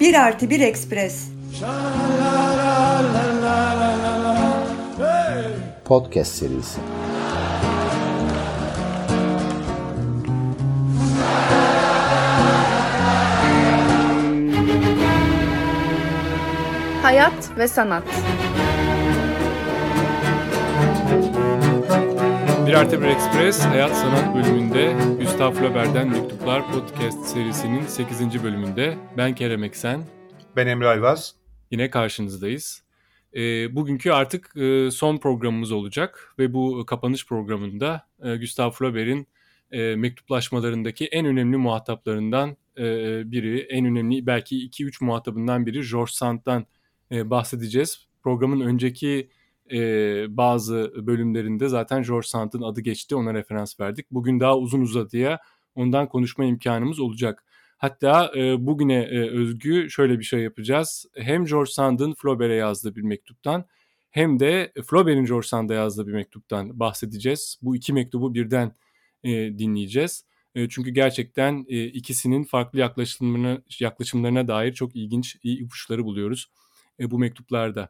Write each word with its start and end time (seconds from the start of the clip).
Bir 0.00 0.14
artı 0.14 0.50
bir 0.50 0.60
ekspres. 0.60 1.28
Podcast 5.84 6.34
serisi. 6.34 6.80
Hayat 17.02 17.32
ve 17.58 17.68
sanat. 17.68 18.02
Bir 22.70 22.74
Artı 22.74 23.00
Bir 23.00 23.06
Express 23.06 23.60
Hayat 23.60 23.96
Sanat 23.96 24.34
bölümünde 24.34 24.96
Gustav 25.20 25.52
Flaubert'den 25.52 26.08
Mektuplar 26.08 26.72
Podcast 26.72 27.26
serisinin 27.26 27.86
8. 27.86 28.44
bölümünde 28.44 28.98
ben 29.16 29.34
Kerem 29.34 29.64
Eksen. 29.64 30.04
Ben 30.56 30.66
Emre 30.66 30.88
Ayvaz. 30.88 31.34
Yine 31.70 31.90
karşınızdayız. 31.90 32.82
E, 33.36 33.74
bugünkü 33.76 34.10
artık 34.10 34.56
e, 34.56 34.90
son 34.90 35.18
programımız 35.18 35.72
olacak 35.72 36.34
ve 36.38 36.54
bu 36.54 36.86
kapanış 36.86 37.26
programında 37.26 38.06
e, 38.22 38.36
Gustav 38.36 38.70
Flaubert'in 38.70 39.28
e, 39.70 39.96
mektuplaşmalarındaki 39.96 41.06
en 41.06 41.26
önemli 41.26 41.56
muhataplarından 41.56 42.56
e, 42.78 42.84
biri, 43.32 43.60
en 43.60 43.84
önemli 43.86 44.26
belki 44.26 44.56
2-3 44.68 45.04
muhatabından 45.04 45.66
biri 45.66 45.90
George 45.90 46.12
Sand'dan 46.12 46.66
e, 47.12 47.30
bahsedeceğiz. 47.30 48.06
Programın 48.22 48.60
önceki 48.60 49.30
e, 49.72 50.36
bazı 50.36 50.92
bölümlerinde 51.06 51.68
zaten 51.68 52.02
George 52.02 52.26
Sand'ın 52.26 52.62
adı 52.62 52.80
geçti, 52.80 53.16
ona 53.16 53.34
referans 53.34 53.80
verdik. 53.80 54.10
Bugün 54.10 54.40
daha 54.40 54.58
uzun 54.58 54.80
uzadıya 54.80 55.40
ondan 55.74 56.08
konuşma 56.08 56.44
imkanımız 56.44 57.00
olacak. 57.00 57.44
Hatta 57.78 58.32
e, 58.36 58.66
bugüne 58.66 59.02
e, 59.02 59.30
özgü 59.30 59.90
şöyle 59.90 60.18
bir 60.18 60.24
şey 60.24 60.40
yapacağız. 60.40 61.06
Hem 61.16 61.44
George 61.44 61.70
Sand'ın 61.70 62.14
Flaubert'e 62.14 62.54
yazdığı 62.54 62.96
bir 62.96 63.02
mektuptan 63.02 63.64
hem 64.10 64.40
de 64.40 64.72
Flaubert'in 64.86 65.24
George 65.24 65.46
Sand'a 65.46 65.74
yazdığı 65.74 66.06
bir 66.06 66.12
mektuptan 66.12 66.80
bahsedeceğiz. 66.80 67.58
Bu 67.62 67.76
iki 67.76 67.92
mektubu 67.92 68.34
birden 68.34 68.72
e, 69.24 69.30
dinleyeceğiz. 69.58 70.24
E, 70.54 70.68
çünkü 70.68 70.90
gerçekten 70.90 71.64
e, 71.68 71.84
ikisinin 71.84 72.44
farklı 72.44 72.78
yaklaşımlarına, 72.78 73.62
yaklaşımlarına 73.80 74.48
dair 74.48 74.72
çok 74.72 74.96
ilginç 74.96 75.36
ipuçları 75.42 76.04
buluyoruz 76.04 76.50
e, 77.00 77.10
bu 77.10 77.18
mektuplarda. 77.18 77.88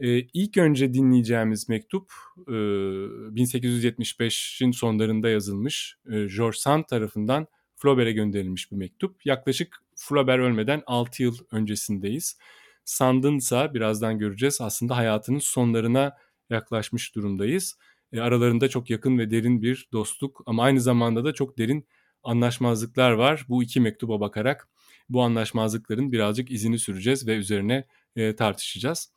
E, 0.00 0.18
ilk 0.18 0.56
önce 0.56 0.94
dinleyeceğimiz 0.94 1.68
mektup 1.68 2.12
e, 2.48 2.50
1875'in 2.50 4.70
sonlarında 4.70 5.28
yazılmış 5.28 5.96
e, 6.06 6.26
George 6.36 6.58
Sand 6.58 6.84
tarafından 6.84 7.46
Flaubert'e 7.76 8.12
gönderilmiş 8.12 8.72
bir 8.72 8.76
mektup. 8.76 9.26
Yaklaşık 9.26 9.82
Flaubert 9.96 10.40
ölmeden 10.40 10.82
6 10.86 11.22
yıl 11.22 11.36
öncesindeyiz. 11.52 12.38
Sand'ın 12.84 13.36
ise 13.36 13.70
birazdan 13.74 14.18
göreceğiz 14.18 14.60
aslında 14.60 14.96
hayatının 14.96 15.38
sonlarına 15.38 16.16
yaklaşmış 16.50 17.14
durumdayız. 17.14 17.78
E, 18.12 18.20
aralarında 18.20 18.68
çok 18.68 18.90
yakın 18.90 19.18
ve 19.18 19.30
derin 19.30 19.62
bir 19.62 19.88
dostluk 19.92 20.42
ama 20.46 20.62
aynı 20.62 20.80
zamanda 20.80 21.24
da 21.24 21.34
çok 21.34 21.58
derin 21.58 21.86
anlaşmazlıklar 22.22 23.10
var. 23.10 23.46
Bu 23.48 23.62
iki 23.62 23.80
mektuba 23.80 24.20
bakarak 24.20 24.68
bu 25.08 25.22
anlaşmazlıkların 25.22 26.12
birazcık 26.12 26.50
izini 26.50 26.78
süreceğiz 26.78 27.26
ve 27.26 27.36
üzerine 27.36 27.86
e, 28.16 28.36
tartışacağız. 28.36 29.12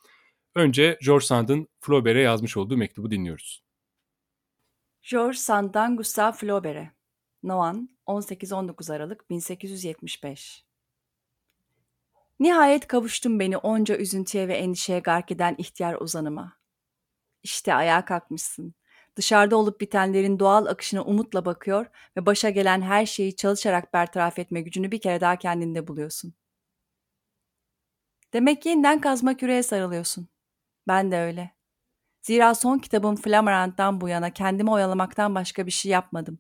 Önce 0.56 1.00
George 1.06 1.26
Sand'ın 1.26 1.68
Flaubert'e 1.80 2.20
yazmış 2.20 2.58
olduğu 2.58 2.78
mektubu 2.78 3.12
dinliyoruz. 3.12 3.64
George 5.12 5.38
Sand'dan 5.38 5.98
Gustave 5.98 6.32
Flaubert'e 6.32 6.92
Noan 7.44 7.90
18-19 8.08 8.94
Aralık 8.94 9.30
1875 9.30 10.66
Nihayet 12.40 12.88
kavuştum 12.88 13.40
beni 13.40 13.58
onca 13.58 13.98
üzüntüye 13.98 14.48
ve 14.48 14.54
endişeye 14.54 15.00
gark 15.00 15.32
eden 15.32 15.56
ihtiyar 15.58 15.96
uzanıma. 16.00 16.58
İşte 17.44 17.74
ayağa 17.74 18.06
kalkmışsın. 18.06 18.74
Dışarıda 19.16 19.58
olup 19.58 19.82
bitenlerin 19.82 20.40
doğal 20.40 20.66
akışına 20.66 21.04
umutla 21.04 21.46
bakıyor 21.46 21.86
ve 22.18 22.26
başa 22.26 22.50
gelen 22.50 22.82
her 22.82 23.06
şeyi 23.06 23.36
çalışarak 23.36 23.94
bertaraf 23.94 24.40
etme 24.40 24.62
gücünü 24.62 24.92
bir 24.92 25.02
kere 25.02 25.22
daha 25.22 25.36
kendinde 25.36 25.88
buluyorsun. 25.88 26.34
Demek 28.34 28.66
yeniden 28.66 29.02
kazma 29.02 29.38
küreye 29.38 29.64
sarılıyorsun. 29.64 30.33
Ben 30.88 31.12
de 31.12 31.18
öyle. 31.20 31.52
Zira 32.22 32.56
son 32.56 32.80
kitabım 32.80 33.16
Flamarant'tan 33.16 34.02
bu 34.02 34.10
yana 34.10 34.34
kendimi 34.34 34.72
oyalamaktan 34.72 35.36
başka 35.36 35.66
bir 35.66 35.72
şey 35.72 35.92
yapmadım. 35.92 36.40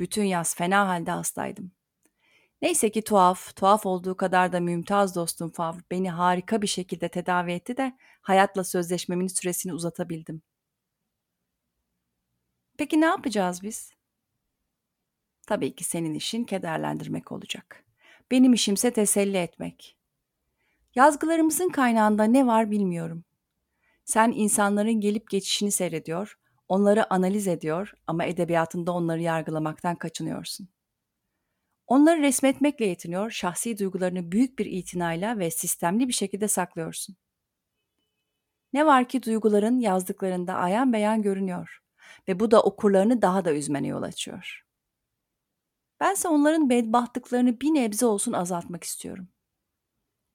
Bütün 0.00 0.24
yaz 0.24 0.56
fena 0.56 0.88
halde 0.88 1.10
hastaydım. 1.10 1.72
Neyse 2.62 2.90
ki 2.90 3.02
tuhaf, 3.02 3.56
tuhaf 3.56 3.86
olduğu 3.86 4.16
kadar 4.16 4.52
da 4.52 4.60
mümtaz 4.60 5.16
dostum 5.16 5.50
Fav 5.50 5.74
beni 5.90 6.10
harika 6.10 6.62
bir 6.62 6.66
şekilde 6.66 7.08
tedavi 7.08 7.52
etti 7.52 7.76
de 7.76 7.96
hayatla 8.22 8.64
sözleşmemin 8.64 9.26
süresini 9.26 9.72
uzatabildim. 9.74 10.42
Peki 12.78 13.00
ne 13.00 13.04
yapacağız 13.04 13.62
biz? 13.62 13.92
Tabii 15.46 15.74
ki 15.74 15.84
senin 15.84 16.14
işin 16.14 16.44
kederlendirmek 16.44 17.32
olacak. 17.32 17.84
Benim 18.30 18.52
işimse 18.52 18.92
teselli 18.92 19.36
etmek. 19.36 19.96
Yazgılarımızın 20.94 21.68
kaynağında 21.68 22.24
ne 22.24 22.46
var 22.46 22.70
bilmiyorum. 22.70 23.24
Sen 24.04 24.32
insanların 24.32 25.00
gelip 25.00 25.30
geçişini 25.30 25.72
seyrediyor, 25.72 26.38
onları 26.68 27.14
analiz 27.14 27.48
ediyor 27.48 27.92
ama 28.06 28.24
edebiyatında 28.24 28.92
onları 28.92 29.20
yargılamaktan 29.22 29.96
kaçınıyorsun. 29.96 30.68
Onları 31.86 32.20
resmetmekle 32.22 32.86
yetiniyor, 32.86 33.30
şahsi 33.30 33.78
duygularını 33.78 34.32
büyük 34.32 34.58
bir 34.58 34.66
itinayla 34.66 35.38
ve 35.38 35.50
sistemli 35.50 36.08
bir 36.08 36.12
şekilde 36.12 36.48
saklıyorsun. 36.48 37.16
Ne 38.72 38.86
var 38.86 39.08
ki 39.08 39.22
duyguların 39.22 39.78
yazdıklarında 39.78 40.54
ayan 40.54 40.92
beyan 40.92 41.22
görünüyor 41.22 41.82
ve 42.28 42.40
bu 42.40 42.50
da 42.50 42.62
okurlarını 42.62 43.22
daha 43.22 43.44
da 43.44 43.52
üzmene 43.52 43.86
yol 43.88 44.02
açıyor. 44.02 44.64
Bense 46.00 46.28
onların 46.28 46.70
bedbahtlıklarını 46.70 47.60
bir 47.60 47.74
nebze 47.74 48.06
olsun 48.06 48.32
azaltmak 48.32 48.84
istiyorum. 48.84 49.28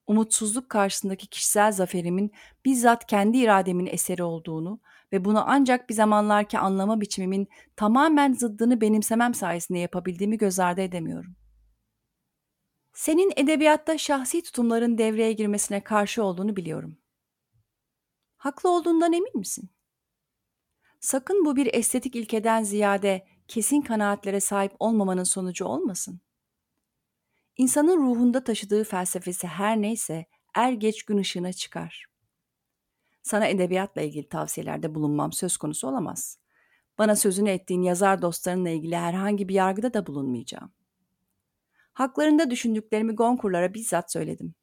Umutsuzluk 0.07 0.69
karşısındaki 0.69 1.27
kişisel 1.27 1.71
zaferimin 1.71 2.31
bizzat 2.65 3.07
kendi 3.07 3.37
irademin 3.37 3.85
eseri 3.85 4.23
olduğunu 4.23 4.79
ve 5.11 5.25
bunu 5.25 5.43
ancak 5.49 5.89
bir 5.89 5.93
zamanlarki 5.93 6.59
anlama 6.59 7.01
biçimimin 7.01 7.47
tamamen 7.75 8.33
zıddını 8.33 8.81
benimsemem 8.81 9.33
sayesinde 9.33 9.79
yapabildiğimi 9.79 10.37
göz 10.37 10.59
ardı 10.59 10.81
edemiyorum. 10.81 11.35
Senin 12.93 13.33
edebiyatta 13.35 13.97
şahsi 13.97 14.43
tutumların 14.43 14.97
devreye 14.97 15.33
girmesine 15.33 15.83
karşı 15.83 16.23
olduğunu 16.23 16.55
biliyorum. 16.55 16.97
Haklı 18.37 18.69
olduğundan 18.69 19.13
emin 19.13 19.37
misin? 19.37 19.69
Sakın 20.99 21.45
bu 21.45 21.55
bir 21.55 21.73
estetik 21.73 22.15
ilkeden 22.15 22.63
ziyade 22.63 23.27
kesin 23.47 23.81
kanaatlere 23.81 24.39
sahip 24.39 24.71
olmamanın 24.79 25.23
sonucu 25.23 25.65
olmasın. 25.65 26.21
İnsanın 27.57 27.97
ruhunda 27.97 28.43
taşıdığı 28.43 28.83
felsefesi 28.83 29.47
her 29.47 29.81
neyse 29.81 30.25
er 30.55 30.71
geç 30.71 31.03
gün 31.03 31.17
ışığına 31.17 31.53
çıkar. 31.53 32.05
Sana 33.23 33.47
edebiyatla 33.47 34.01
ilgili 34.01 34.29
tavsiyelerde 34.29 34.95
bulunmam 34.95 35.33
söz 35.33 35.57
konusu 35.57 35.87
olamaz. 35.87 36.39
Bana 36.97 37.15
sözünü 37.15 37.49
ettiğin 37.49 37.81
yazar 37.81 38.21
dostlarınla 38.21 38.69
ilgili 38.69 38.97
herhangi 38.97 39.49
bir 39.49 39.53
yargıda 39.53 39.93
da 39.93 40.07
bulunmayacağım. 40.07 40.71
Haklarında 41.93 42.51
düşündüklerimi 42.51 43.15
Gonkurlara 43.15 43.73
bizzat 43.73 44.11
söyledim. 44.11 44.55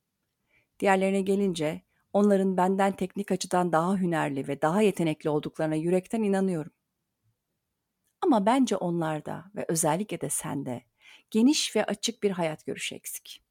Diğerlerine 0.80 1.20
gelince 1.20 1.82
onların 2.12 2.56
benden 2.56 2.92
teknik 2.92 3.32
açıdan 3.32 3.72
daha 3.72 3.96
hünerli 3.96 4.48
ve 4.48 4.62
daha 4.62 4.82
yetenekli 4.82 5.30
olduklarına 5.30 5.74
yürekten 5.74 6.22
inanıyorum. 6.22 6.72
Ama 8.20 8.46
bence 8.46 8.76
onlarda 8.76 9.44
ve 9.56 9.64
özellikle 9.68 10.20
de 10.20 10.30
sende 10.30 10.84
geniş 11.30 11.76
ve 11.76 11.84
açık 11.84 12.22
bir 12.22 12.30
hayat 12.30 12.66
görüşü 12.66 12.94
eksik. 12.94 13.42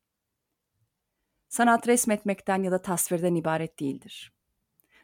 Sanat 1.49 1.87
resmetmekten 1.87 2.63
ya 2.63 2.71
da 2.71 2.81
tasvirden 2.81 3.35
ibaret 3.35 3.79
değildir. 3.79 4.33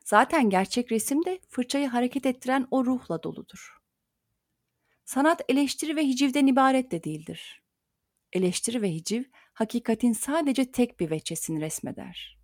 Zaten 0.05 0.49
gerçek 0.49 0.91
resim 0.91 1.25
de 1.25 1.39
fırçayı 1.49 1.87
hareket 1.87 2.25
ettiren 2.25 2.67
o 2.71 2.85
ruhla 2.85 3.23
doludur. 3.23 3.77
Sanat 5.05 5.41
eleştiri 5.49 5.95
ve 5.95 6.07
hicivden 6.07 6.47
ibaret 6.47 6.91
de 6.91 7.03
değildir. 7.03 7.63
Eleştiri 8.33 8.81
ve 8.81 8.91
hiciv 8.91 9.23
hakikatin 9.53 10.13
sadece 10.13 10.71
tek 10.71 10.99
bir 10.99 11.09
veçesini 11.09 11.61
resmeder. 11.61 12.39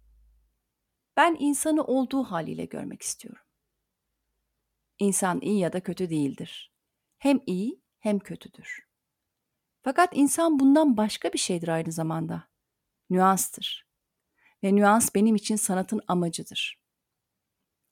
Ben 1.18 1.38
insanı 1.40 1.84
olduğu 1.84 2.24
haliyle 2.24 2.66
görmek 2.66 3.02
istiyorum. 3.02 3.44
İnsan 5.00 5.42
iyi 5.42 5.60
ya 5.60 5.74
da 5.74 5.80
kötü 5.80 6.10
değildir. 6.10 6.74
Hem 7.18 7.40
iyi 7.46 7.82
hem 8.00 8.20
kötüdür. 8.20 8.88
Fakat 9.86 10.10
insan 10.14 10.60
bundan 10.60 10.98
başka 10.98 11.34
bir 11.34 11.38
şeydir 11.38 11.68
aynı 11.68 11.92
zamanda. 11.92 12.44
Nüanstır. 13.10 13.88
Ve 14.64 14.76
nüans 14.76 15.16
benim 15.16 15.36
için 15.36 15.56
sanatın 15.56 16.02
amacıdır. 16.08 16.80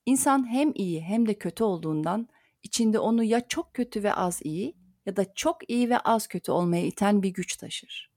İnsan 0.06 0.52
hem 0.52 0.72
iyi 0.74 1.02
hem 1.02 1.28
de 1.28 1.34
kötü 1.38 1.64
olduğundan 1.64 2.28
içinde 2.62 2.98
onu 2.98 3.24
ya 3.24 3.48
çok 3.48 3.74
kötü 3.74 4.02
ve 4.02 4.14
az 4.14 4.40
iyi 4.44 4.76
ya 5.06 5.16
da 5.16 5.34
çok 5.34 5.70
iyi 5.70 5.90
ve 5.90 5.98
az 5.98 6.26
kötü 6.26 6.52
olmaya 6.52 6.86
iten 6.86 7.22
bir 7.22 7.30
güç 7.30 7.56
taşır. 7.56 8.12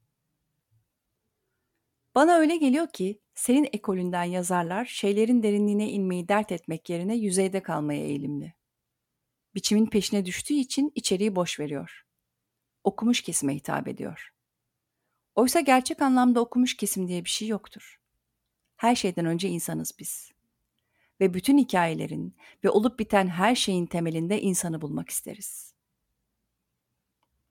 Bana 2.14 2.34
öyle 2.34 2.56
geliyor 2.56 2.88
ki 2.88 3.20
senin 3.34 3.68
ekolünden 3.72 4.24
yazarlar 4.24 4.84
şeylerin 4.84 5.42
derinliğine 5.42 5.90
inmeyi 5.90 6.28
dert 6.28 6.52
etmek 6.52 6.90
yerine 6.90 7.16
yüzeyde 7.16 7.62
kalmaya 7.62 8.04
eğilimli. 8.04 8.54
Biçimin 9.54 9.86
peşine 9.86 10.26
düştüğü 10.26 10.54
için 10.54 10.92
içeriği 10.94 11.36
boş 11.36 11.60
veriyor. 11.60 12.07
Okumuş 12.84 13.22
kesime 13.22 13.54
hitap 13.54 13.88
ediyor. 13.88 14.32
Oysa 15.34 15.60
gerçek 15.60 16.02
anlamda 16.02 16.40
okumuş 16.40 16.76
kesim 16.76 17.08
diye 17.08 17.24
bir 17.24 17.30
şey 17.30 17.48
yoktur. 17.48 18.00
Her 18.76 18.94
şeyden 18.94 19.26
önce 19.26 19.48
insanız 19.48 19.92
biz. 19.98 20.32
Ve 21.20 21.34
bütün 21.34 21.58
hikayelerin 21.58 22.36
ve 22.64 22.70
olup 22.70 22.98
biten 22.98 23.26
her 23.28 23.54
şeyin 23.54 23.86
temelinde 23.86 24.40
insanı 24.40 24.80
bulmak 24.80 25.08
isteriz. 25.08 25.74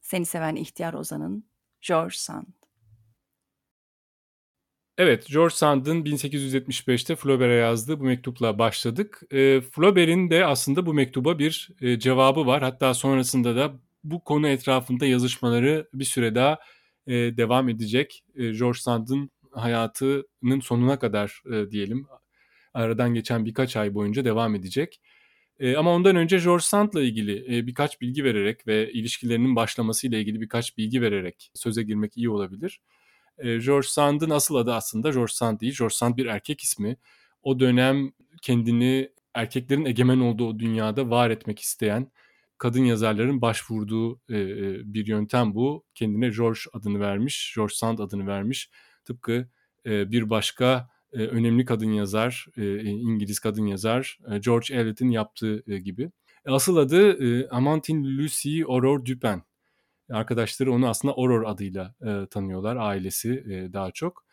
Seni 0.02 0.26
seven 0.26 0.56
ihtiyar 0.56 0.94
ozanın 0.94 1.46
George 1.82 2.16
Sand. 2.16 2.48
Evet, 4.98 5.28
George 5.28 5.56
Sand'ın 5.56 6.04
1875'te 6.06 7.16
Flaubert'e 7.16 7.54
yazdığı 7.54 8.00
bu 8.00 8.04
mektupla 8.04 8.60
başladık. 8.60 9.22
E, 9.32 9.62
Flaubert'in 9.62 10.30
de 10.30 10.46
aslında 10.46 10.86
bu 10.86 10.94
mektuba 10.94 11.40
bir 11.40 11.70
e, 11.82 12.00
cevabı 12.00 12.46
var. 12.46 12.62
Hatta 12.64 12.94
sonrasında 12.94 13.56
da 13.56 13.80
bu 14.12 14.24
konu 14.24 14.48
etrafında 14.48 15.06
yazışmaları 15.06 15.90
bir 15.94 16.06
süre 16.06 16.36
daha 16.36 16.60
e, 17.08 17.14
devam 17.14 17.70
edecek. 17.70 18.24
E, 18.36 18.52
George 18.52 18.80
Sand'ın 18.80 19.32
hayatının 19.52 20.60
sonuna 20.60 21.00
kadar 21.00 21.42
e, 21.52 21.72
diyelim 21.72 22.08
aradan 22.74 23.14
geçen 23.14 23.46
birkaç 23.46 23.76
ay 23.78 23.94
boyunca 23.94 24.26
devam 24.26 24.56
edecek. 24.56 25.02
E, 25.60 25.76
ama 25.76 25.94
ondan 25.94 26.16
önce 26.16 26.38
George 26.38 26.64
Sand'la 26.64 27.02
ilgili 27.02 27.58
e, 27.58 27.68
birkaç 27.68 28.02
bilgi 28.02 28.24
vererek 28.24 28.68
ve 28.68 28.92
ilişkilerinin 28.92 29.56
başlamasıyla 29.56 30.18
ilgili 30.18 30.42
birkaç 30.42 30.78
bilgi 30.78 31.02
vererek 31.02 31.52
söze 31.54 31.84
girmek 31.84 32.18
iyi 32.18 32.30
olabilir. 32.30 32.82
E, 33.38 33.58
George 33.58 33.88
Sand'ın 33.88 34.30
asıl 34.30 34.56
adı 34.56 34.74
aslında 34.74 35.10
George 35.10 35.34
Sand 35.34 35.60
değil. 35.60 35.76
George 35.80 35.96
Sand 35.96 36.18
bir 36.18 36.26
erkek 36.26 36.62
ismi. 36.62 36.98
O 37.44 37.60
dönem 37.60 38.12
kendini 38.42 39.10
erkeklerin 39.34 39.86
egemen 39.86 40.20
olduğu 40.20 40.60
dünyada 40.60 41.10
var 41.10 41.30
etmek 41.30 41.60
isteyen 41.60 42.12
kadın 42.58 42.84
yazarların 42.84 43.42
başvurduğu 43.42 44.16
e, 44.30 44.40
bir 44.94 45.08
yöntem 45.08 45.56
bu. 45.56 45.86
Kendine 45.94 46.30
George 46.30 46.60
adını 46.74 47.00
vermiş, 47.00 47.54
George 47.56 47.74
Sand 47.74 48.00
adını 48.00 48.28
vermiş. 48.28 48.70
Tıpkı 49.06 49.50
e, 49.86 50.12
bir 50.12 50.30
başka 50.30 50.90
e, 51.14 51.18
önemli 51.18 51.66
kadın 51.66 51.92
yazar, 51.92 52.46
e, 52.58 52.82
İngiliz 52.84 53.40
kadın 53.40 53.66
yazar 53.66 54.20
e, 54.32 54.38
George 54.38 54.76
Eliot'in 54.76 55.10
yaptığı 55.10 55.64
e, 55.68 55.78
gibi. 55.78 56.12
Asıl 56.46 56.78
adı 56.78 57.24
e, 57.24 57.50
Amantine 57.50 58.18
Lucie 58.18 58.64
Aurore 58.66 59.06
Dupin. 59.06 59.44
Arkadaşları 60.10 60.74
onu 60.74 60.88
aslında 60.88 61.14
Aurore 61.14 61.48
adıyla 61.48 61.96
e, 62.02 62.28
tanıyorlar, 62.30 62.76
ailesi 62.76 63.44
e, 63.50 63.74
daha 63.74 63.92
çok. 63.92 64.26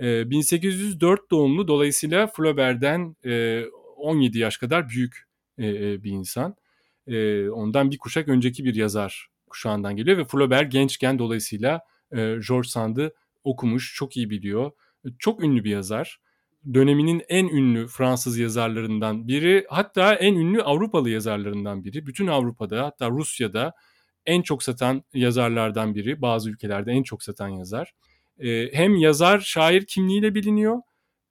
E, 0.00 0.30
1804 0.30 1.30
doğumlu 1.30 1.68
dolayısıyla 1.68 2.26
Flaubert'den 2.26 3.16
e, 3.24 3.64
17 3.96 4.38
yaş 4.38 4.56
kadar 4.56 4.88
büyük 4.88 5.28
e, 5.58 6.04
bir 6.04 6.10
insan. 6.10 6.56
E, 7.06 7.48
ondan 7.48 7.90
bir 7.90 7.98
kuşak 7.98 8.28
önceki 8.28 8.64
bir 8.64 8.74
yazar 8.74 9.28
kuşağından 9.50 9.96
geliyor 9.96 10.18
ve 10.18 10.24
Flaubert 10.24 10.72
gençken 10.72 11.18
dolayısıyla 11.18 11.80
e, 12.12 12.16
George 12.48 12.68
Sand'ı 12.68 13.14
okumuş, 13.44 13.94
çok 13.94 14.16
iyi 14.16 14.30
biliyor. 14.30 14.70
Çok 15.18 15.44
ünlü 15.44 15.64
bir 15.64 15.70
yazar. 15.70 16.20
Döneminin 16.74 17.22
en 17.28 17.48
ünlü 17.48 17.86
Fransız 17.86 18.38
yazarlarından 18.38 19.28
biri, 19.28 19.66
hatta 19.68 20.14
en 20.14 20.34
ünlü 20.34 20.62
Avrupalı 20.62 21.10
yazarlarından 21.10 21.84
biri. 21.84 22.06
Bütün 22.06 22.26
Avrupa'da, 22.26 22.84
hatta 22.84 23.10
Rusya'da 23.10 23.72
en 24.26 24.42
çok 24.42 24.62
satan 24.62 25.04
yazarlardan 25.14 25.94
biri. 25.94 26.22
Bazı 26.22 26.50
ülkelerde 26.50 26.92
en 26.92 27.02
çok 27.02 27.22
satan 27.22 27.48
yazar. 27.48 27.94
E, 28.38 28.72
hem 28.72 28.96
yazar, 28.96 29.40
şair 29.40 29.86
kimliğiyle 29.86 30.34
biliniyor, 30.34 30.78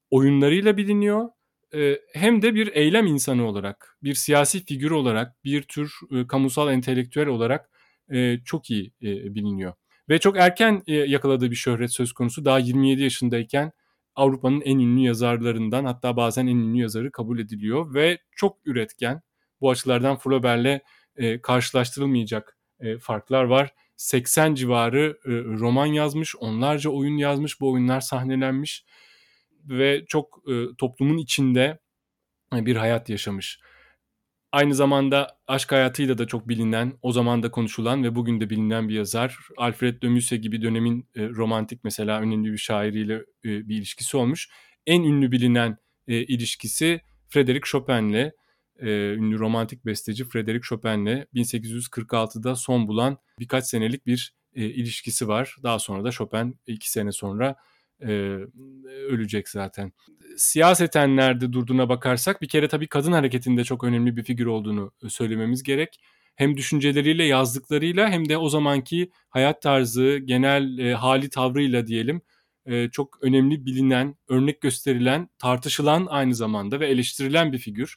oyunlarıyla 0.10 0.78
biliniyor. 0.78 1.30
E, 1.76 2.00
hem 2.14 2.42
de 2.42 2.56
bir 2.56 2.76
eylem 2.76 3.08
insanı 3.08 3.48
olarak, 3.48 3.98
bir 4.04 4.14
siyasi 4.14 4.66
figür 4.66 4.92
olarak, 4.92 5.44
bir 5.44 5.62
tür 5.62 5.94
e, 6.12 6.28
kamusal 6.28 6.74
entelektüel 6.74 7.28
olarak 7.28 7.70
e, 8.12 8.38
çok 8.46 8.70
iyi 8.70 8.94
biliniyor. 9.02 9.74
Ve 10.10 10.20
çok 10.20 10.38
erken 10.38 10.84
yakaladığı 10.88 11.52
bir 11.52 11.56
şöhret 11.56 11.92
söz 11.92 12.14
konusu. 12.14 12.46
Daha 12.46 12.60
27 12.60 13.02
yaşındayken 13.04 13.72
Avrupa'nın 14.16 14.62
en 14.62 14.80
ünlü 14.80 15.02
yazarlarından 15.02 15.86
hatta 15.86 16.18
bazen 16.18 16.48
en 16.48 16.56
ünlü 16.56 16.82
yazarı 16.82 17.12
kabul 17.12 17.40
ediliyor 17.40 17.94
ve 17.94 18.18
çok 18.36 18.58
üretken. 18.66 19.22
Bu 19.62 19.70
açılardan 19.70 20.18
Flaubert'le 20.18 20.82
e, 21.16 21.42
karşılaştırılmayacak 21.42 22.58
farklar 23.00 23.44
var. 23.44 23.74
80 23.96 24.56
civarı 24.56 25.18
roman 25.60 25.86
yazmış, 25.86 26.36
onlarca 26.36 26.90
oyun 26.90 27.18
yazmış, 27.18 27.62
bu 27.62 27.72
oyunlar 27.72 28.02
sahnelenmiş 28.02 28.86
ve 29.70 30.06
çok 30.08 30.44
e, 30.52 30.76
toplumun 30.78 31.18
içinde 31.18 31.80
e, 32.56 32.66
bir 32.66 32.76
hayat 32.76 33.10
yaşamış. 33.10 33.60
Aynı 34.52 34.76
zamanda 34.76 35.40
aşk 35.48 35.72
hayatıyla 35.72 36.18
da 36.18 36.28
çok 36.28 36.50
bilinen, 36.50 36.94
o 37.02 37.12
zaman 37.12 37.44
da 37.44 37.52
konuşulan 37.52 38.04
ve 38.04 38.16
bugün 38.16 38.42
de 38.42 38.50
bilinen 38.50 38.90
bir 38.90 38.94
yazar. 38.94 39.38
Alfred 39.58 40.02
de 40.02 40.10
Musset 40.10 40.44
gibi 40.44 40.62
dönemin 40.62 41.08
e, 41.16 41.30
romantik 41.30 41.84
mesela 41.84 42.22
önemli 42.22 42.52
bir 42.52 42.58
şairiyle 42.58 43.16
e, 43.16 43.24
bir 43.44 43.78
ilişkisi 43.78 44.18
olmuş. 44.18 44.50
En 44.88 45.04
ünlü 45.04 45.32
bilinen 45.32 45.78
e, 46.08 46.16
ilişkisi 46.16 47.02
Frédéric 47.30 47.62
Chopin'le, 47.62 48.32
e, 48.80 48.90
ünlü 49.14 49.40
romantik 49.40 49.86
besteci 49.86 50.24
Frédéric 50.24 50.62
Chopin'le 50.62 51.26
1846'da 51.34 52.56
son 52.56 52.88
bulan 52.88 53.18
birkaç 53.40 53.66
senelik 53.66 54.06
bir 54.06 54.34
e, 54.56 54.66
ilişkisi 54.66 55.28
var. 55.28 55.56
Daha 55.64 55.80
sonra 55.80 56.04
da 56.04 56.12
Chopin 56.12 56.60
iki 56.68 56.92
sene 56.92 57.12
sonra 57.12 57.56
e, 58.02 58.12
ölecek 59.10 59.50
zaten. 59.50 59.92
Siyasetenlerde 60.38 61.54
durduğuna 61.54 61.90
bakarsak 61.90 62.42
bir 62.42 62.48
kere 62.48 62.68
tabii 62.68 62.88
kadın 62.88 63.12
hareketinde 63.12 63.64
çok 63.64 63.84
önemli 63.84 64.18
bir 64.18 64.24
figür 64.24 64.46
olduğunu 64.46 64.92
söylememiz 65.08 65.64
gerek. 65.64 66.00
Hem 66.36 66.58
düşünceleriyle, 66.58 67.24
yazdıklarıyla 67.24 68.10
hem 68.10 68.30
de 68.30 68.38
o 68.38 68.50
zamanki 68.50 69.12
hayat 69.30 69.62
tarzı, 69.62 70.18
genel 70.18 70.78
e, 70.78 70.94
hali 70.94 71.30
tavrıyla 71.30 71.88
diyelim 71.88 72.22
e, 72.66 72.90
çok 72.90 73.18
önemli 73.22 73.66
bilinen, 73.66 74.16
örnek 74.30 74.62
gösterilen, 74.62 75.30
tartışılan 75.38 76.08
aynı 76.10 76.36
zamanda 76.36 76.80
ve 76.80 76.88
eleştirilen 76.88 77.54
bir 77.54 77.58
figür. 77.58 77.96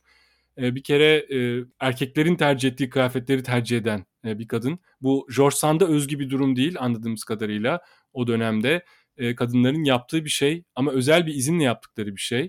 E, 0.59 0.75
bir 0.75 0.83
kere 0.83 1.27
e, 1.37 1.65
erkeklerin 1.81 2.37
tercih 2.37 2.69
ettiği 2.69 2.91
kıyafetleri 2.91 3.43
tercih 3.43 3.79
eden 3.79 4.05
e, 4.25 4.39
bir 4.39 4.49
kadın. 4.49 4.79
Bu 5.01 5.27
George 5.37 5.57
Sand'a 5.57 5.87
özgü 5.87 6.19
bir 6.19 6.31
durum 6.31 6.57
değil 6.57 6.77
anladığımız 6.79 7.25
kadarıyla 7.25 7.81
o 8.13 8.27
dönemde 8.27 8.85
e, 9.19 9.35
kadınların 9.35 9.85
yaptığı 9.85 10.25
bir 10.25 10.31
şey 10.31 10.65
ama 10.75 10.93
özel 10.93 11.27
bir 11.27 11.35
izinle 11.35 11.65
yaptıkları 11.65 12.17
bir 12.17 12.21
şey. 12.21 12.49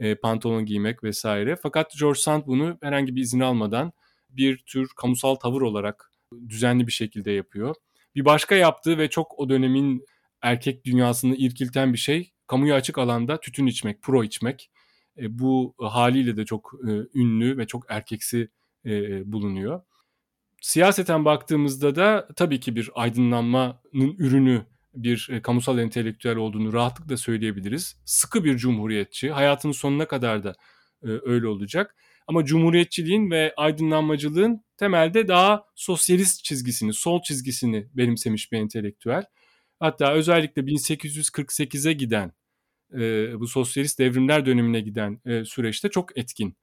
E, 0.00 0.14
pantolon 0.14 0.66
giymek 0.66 1.04
vesaire. 1.04 1.56
Fakat 1.62 1.92
George 2.00 2.20
Sand 2.20 2.42
bunu 2.46 2.78
herhangi 2.82 3.16
bir 3.16 3.22
izin 3.22 3.40
almadan 3.40 3.92
bir 4.30 4.58
tür 4.58 4.88
kamusal 4.96 5.34
tavır 5.34 5.62
olarak 5.62 6.12
düzenli 6.48 6.86
bir 6.86 6.92
şekilde 6.92 7.30
yapıyor. 7.30 7.74
Bir 8.14 8.24
başka 8.24 8.54
yaptığı 8.54 8.98
ve 8.98 9.10
çok 9.10 9.38
o 9.38 9.48
dönemin 9.48 10.04
erkek 10.42 10.84
dünyasını 10.84 11.36
irkilten 11.36 11.92
bir 11.92 11.98
şey 11.98 12.32
kamuya 12.46 12.74
açık 12.74 12.98
alanda 12.98 13.40
tütün 13.40 13.66
içmek, 13.66 14.02
pro 14.02 14.24
içmek. 14.24 14.70
E, 15.18 15.38
bu 15.38 15.74
haliyle 15.78 16.36
de 16.36 16.44
çok 16.44 16.72
e, 16.88 16.90
ünlü 17.14 17.58
ve 17.58 17.66
çok 17.66 17.84
erkeksi 17.88 18.48
e, 18.86 18.92
bulunuyor. 19.32 19.82
Siyaseten 20.60 21.24
baktığımızda 21.24 21.96
da 21.96 22.28
tabii 22.36 22.60
ki 22.60 22.76
bir 22.76 22.90
aydınlanmanın 22.94 24.16
ürünü 24.18 24.66
bir 24.94 25.28
e, 25.30 25.42
kamusal 25.42 25.78
entelektüel 25.78 26.36
olduğunu 26.36 26.72
rahatlıkla 26.72 27.16
söyleyebiliriz. 27.16 27.96
Sıkı 28.04 28.44
bir 28.44 28.56
cumhuriyetçi, 28.56 29.30
hayatının 29.30 29.72
sonuna 29.72 30.08
kadar 30.08 30.44
da 30.44 30.54
e, 31.02 31.08
öyle 31.22 31.46
olacak. 31.46 31.96
Ama 32.26 32.44
cumhuriyetçiliğin 32.44 33.30
ve 33.30 33.54
aydınlanmacılığın 33.56 34.64
temelde 34.76 35.28
daha 35.28 35.64
sosyalist 35.74 36.44
çizgisini, 36.44 36.92
sol 36.92 37.22
çizgisini 37.22 37.88
benimsemiş 37.94 38.52
bir 38.52 38.58
entelektüel. 38.58 39.24
Hatta 39.80 40.12
özellikle 40.12 40.62
1848'e 40.62 41.92
giden 41.92 42.32
e, 42.94 43.00
bu 43.40 43.46
sosyalist 43.46 43.98
devrimler 43.98 44.46
dönemine 44.46 44.80
giden 44.80 45.20
süreçte 45.44 45.88
çok 45.88 46.18
etkin. 46.18 46.56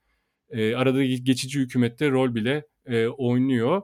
Arada 0.53 1.03
geçici 1.05 1.59
hükümette 1.59 2.09
rol 2.09 2.35
bile 2.35 2.65
oynuyor. 3.17 3.81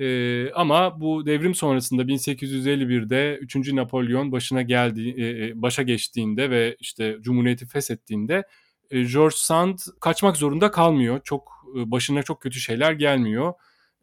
E, 0.00 0.50
ama 0.52 1.00
bu 1.00 1.26
devrim 1.26 1.54
sonrasında 1.54 2.02
1851'de 2.02 3.38
3. 3.40 3.72
Napolyon 3.72 4.32
başına 4.32 4.62
geldi, 4.62 5.14
e, 5.18 5.62
başa 5.62 5.82
geçtiğinde 5.82 6.50
ve 6.50 6.76
işte 6.80 7.16
Cumhuriyeti 7.20 7.66
feshettiğinde 7.66 8.44
e, 8.90 9.02
George 9.02 9.36
Sand 9.36 9.78
kaçmak 10.00 10.36
zorunda 10.36 10.70
kalmıyor. 10.70 11.20
Çok 11.24 11.52
e, 11.78 11.90
başına 11.90 12.22
çok 12.22 12.40
kötü 12.40 12.60
şeyler 12.60 12.92
gelmiyor. 12.92 13.54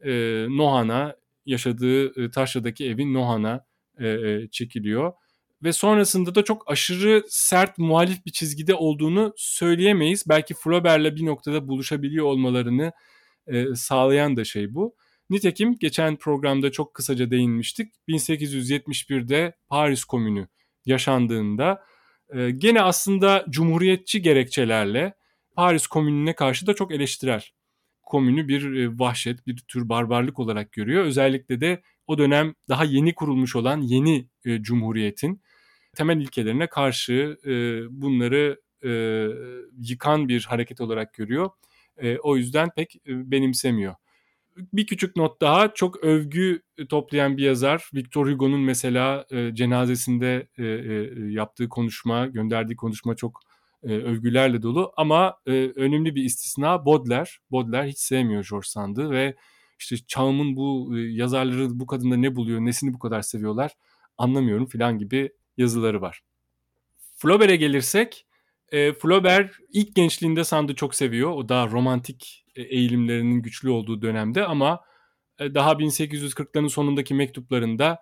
E, 0.06 0.12
Nohan'a 0.50 1.16
yaşadığı 1.46 2.24
e, 2.24 2.32
Taşra'daki 2.32 2.90
evin 2.90 3.14
Nohan'a 3.14 3.66
e, 4.00 4.28
çekiliyor 4.52 5.14
ve 5.64 5.74
sonrasında 5.74 6.36
da 6.36 6.44
çok 6.44 6.72
aşırı 6.72 7.24
sert 7.30 7.78
muhalif 7.78 8.26
bir 8.26 8.32
çizgide 8.32 8.76
olduğunu 8.76 9.34
söyleyemeyiz. 9.38 10.24
Belki 10.30 10.54
Flaubert'le 10.54 11.16
bir 11.16 11.26
noktada 11.26 11.68
buluşabiliyor 11.68 12.26
olmalarını 12.26 12.92
e, 13.48 13.76
sağlayan 13.76 14.38
da 14.38 14.44
şey 14.44 14.74
bu. 14.74 14.96
Nitekim 15.30 15.76
geçen 15.80 16.16
programda 16.16 16.72
çok 16.72 16.94
kısaca 16.94 17.32
değinmiştik. 17.32 17.94
1871'de 18.08 19.56
Paris 19.70 20.04
Komünü 20.04 20.48
yaşandığında 20.86 21.84
e, 22.34 22.52
gene 22.52 22.82
aslında 22.82 23.46
cumhuriyetçi 23.50 24.22
gerekçelerle 24.22 25.14
Paris 25.56 25.88
Komünü'ne 25.88 26.34
karşı 26.36 26.68
da 26.68 26.74
çok 26.74 26.92
eleştirel. 26.92 27.44
Komünü 28.02 28.48
bir 28.48 28.74
e, 28.74 29.00
vahşet, 29.00 29.48
bir 29.48 29.58
tür 29.58 29.90
barbarlık 29.90 30.40
olarak 30.40 30.72
görüyor. 30.72 31.04
Özellikle 31.06 31.62
de 31.62 31.82
o 32.08 32.18
dönem 32.18 32.54
daha 32.70 32.84
yeni 32.84 33.16
kurulmuş 33.16 33.56
olan 33.56 33.82
yeni 33.82 34.30
e, 34.46 34.62
cumhuriyetin 34.62 35.42
temel 35.96 36.18
ilkelerine 36.18 36.68
karşı 36.68 37.38
bunları 37.92 38.62
yıkan 39.78 40.28
bir 40.28 40.46
hareket 40.50 40.82
olarak 40.82 41.14
görüyor. 41.14 41.50
O 42.24 42.38
yüzden 42.38 42.70
pek 42.76 42.96
benimsemiyor. 43.06 43.96
Bir 44.74 44.88
küçük 44.88 45.16
not 45.16 45.42
daha 45.42 45.74
çok 45.74 46.04
övgü 46.04 46.62
toplayan 46.90 47.38
bir 47.38 47.44
yazar 47.44 47.90
Victor 47.94 48.32
Hugo'nun 48.32 48.60
mesela 48.60 49.26
e, 49.32 49.56
cenazesinde 49.56 50.48
e, 50.58 50.64
e, 50.64 51.10
yaptığı 51.32 51.70
konuşma, 51.70 52.28
gönderdiği 52.28 52.76
konuşma 52.76 53.16
çok 53.16 53.40
e, 53.84 53.88
övgülerle 53.88 54.62
dolu 54.62 54.94
ama 54.98 55.38
e, 55.46 55.52
önemli 55.76 56.16
bir 56.16 56.24
istisna 56.24 56.86
Baudelaire. 56.86 57.30
Baudelaire 57.52 57.90
hiç 57.90 58.00
sevmiyor 58.00 58.48
George 58.50 58.68
Sand'ı 58.68 59.12
ve 59.12 59.36
işte 59.80 59.98
çağımın 60.08 60.56
bu 60.56 60.98
e, 60.98 61.02
yazarları 61.02 61.80
bu 61.80 61.88
kadında 61.88 62.16
ne 62.16 62.36
buluyor, 62.36 62.60
nesini 62.60 62.94
bu 62.94 63.00
kadar 63.00 63.22
seviyorlar 63.22 63.72
anlamıyorum 64.18 64.66
filan 64.66 64.98
gibi 64.98 65.32
yazıları 65.58 66.02
var. 66.02 66.22
Flaubert'e 67.18 67.56
gelirsek 67.56 68.26
e, 68.74 68.94
Flaubert 68.94 69.52
ilk 69.74 69.96
gençliğinde 69.96 70.44
Sand'ı 70.44 70.76
çok 70.76 70.96
seviyor. 70.96 71.32
O 71.32 71.50
daha 71.50 71.68
romantik 71.68 72.46
e, 72.56 72.62
eğilimlerinin 72.62 73.42
güçlü 73.42 73.70
olduğu 73.70 74.02
dönemde 74.02 74.46
ama 74.46 74.80
e, 75.40 75.56
daha 75.56 75.72
1840'ların 75.72 76.70
sonundaki 76.70 77.14
mektuplarında 77.14 78.00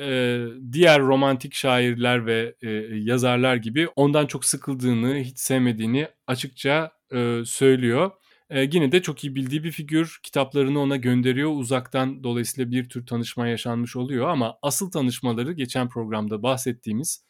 e, 0.00 0.38
diğer 0.72 1.00
romantik 1.00 1.54
şairler 1.54 2.26
ve 2.26 2.54
e, 2.62 2.70
yazarlar 2.92 3.56
gibi 3.56 3.88
ondan 3.96 4.26
çok 4.26 4.44
sıkıldığını, 4.44 5.16
hiç 5.18 5.38
sevmediğini 5.38 6.08
açıkça 6.26 6.90
e, 7.12 7.42
söylüyor. 7.46 8.10
E, 8.50 8.60
yine 8.72 8.92
de 8.92 9.02
çok 9.02 9.24
iyi 9.24 9.34
bildiği 9.34 9.64
bir 9.64 9.70
figür. 9.70 10.20
Kitaplarını 10.22 10.80
ona 10.80 10.96
gönderiyor 10.96 11.50
uzaktan. 11.50 12.24
Dolayısıyla 12.24 12.70
bir 12.70 12.88
tür 12.88 13.06
tanışma 13.06 13.48
yaşanmış 13.48 13.96
oluyor 13.96 14.28
ama 14.28 14.58
asıl 14.62 14.90
tanışmaları 14.90 15.52
geçen 15.52 15.88
programda 15.88 16.42
bahsettiğimiz 16.42 17.24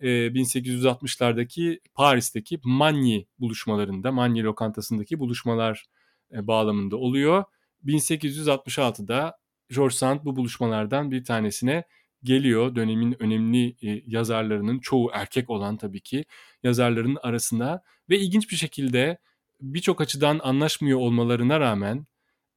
1860'lardaki 0.00 1.80
Paris'teki 1.94 2.60
Magny 2.64 3.24
buluşmalarında, 3.38 4.12
Magny 4.12 4.42
lokantasındaki 4.42 5.18
buluşmalar 5.18 5.84
bağlamında 6.32 6.96
oluyor. 6.96 7.44
1866'da 7.86 9.38
George 9.74 9.94
Sand 9.94 10.20
bu 10.24 10.36
buluşmalardan 10.36 11.10
bir 11.10 11.24
tanesine 11.24 11.84
geliyor. 12.22 12.74
Dönemin 12.74 13.22
önemli 13.22 13.76
yazarlarının 14.06 14.78
çoğu 14.78 15.10
erkek 15.14 15.50
olan 15.50 15.76
tabii 15.76 16.00
ki 16.00 16.24
yazarların 16.62 17.18
arasında 17.22 17.82
ve 18.10 18.18
ilginç 18.18 18.50
bir 18.50 18.56
şekilde 18.56 19.18
birçok 19.60 20.00
açıdan 20.00 20.40
anlaşmıyor 20.42 20.98
olmalarına 20.98 21.60
rağmen 21.60 22.06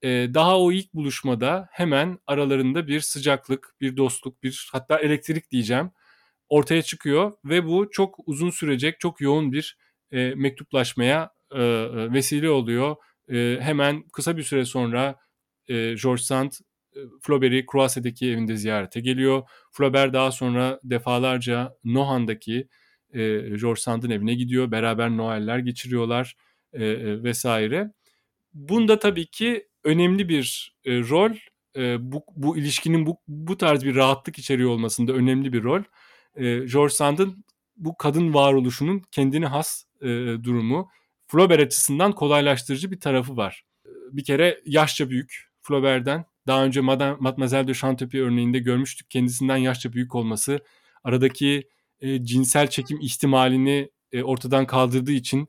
daha 0.04 0.60
o 0.60 0.72
ilk 0.72 0.94
buluşmada 0.94 1.68
hemen 1.72 2.20
aralarında 2.28 2.88
bir 2.88 3.00
sıcaklık, 3.00 3.76
bir 3.82 3.98
dostluk, 3.98 4.44
bir 4.44 4.70
hatta 4.72 5.00
elektrik 5.00 5.52
diyeceğim 5.52 5.92
ortaya 6.54 6.82
çıkıyor 6.82 7.34
ve 7.46 7.66
bu 7.66 7.90
çok 7.92 8.16
uzun 8.26 8.50
sürecek, 8.50 9.00
çok 9.00 9.22
yoğun 9.22 9.52
bir 9.52 9.78
e, 10.12 10.34
mektuplaşmaya 10.36 11.30
e, 11.52 11.62
vesile 12.14 12.50
oluyor. 12.50 12.96
E, 13.32 13.58
hemen 13.62 14.04
kısa 14.14 14.38
bir 14.38 14.44
süre 14.44 14.66
sonra 14.66 15.16
e, 15.68 15.74
George 16.04 16.22
Sand 16.22 16.52
e, 16.96 17.00
Flaubert'i 17.22 17.66
Croisset'deki 17.72 18.32
evinde 18.32 18.58
ziyarete 18.58 19.00
geliyor. 19.00 19.44
Flaubert 19.72 20.14
daha 20.14 20.32
sonra 20.32 20.80
defalarca 20.84 21.74
Nohan'daki 21.84 22.68
e, 23.14 23.20
George 23.40 23.82
Sand'ın 23.82 24.10
evine 24.10 24.34
gidiyor. 24.34 24.72
Beraber 24.72 25.10
Noel'ler 25.10 25.60
geçiriyorlar 25.60 26.36
e, 26.74 26.86
e, 26.86 27.24
vesaire. 27.24 27.92
Bunda 28.54 29.00
tabii 29.00 29.26
ki 29.26 29.68
önemli 29.84 30.30
bir 30.30 30.76
e, 30.86 31.00
rol 31.00 31.32
e, 31.76 32.12
bu, 32.12 32.24
bu 32.36 32.58
ilişkinin 32.58 33.06
bu, 33.06 33.18
bu 33.28 33.58
tarz 33.58 33.86
bir 33.86 33.96
rahatlık 33.96 34.40
içeriyor 34.40 34.70
olmasında 34.70 35.14
önemli 35.14 35.54
bir 35.54 35.64
rol 35.64 35.84
e, 36.36 36.44
George 36.44 36.94
Sand'ın 36.94 37.46
bu 37.78 37.98
kadın 37.98 38.34
varoluşunun 38.34 39.02
kendine 39.12 39.46
has 39.46 39.84
e, 40.02 40.08
durumu 40.44 40.90
Flaubert 41.28 41.60
açısından 41.60 42.12
kolaylaştırıcı 42.12 42.92
bir 42.92 43.00
tarafı 43.00 43.38
var. 43.38 43.64
Bir 44.12 44.24
kere 44.24 44.62
yaşça 44.66 45.10
büyük 45.10 45.50
Flaubert'den. 45.62 46.26
Daha 46.48 46.66
önce 46.66 46.82
Madame, 46.82 47.18
Mademoiselle 47.20 47.68
de 47.68 47.74
Chantepie 47.74 48.22
örneğinde 48.22 48.60
görmüştük. 48.60 49.10
Kendisinden 49.10 49.58
yaşça 49.58 49.94
büyük 49.94 50.16
olması 50.16 50.60
aradaki 51.04 51.70
e, 52.02 52.26
cinsel 52.26 52.68
çekim 52.70 53.00
ihtimalini 53.02 53.90
e, 54.12 54.24
ortadan 54.24 54.68
kaldırdığı 54.68 55.12
için 55.12 55.48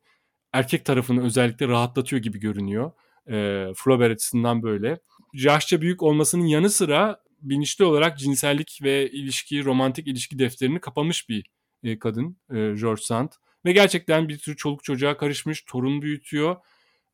erkek 0.52 0.84
tarafını 0.84 1.24
özellikle 1.24 1.68
rahatlatıyor 1.68 2.22
gibi 2.22 2.40
görünüyor. 2.40 2.92
E, 3.30 3.66
Flaubert 3.76 4.12
açısından 4.12 4.62
böyle. 4.62 4.98
Yaşça 5.32 5.80
büyük 5.80 6.02
olmasının 6.02 6.46
yanı 6.46 6.70
sıra 6.70 7.23
bilinçli 7.44 7.84
olarak 7.84 8.18
cinsellik 8.18 8.78
ve 8.82 9.10
ilişki, 9.10 9.64
romantik 9.64 10.08
ilişki 10.08 10.38
defterini 10.38 10.80
kapamış 10.80 11.28
bir 11.28 11.50
e, 11.82 11.98
kadın 11.98 12.36
e, 12.50 12.54
George 12.54 13.02
Sand. 13.02 13.28
Ve 13.64 13.72
gerçekten 13.72 14.28
bir 14.28 14.38
tür 14.38 14.56
çoluk 14.56 14.84
çocuğa 14.84 15.16
karışmış, 15.16 15.62
torun 15.62 16.02
büyütüyor. 16.02 16.56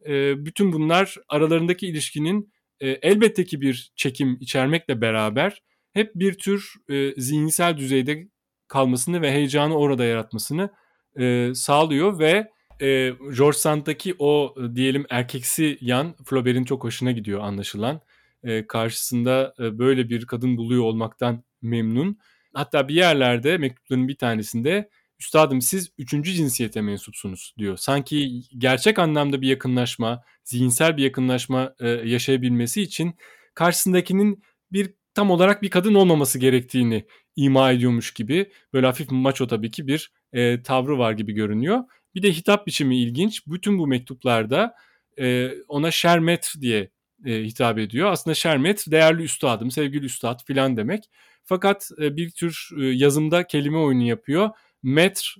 E, 0.06 0.44
bütün 0.46 0.72
bunlar 0.72 1.16
aralarındaki 1.28 1.86
ilişkinin 1.86 2.52
e, 2.80 2.88
elbette 2.88 3.44
ki 3.44 3.60
bir 3.60 3.92
çekim 3.96 4.36
içermekle 4.40 5.00
beraber 5.00 5.62
hep 5.92 6.14
bir 6.14 6.34
tür 6.34 6.74
e, 6.90 7.20
zihinsel 7.20 7.76
düzeyde 7.76 8.28
kalmasını 8.68 9.22
ve 9.22 9.32
heyecanı 9.32 9.76
orada 9.76 10.04
yaratmasını 10.04 10.70
e, 11.18 11.52
sağlıyor 11.54 12.18
ve 12.18 12.50
e, 12.80 13.12
George 13.36 13.58
Sand'daki 13.58 14.14
o 14.18 14.54
diyelim 14.74 15.06
erkeksi 15.10 15.78
yan 15.80 16.14
Flaubert'in 16.24 16.64
çok 16.64 16.84
hoşuna 16.84 17.12
gidiyor 17.12 17.40
anlaşılan 17.40 18.00
e, 18.44 18.66
karşısında 18.66 19.54
e, 19.58 19.78
böyle 19.78 20.08
bir 20.08 20.26
kadın 20.26 20.56
buluyor 20.56 20.82
olmaktan 20.82 21.44
memnun. 21.62 22.18
Hatta 22.54 22.88
bir 22.88 22.94
yerlerde 22.94 23.58
mektupların 23.58 24.08
bir 24.08 24.16
tanesinde 24.16 24.90
üstadım 25.20 25.62
siz 25.62 25.92
üçüncü 25.98 26.32
cinsiyete 26.32 26.80
mensupsunuz 26.80 27.54
diyor. 27.58 27.76
Sanki 27.76 28.42
gerçek 28.58 28.98
anlamda 28.98 29.40
bir 29.40 29.48
yakınlaşma, 29.48 30.22
zihinsel 30.44 30.96
bir 30.96 31.02
yakınlaşma 31.02 31.74
e, 31.80 31.88
yaşayabilmesi 31.88 32.82
için 32.82 33.14
karşısındakinin 33.54 34.42
bir 34.72 34.94
tam 35.14 35.30
olarak 35.30 35.62
bir 35.62 35.70
kadın 35.70 35.94
olmaması 35.94 36.38
gerektiğini 36.38 37.04
ima 37.36 37.72
ediyormuş 37.72 38.14
gibi 38.14 38.50
böyle 38.72 38.86
hafif 38.86 39.10
maço 39.10 39.46
tabii 39.46 39.70
ki 39.70 39.86
bir 39.86 40.12
e, 40.32 40.62
tavrı 40.62 40.98
var 40.98 41.12
gibi 41.12 41.32
görünüyor. 41.32 41.80
Bir 42.14 42.22
de 42.22 42.32
hitap 42.32 42.66
biçimi 42.66 43.02
ilginç. 43.02 43.46
Bütün 43.46 43.78
bu 43.78 43.86
mektuplarda 43.86 44.74
e, 45.18 45.50
ona 45.68 45.90
şermetr 45.90 46.60
diye 46.60 46.90
e, 47.26 47.42
hitap 47.42 47.78
ediyor. 47.78 48.12
Aslında 48.12 48.34
şermet 48.34 48.84
değerli 48.90 49.22
üstadım, 49.22 49.70
sevgili 49.70 50.04
üstad 50.04 50.44
filan 50.44 50.76
demek. 50.76 51.10
Fakat 51.44 51.90
e, 52.02 52.16
bir 52.16 52.30
tür 52.30 52.68
e, 52.80 52.84
yazımda 52.84 53.46
kelime 53.46 53.78
oyunu 53.78 54.02
yapıyor. 54.02 54.50
Metr 54.82 55.36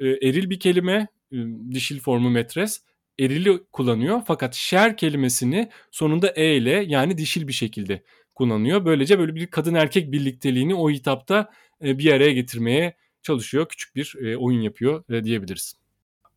e, 0.00 0.08
eril 0.08 0.50
bir 0.50 0.60
kelime, 0.60 1.08
e, 1.32 1.36
dişil 1.70 2.00
formu 2.00 2.30
metres. 2.30 2.82
Erili 3.18 3.64
kullanıyor 3.72 4.22
fakat 4.26 4.54
şer 4.54 4.96
kelimesini 4.96 5.68
sonunda 5.90 6.32
e 6.36 6.56
ile 6.56 6.84
yani 6.88 7.18
dişil 7.18 7.48
bir 7.48 7.52
şekilde 7.52 8.02
kullanıyor. 8.34 8.84
Böylece 8.84 9.18
böyle 9.18 9.34
bir 9.34 9.46
kadın 9.46 9.74
erkek 9.74 10.12
birlikteliğini 10.12 10.74
o 10.74 10.90
hitapta 10.90 11.50
e, 11.84 11.98
bir 11.98 12.12
araya 12.12 12.32
getirmeye 12.32 12.96
çalışıyor. 13.22 13.68
Küçük 13.68 13.96
bir 13.96 14.14
e, 14.24 14.36
oyun 14.36 14.60
yapıyor 14.60 15.04
e, 15.10 15.24
diyebiliriz. 15.24 15.83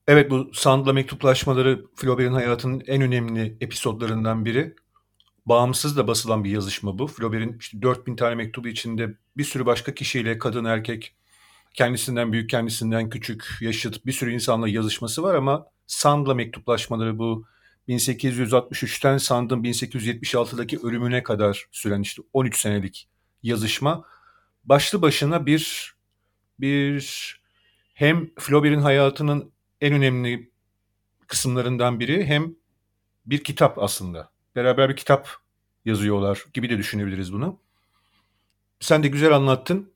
Evet 0.07 0.31
bu 0.31 0.51
Sand'la 0.53 0.93
mektuplaşmaları 0.93 1.85
Flaubert'in 1.95 2.33
hayatının 2.33 2.83
en 2.87 3.01
önemli 3.01 3.57
episodlarından 3.61 4.45
biri. 4.45 4.75
Bağımsız 5.45 5.97
da 5.97 6.07
basılan 6.07 6.43
bir 6.43 6.49
yazışma 6.49 6.99
bu. 6.99 7.07
Flaubert'in 7.07 7.57
işte 7.59 7.81
4000 7.81 8.15
tane 8.15 8.35
mektubu 8.35 8.67
içinde 8.67 9.17
bir 9.37 9.43
sürü 9.43 9.65
başka 9.65 9.93
kişiyle 9.93 10.37
kadın 10.37 10.65
erkek 10.65 11.15
kendisinden 11.73 12.33
büyük 12.33 12.49
kendisinden 12.49 13.09
küçük 13.09 13.57
yaşıt 13.61 14.05
bir 14.05 14.11
sürü 14.11 14.33
insanla 14.33 14.67
yazışması 14.67 15.23
var 15.23 15.35
ama 15.35 15.65
Sand'la 15.87 16.33
mektuplaşmaları 16.33 17.19
bu 17.19 17.45
1863'ten 17.87 19.17
Sand'ın 19.17 19.63
1876'daki 19.63 20.79
ölümüne 20.79 21.23
kadar 21.23 21.65
süren 21.71 22.01
işte 22.01 22.21
13 22.33 22.59
senelik 22.59 23.09
yazışma 23.43 24.05
başlı 24.63 25.01
başına 25.01 25.45
bir 25.45 25.93
bir 26.59 27.41
hem 27.93 28.29
Flaubert'in 28.39 28.81
hayatının 28.81 29.56
en 29.81 29.93
önemli 29.93 30.51
kısımlarından 31.27 32.00
biri 32.00 32.25
hem 32.25 32.55
bir 33.25 33.43
kitap 33.43 33.79
aslında. 33.79 34.29
Beraber 34.55 34.89
bir 34.89 34.96
kitap 34.96 35.29
yazıyorlar 35.86 36.46
gibi 36.53 36.69
de 36.69 36.77
düşünebiliriz 36.77 37.34
bunu. 37.34 37.60
Sen 38.79 39.03
de 39.03 39.07
güzel 39.07 39.36
anlattın. 39.36 39.91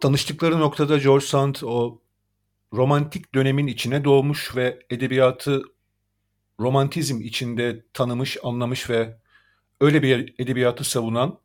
Tanıştıkları 0.00 0.60
noktada 0.60 0.98
George 0.98 1.26
Sand 1.26 1.54
o 1.62 2.00
romantik 2.72 3.34
dönemin 3.34 3.66
içine 3.66 4.04
doğmuş 4.04 4.56
ve 4.56 4.86
edebiyatı 4.90 5.62
romantizm 6.60 7.20
içinde 7.20 7.84
tanımış, 7.92 8.36
anlamış 8.42 8.90
ve 8.90 9.16
öyle 9.80 10.02
bir 10.02 10.34
edebiyatı 10.38 10.84
savunan 10.84 11.38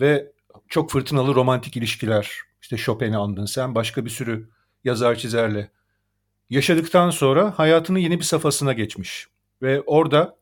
ve 0.00 0.32
çok 0.68 0.90
fırtınalı 0.90 1.34
romantik 1.34 1.76
ilişkiler, 1.76 2.40
işte 2.62 2.76
Chopin'i 2.76 3.16
andın 3.16 3.46
sen, 3.46 3.74
başka 3.74 4.04
bir 4.04 4.10
sürü 4.10 4.50
yazar 4.84 5.16
çizerle 5.16 5.70
yaşadıktan 6.52 7.10
sonra 7.10 7.58
hayatını 7.58 7.98
yeni 7.98 8.18
bir 8.18 8.24
safhasına 8.24 8.72
geçmiş. 8.72 9.28
Ve 9.62 9.80
orada 9.80 10.38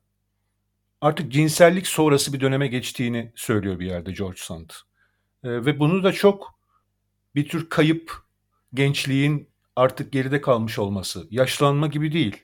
artık 1.00 1.32
cinsellik 1.32 1.86
sonrası 1.86 2.32
bir 2.32 2.40
döneme 2.40 2.66
geçtiğini 2.66 3.32
söylüyor 3.34 3.78
bir 3.78 3.86
yerde 3.86 4.12
George 4.12 4.40
Sand. 4.40 4.70
E, 5.44 5.48
ve 5.48 5.78
bunu 5.78 6.04
da 6.04 6.12
çok 6.12 6.58
bir 7.34 7.48
tür 7.48 7.68
kayıp 7.68 8.12
gençliğin 8.74 9.48
artık 9.76 10.12
geride 10.12 10.40
kalmış 10.40 10.78
olması, 10.78 11.26
yaşlanma 11.30 11.86
gibi 11.86 12.12
değil. 12.12 12.36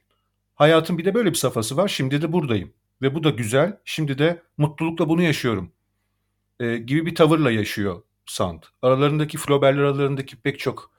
Hayatın 0.55 0.99
bir 0.99 1.05
de 1.05 1.15
böyle 1.15 1.31
bir 1.31 1.37
safhası 1.37 1.77
var. 1.77 1.89
Şimdi 1.89 2.23
de 2.23 2.33
buradayım 2.33 2.73
ve 3.03 3.15
bu 3.15 3.25
da 3.25 3.31
güzel. 3.31 3.79
Şimdi 3.85 4.19
de 4.19 4.43
mutlulukla 4.57 5.09
bunu 5.09 5.23
yaşıyorum 5.23 5.73
e, 6.61 6.77
gibi 6.77 7.07
bir 7.07 7.15
tavırla 7.15 7.51
yaşıyor 7.51 8.03
Sand. 8.27 8.63
Aralarındaki 8.83 9.39
Flaubert'ler 9.39 9.83
aralarındaki 9.83 10.37
pek 10.37 10.59
çok 10.59 10.91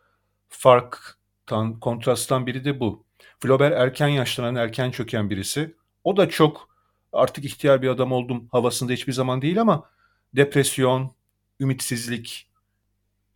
farktan, 1.47 1.79
kontrasttan 1.79 2.47
biri 2.47 2.65
de 2.65 2.79
bu. 2.79 3.05
Flaubert 3.39 3.73
erken 3.73 4.07
yaşlanan, 4.07 4.55
erken 4.55 4.91
çöken 4.91 5.29
birisi. 5.29 5.75
O 6.03 6.17
da 6.17 6.29
çok 6.29 6.69
artık 7.13 7.45
ihtiyar 7.45 7.81
bir 7.81 7.87
adam 7.87 8.11
oldum 8.11 8.47
havasında 8.51 8.93
hiçbir 8.93 9.13
zaman 9.13 9.41
değil 9.41 9.61
ama 9.61 9.89
depresyon, 10.35 11.15
ümitsizlik, 11.59 12.51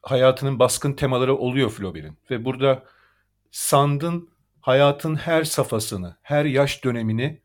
hayatının 0.02 0.60
baskın 0.60 0.94
temaları 0.94 1.36
oluyor 1.36 1.70
Flaubert'in. 1.70 2.18
Ve 2.30 2.46
burada 2.46 2.84
Sand'ın 3.52 4.30
hayatın 4.62 5.16
her 5.16 5.44
safhasını, 5.44 6.18
her 6.22 6.46
yaş 6.46 6.84
dönemini 6.84 7.42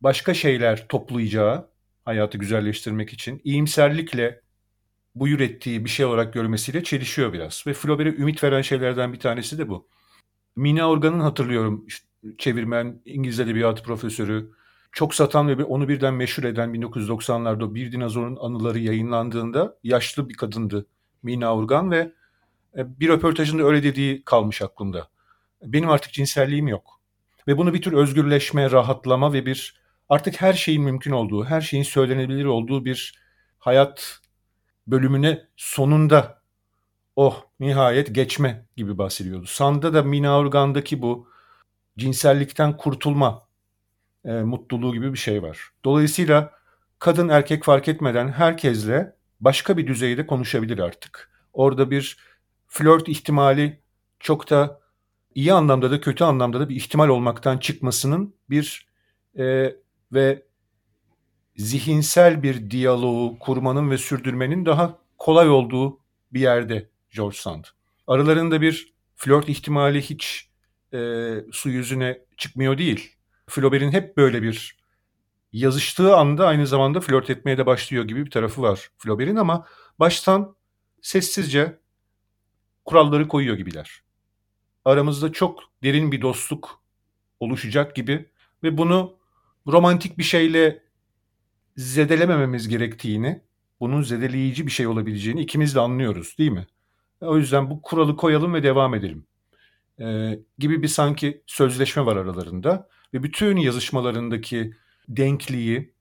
başka 0.00 0.34
şeyler 0.34 0.88
toplayacağı, 0.88 1.70
hayatı 2.04 2.38
güzelleştirmek 2.38 3.12
için 3.12 3.40
iyimserlikle 3.44 4.40
bu 5.14 5.28
ürettiği 5.28 5.84
bir 5.84 5.90
şey 5.90 6.06
olarak 6.06 6.34
görmesiyle 6.34 6.84
çelişiyor 6.84 7.32
biraz. 7.32 7.64
Ve 7.66 7.72
Flaubert'e 7.74 8.22
ümit 8.22 8.44
veren 8.44 8.62
şeylerden 8.62 9.12
bir 9.12 9.20
tanesi 9.20 9.58
de 9.58 9.68
bu. 9.68 9.88
Mina 10.56 10.90
Organ'ın 10.90 11.20
hatırlıyorum 11.20 11.84
işte, 11.86 12.06
çevirmen, 12.38 13.02
İngiliz 13.04 13.40
Edebiyatı 13.40 13.82
profesörü, 13.82 14.50
çok 14.92 15.14
satan 15.14 15.48
ve 15.48 15.64
onu 15.64 15.88
birden 15.88 16.14
meşhur 16.14 16.44
eden 16.44 16.70
1990'larda 16.70 17.74
Bir 17.74 17.92
Dinozor'un 17.92 18.36
Anıları 18.40 18.78
yayınlandığında 18.78 19.78
yaşlı 19.82 20.28
bir 20.28 20.34
kadındı 20.34 20.86
Mina 21.22 21.56
Organ 21.56 21.90
ve 21.90 22.12
e, 22.76 23.00
bir 23.00 23.08
röportajında 23.08 23.62
öyle 23.62 23.82
dediği 23.82 24.24
kalmış 24.24 24.62
aklımda. 24.62 25.08
Benim 25.62 25.90
artık 25.90 26.12
cinselliğim 26.12 26.68
yok. 26.68 27.00
Ve 27.48 27.58
bunu 27.58 27.74
bir 27.74 27.82
tür 27.82 27.92
özgürleşme, 27.92 28.70
rahatlama 28.70 29.32
ve 29.32 29.46
bir 29.46 29.80
artık 30.08 30.40
her 30.40 30.52
şeyin 30.52 30.82
mümkün 30.82 31.12
olduğu, 31.12 31.44
her 31.44 31.60
şeyin 31.60 31.84
söylenebilir 31.84 32.44
olduğu 32.44 32.84
bir 32.84 33.14
hayat 33.58 34.20
bölümüne 34.86 35.46
sonunda 35.56 36.42
oh 37.16 37.44
nihayet 37.60 38.14
geçme 38.14 38.66
gibi 38.76 38.98
bahsediyordu. 38.98 39.46
Sanda 39.46 39.94
da 39.94 40.02
Mina 40.02 40.38
Organ'daki 40.38 41.02
bu 41.02 41.28
cinsellikten 41.98 42.76
kurtulma 42.76 43.46
e, 44.24 44.32
mutluluğu 44.32 44.92
gibi 44.92 45.12
bir 45.12 45.18
şey 45.18 45.42
var. 45.42 45.58
Dolayısıyla 45.84 46.52
kadın 46.98 47.28
erkek 47.28 47.64
fark 47.64 47.88
etmeden 47.88 48.28
herkesle 48.28 49.16
başka 49.40 49.76
bir 49.76 49.86
düzeyde 49.86 50.26
konuşabilir 50.26 50.78
artık. 50.78 51.30
Orada 51.52 51.90
bir 51.90 52.18
flört 52.66 53.08
ihtimali 53.08 53.80
çok 54.20 54.50
da 54.50 54.80
iyi 55.34 55.52
anlamda 55.52 55.90
da 55.90 56.00
kötü 56.00 56.24
anlamda 56.24 56.60
da 56.60 56.68
bir 56.68 56.76
ihtimal 56.76 57.08
olmaktan 57.08 57.58
çıkmasının 57.58 58.34
bir 58.50 58.86
e, 59.38 59.76
ve 60.12 60.42
zihinsel 61.56 62.42
bir 62.42 62.70
diyaloğu 62.70 63.38
kurmanın 63.38 63.90
ve 63.90 63.98
sürdürmenin 63.98 64.66
daha 64.66 64.98
kolay 65.18 65.50
olduğu 65.50 65.98
bir 66.32 66.40
yerde 66.40 66.88
George 67.14 67.36
Sand. 67.36 67.64
Aralarında 68.06 68.60
bir 68.60 68.94
flört 69.16 69.48
ihtimali 69.48 70.00
hiç 70.02 70.50
e, 70.94 70.98
su 71.52 71.68
yüzüne 71.70 72.18
çıkmıyor 72.36 72.78
değil. 72.78 73.16
Flaubert'in 73.46 73.92
hep 73.92 74.16
böyle 74.16 74.42
bir 74.42 74.78
yazıştığı 75.52 76.16
anda 76.16 76.46
aynı 76.46 76.66
zamanda 76.66 77.00
flört 77.00 77.30
etmeye 77.30 77.58
de 77.58 77.66
başlıyor 77.66 78.04
gibi 78.04 78.26
bir 78.26 78.30
tarafı 78.30 78.62
var 78.62 78.90
Flaubert'in 78.98 79.36
ama 79.36 79.66
baştan 79.98 80.56
sessizce 81.02 81.78
kuralları 82.84 83.28
koyuyor 83.28 83.56
gibiler. 83.56 84.02
Aramızda 84.84 85.32
çok 85.32 85.60
derin 85.82 86.12
bir 86.12 86.22
dostluk 86.22 86.82
oluşacak 87.40 87.96
gibi 87.96 88.30
ve 88.62 88.78
bunu 88.78 89.18
romantik 89.66 90.18
bir 90.18 90.22
şeyle 90.22 90.82
zedelemememiz 91.76 92.68
gerektiğini, 92.68 93.42
bunun 93.80 94.02
zedeleyici 94.02 94.66
bir 94.66 94.72
şey 94.72 94.86
olabileceğini 94.86 95.40
ikimiz 95.40 95.74
de 95.74 95.80
anlıyoruz 95.80 96.38
değil 96.38 96.50
mi? 96.50 96.66
O 97.20 97.38
yüzden 97.38 97.70
bu 97.70 97.82
kuralı 97.82 98.16
koyalım 98.16 98.54
ve 98.54 98.62
devam 98.62 98.94
edelim. 98.94 99.26
Ee, 100.00 100.38
gibi 100.58 100.82
bir 100.82 100.88
sanki 100.88 101.42
sözleşme 101.46 102.06
var 102.06 102.16
aralarında 102.16 102.88
ve 103.14 103.22
bütün 103.22 103.56
yazışmalarındaki 103.56 104.72
denkliği 105.08 105.94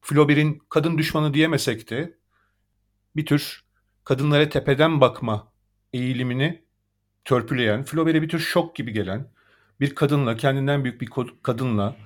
Flaubert'in 0.00 0.62
kadın 0.68 0.98
düşmanı 0.98 1.34
diyemesek 1.34 1.90
de 1.90 2.18
bir 3.16 3.26
tür 3.26 3.64
kadınlara 4.04 4.48
tepeden 4.48 5.00
bakma 5.00 5.52
eğilimini 5.92 6.62
törpüleyen, 7.24 7.84
Flaubert'e 7.84 8.22
bir 8.22 8.28
tür 8.28 8.38
şok 8.38 8.76
gibi 8.76 8.92
gelen 8.92 9.30
bir 9.80 9.94
kadınla, 9.94 10.36
kendinden 10.36 10.84
büyük 10.84 11.00
bir 11.00 11.08
kadınla 11.42 11.96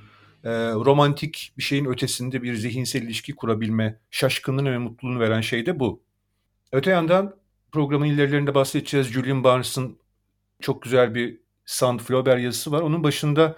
e, 0.44 0.50
romantik 0.72 1.52
bir 1.58 1.62
şeyin 1.62 1.84
ötesinde 1.84 2.42
bir 2.42 2.54
zihinsel 2.54 3.02
ilişki 3.02 3.34
kurabilme 3.34 4.00
şaşkınlığını 4.10 4.72
ve 4.72 4.78
mutluluğunu 4.78 5.20
veren 5.20 5.40
şey 5.40 5.66
de 5.66 5.80
bu. 5.80 6.02
Öte 6.72 6.90
yandan 6.90 7.36
programın 7.76 8.06
ilerilerinde 8.06 8.54
bahsedeceğiz. 8.54 9.06
Julian 9.06 9.44
Barnes'ın 9.44 9.98
çok 10.60 10.82
güzel 10.82 11.14
bir 11.14 11.40
Sand 11.64 12.00
Flaubert 12.00 12.40
yazısı 12.40 12.72
var. 12.72 12.80
Onun 12.80 13.04
başında 13.04 13.56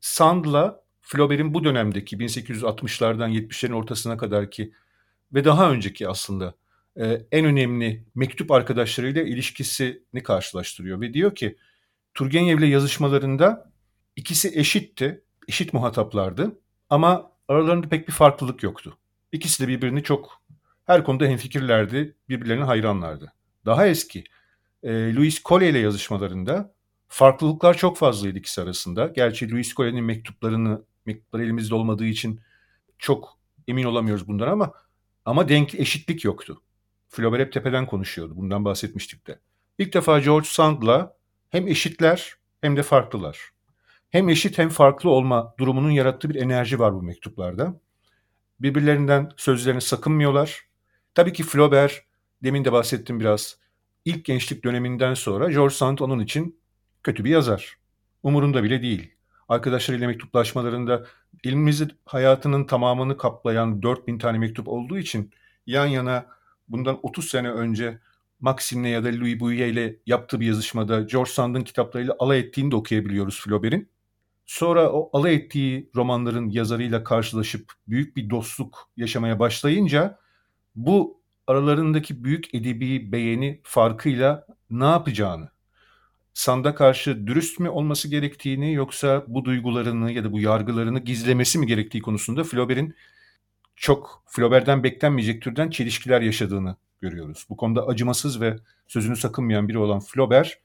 Sand'la 0.00 0.82
Flaubert'in 1.00 1.54
bu 1.54 1.64
dönemdeki 1.64 2.16
1860'lardan 2.16 3.30
70'lerin 3.30 3.72
ortasına 3.72 4.16
kadar 4.16 4.50
ki 4.50 4.72
ve 5.34 5.44
daha 5.44 5.70
önceki 5.70 6.08
aslında 6.08 6.54
e, 6.96 7.26
en 7.32 7.44
önemli 7.44 8.04
mektup 8.14 8.50
arkadaşlarıyla 8.50 9.22
ilişkisini 9.22 10.22
karşılaştırıyor 10.24 11.00
ve 11.00 11.14
diyor 11.14 11.34
ki 11.34 11.56
Turgenev'le 12.14 12.68
yazışmalarında 12.68 13.72
ikisi 14.16 14.58
eşitti, 14.58 15.24
eşit 15.48 15.74
muhataplardı 15.74 16.58
ama 16.90 17.32
aralarında 17.48 17.88
pek 17.88 18.08
bir 18.08 18.12
farklılık 18.12 18.62
yoktu. 18.62 18.98
İkisi 19.32 19.62
de 19.62 19.68
birbirini 19.68 20.02
çok 20.02 20.41
her 20.84 21.04
konuda 21.04 21.24
hemfikirlerdi, 21.24 22.16
birbirlerine 22.28 22.64
hayranlardı. 22.64 23.32
Daha 23.66 23.86
eski 23.86 24.24
e, 24.82 25.14
Louis 25.14 25.42
Cole 25.42 25.68
ile 25.68 25.78
yazışmalarında 25.78 26.74
farklılıklar 27.08 27.76
çok 27.76 27.96
fazlaydı 27.96 28.38
ikisi 28.38 28.62
arasında. 28.62 29.06
Gerçi 29.06 29.50
Louis 29.50 29.74
Cole'nin 29.74 30.04
mektuplarını 30.04 30.84
mektupları 31.06 31.44
elimizde 31.44 31.74
olmadığı 31.74 32.06
için 32.06 32.40
çok 32.98 33.38
emin 33.68 33.84
olamıyoruz 33.84 34.28
bundan 34.28 34.48
ama 34.48 34.72
ama 35.24 35.48
denk 35.48 35.74
eşitlik 35.74 36.24
yoktu. 36.24 36.62
Flaubert 37.08 37.40
hep 37.40 37.52
tepeden 37.52 37.86
konuşuyordu. 37.86 38.36
Bundan 38.36 38.64
bahsetmiştik 38.64 39.26
de. 39.26 39.38
İlk 39.78 39.94
defa 39.94 40.18
George 40.18 40.48
Sand'la 40.48 41.16
hem 41.50 41.68
eşitler 41.68 42.34
hem 42.60 42.76
de 42.76 42.82
farklılar. 42.82 43.38
Hem 44.10 44.28
eşit 44.28 44.58
hem 44.58 44.68
farklı 44.68 45.10
olma 45.10 45.54
durumunun 45.58 45.90
yarattığı 45.90 46.30
bir 46.30 46.34
enerji 46.34 46.78
var 46.78 46.94
bu 46.94 47.02
mektuplarda. 47.02 47.80
Birbirlerinden 48.60 49.30
sözlerini 49.36 49.80
sakınmıyorlar. 49.80 50.66
Tabii 51.14 51.32
ki 51.32 51.42
Flaubert, 51.42 52.04
demin 52.42 52.64
de 52.64 52.72
bahsettim 52.72 53.20
biraz, 53.20 53.58
ilk 54.04 54.24
gençlik 54.24 54.64
döneminden 54.64 55.14
sonra 55.14 55.50
George 55.50 55.74
Sand 55.74 55.98
onun 55.98 56.20
için 56.20 56.60
kötü 57.02 57.24
bir 57.24 57.30
yazar. 57.30 57.76
Umurunda 58.22 58.62
bile 58.62 58.82
değil. 58.82 59.14
Arkadaşlarıyla 59.48 60.06
mektuplaşmalarında 60.06 61.06
elimizde 61.44 61.88
hayatının 62.06 62.64
tamamını 62.64 63.16
kaplayan 63.16 63.82
4000 63.82 64.18
tane 64.18 64.38
mektup 64.38 64.68
olduğu 64.68 64.98
için 64.98 65.30
yan 65.66 65.86
yana 65.86 66.26
bundan 66.68 66.98
30 67.02 67.28
sene 67.28 67.50
önce 67.50 67.98
Maxim'le 68.40 68.84
ya 68.84 69.04
da 69.04 69.08
Louis 69.08 69.40
Bouillet 69.40 69.72
ile 69.72 69.96
yaptığı 70.06 70.40
bir 70.40 70.46
yazışmada 70.46 71.00
George 71.00 71.30
Sand'ın 71.30 71.64
kitaplarıyla 71.64 72.16
alay 72.18 72.38
ettiğini 72.38 72.70
de 72.70 72.76
okuyabiliyoruz 72.76 73.40
Flaubert'in. 73.40 73.88
Sonra 74.46 74.92
o 74.92 75.10
alay 75.18 75.34
ettiği 75.34 75.90
romanların 75.96 76.48
yazarıyla 76.48 77.04
karşılaşıp 77.04 77.72
büyük 77.88 78.16
bir 78.16 78.30
dostluk 78.30 78.90
yaşamaya 78.96 79.38
başlayınca 79.38 80.21
bu 80.74 81.20
aralarındaki 81.46 82.24
büyük 82.24 82.54
edebi 82.54 83.12
beğeni 83.12 83.60
farkıyla 83.64 84.46
ne 84.70 84.84
yapacağını, 84.84 85.48
Sand'a 86.34 86.74
karşı 86.74 87.26
dürüst 87.26 87.60
mü 87.60 87.68
olması 87.68 88.08
gerektiğini 88.08 88.72
yoksa 88.72 89.24
bu 89.26 89.44
duygularını 89.44 90.12
ya 90.12 90.24
da 90.24 90.32
bu 90.32 90.40
yargılarını 90.40 90.98
gizlemesi 90.98 91.58
mi 91.58 91.66
gerektiği 91.66 92.02
konusunda 92.02 92.44
Flaubert'in 92.44 92.94
çok 93.76 94.24
Flaubert'den 94.26 94.82
beklenmeyecek 94.82 95.42
türden 95.42 95.70
çelişkiler 95.70 96.20
yaşadığını 96.20 96.76
görüyoruz. 97.00 97.46
Bu 97.48 97.56
konuda 97.56 97.86
acımasız 97.86 98.40
ve 98.40 98.56
sözünü 98.88 99.16
sakınmayan 99.16 99.68
biri 99.68 99.78
olan 99.78 100.00
Flaubert, 100.00 100.60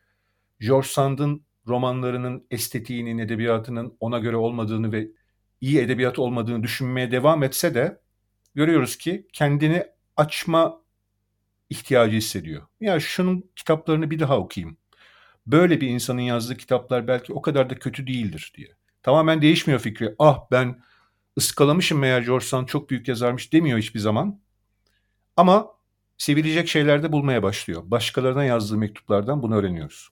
George 0.59 0.87
Sand'ın 0.87 1.43
romanlarının 1.67 2.45
estetiğinin, 2.51 3.17
edebiyatının 3.17 3.97
ona 3.99 4.19
göre 4.19 4.35
olmadığını 4.35 4.91
ve 4.91 5.07
iyi 5.61 5.79
edebiyat 5.79 6.19
olmadığını 6.19 6.63
düşünmeye 6.63 7.11
devam 7.11 7.43
etse 7.43 7.75
de 7.75 8.01
görüyoruz 8.55 8.97
ki 8.97 9.27
kendini 9.33 9.83
açma 10.17 10.81
ihtiyacı 11.69 12.17
hissediyor. 12.17 12.67
Ya 12.81 12.99
şunun 12.99 13.49
kitaplarını 13.55 14.11
bir 14.11 14.19
daha 14.19 14.37
okuyayım. 14.37 14.77
Böyle 15.47 15.81
bir 15.81 15.87
insanın 15.87 16.21
yazdığı 16.21 16.57
kitaplar 16.57 17.07
belki 17.07 17.33
o 17.33 17.41
kadar 17.41 17.69
da 17.69 17.75
kötü 17.79 18.07
değildir 18.07 18.53
diye. 18.57 18.67
Tamamen 19.03 19.41
değişmiyor 19.41 19.79
fikri. 19.79 20.15
Ah 20.19 20.39
ben 20.51 20.83
ıskalamışım 21.37 21.99
meğer 21.99 22.21
George 22.21 22.45
Sand 22.45 22.67
çok 22.67 22.89
büyük 22.89 23.07
yazarmış 23.07 23.53
demiyor 23.53 23.79
hiçbir 23.79 23.99
zaman. 23.99 24.39
Ama 25.37 25.67
sevilecek 26.17 26.67
şeyler 26.67 27.03
de 27.03 27.11
bulmaya 27.11 27.43
başlıyor. 27.43 27.83
Başkalarına 27.85 28.43
yazdığı 28.43 28.77
mektuplardan 28.77 29.43
bunu 29.43 29.55
öğreniyoruz. 29.55 30.09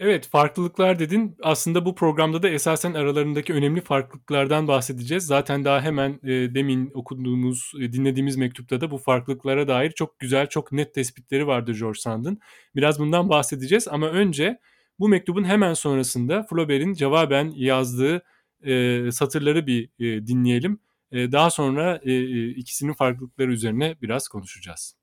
Evet 0.00 0.28
farklılıklar 0.28 0.98
dedin. 0.98 1.36
Aslında 1.42 1.84
bu 1.84 1.94
programda 1.94 2.42
da 2.42 2.48
esasen 2.48 2.94
aralarındaki 2.94 3.52
önemli 3.54 3.80
farklılıklardan 3.80 4.68
bahsedeceğiz. 4.68 5.26
Zaten 5.26 5.64
daha 5.64 5.80
hemen 5.80 6.20
e, 6.22 6.54
demin 6.54 6.90
okuduğumuz, 6.94 7.72
e, 7.80 7.92
dinlediğimiz 7.92 8.36
mektupta 8.36 8.80
da 8.80 8.90
bu 8.90 8.98
farklılıklara 8.98 9.68
dair 9.68 9.90
çok 9.90 10.18
güzel, 10.18 10.46
çok 10.48 10.72
net 10.72 10.94
tespitleri 10.94 11.46
vardı 11.46 11.72
George 11.72 11.98
Sand'ın. 12.00 12.40
Biraz 12.76 12.98
bundan 12.98 13.28
bahsedeceğiz 13.28 13.88
ama 13.88 14.08
önce 14.08 14.60
bu 14.98 15.08
mektubun 15.08 15.44
hemen 15.44 15.74
sonrasında 15.74 16.42
Flaubert'in 16.42 16.94
cevaben 16.94 17.52
yazdığı 17.56 18.22
e, 18.64 19.12
satırları 19.12 19.66
bir 19.66 19.90
e, 19.98 20.26
dinleyelim. 20.26 20.80
E, 21.12 21.32
daha 21.32 21.50
sonra 21.50 22.00
e, 22.04 22.12
e 22.12 22.48
ikisinin 22.48 22.92
farklılıkları 22.92 23.52
üzerine 23.52 23.96
biraz 24.02 24.28
konuşacağız. 24.28 24.96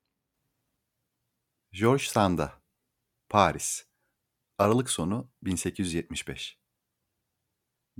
George 1.72 2.04
Sand'a, 2.04 2.52
Paris 3.28 3.87
Aralık 4.58 4.90
sonu 4.90 5.30
1875 5.42 6.58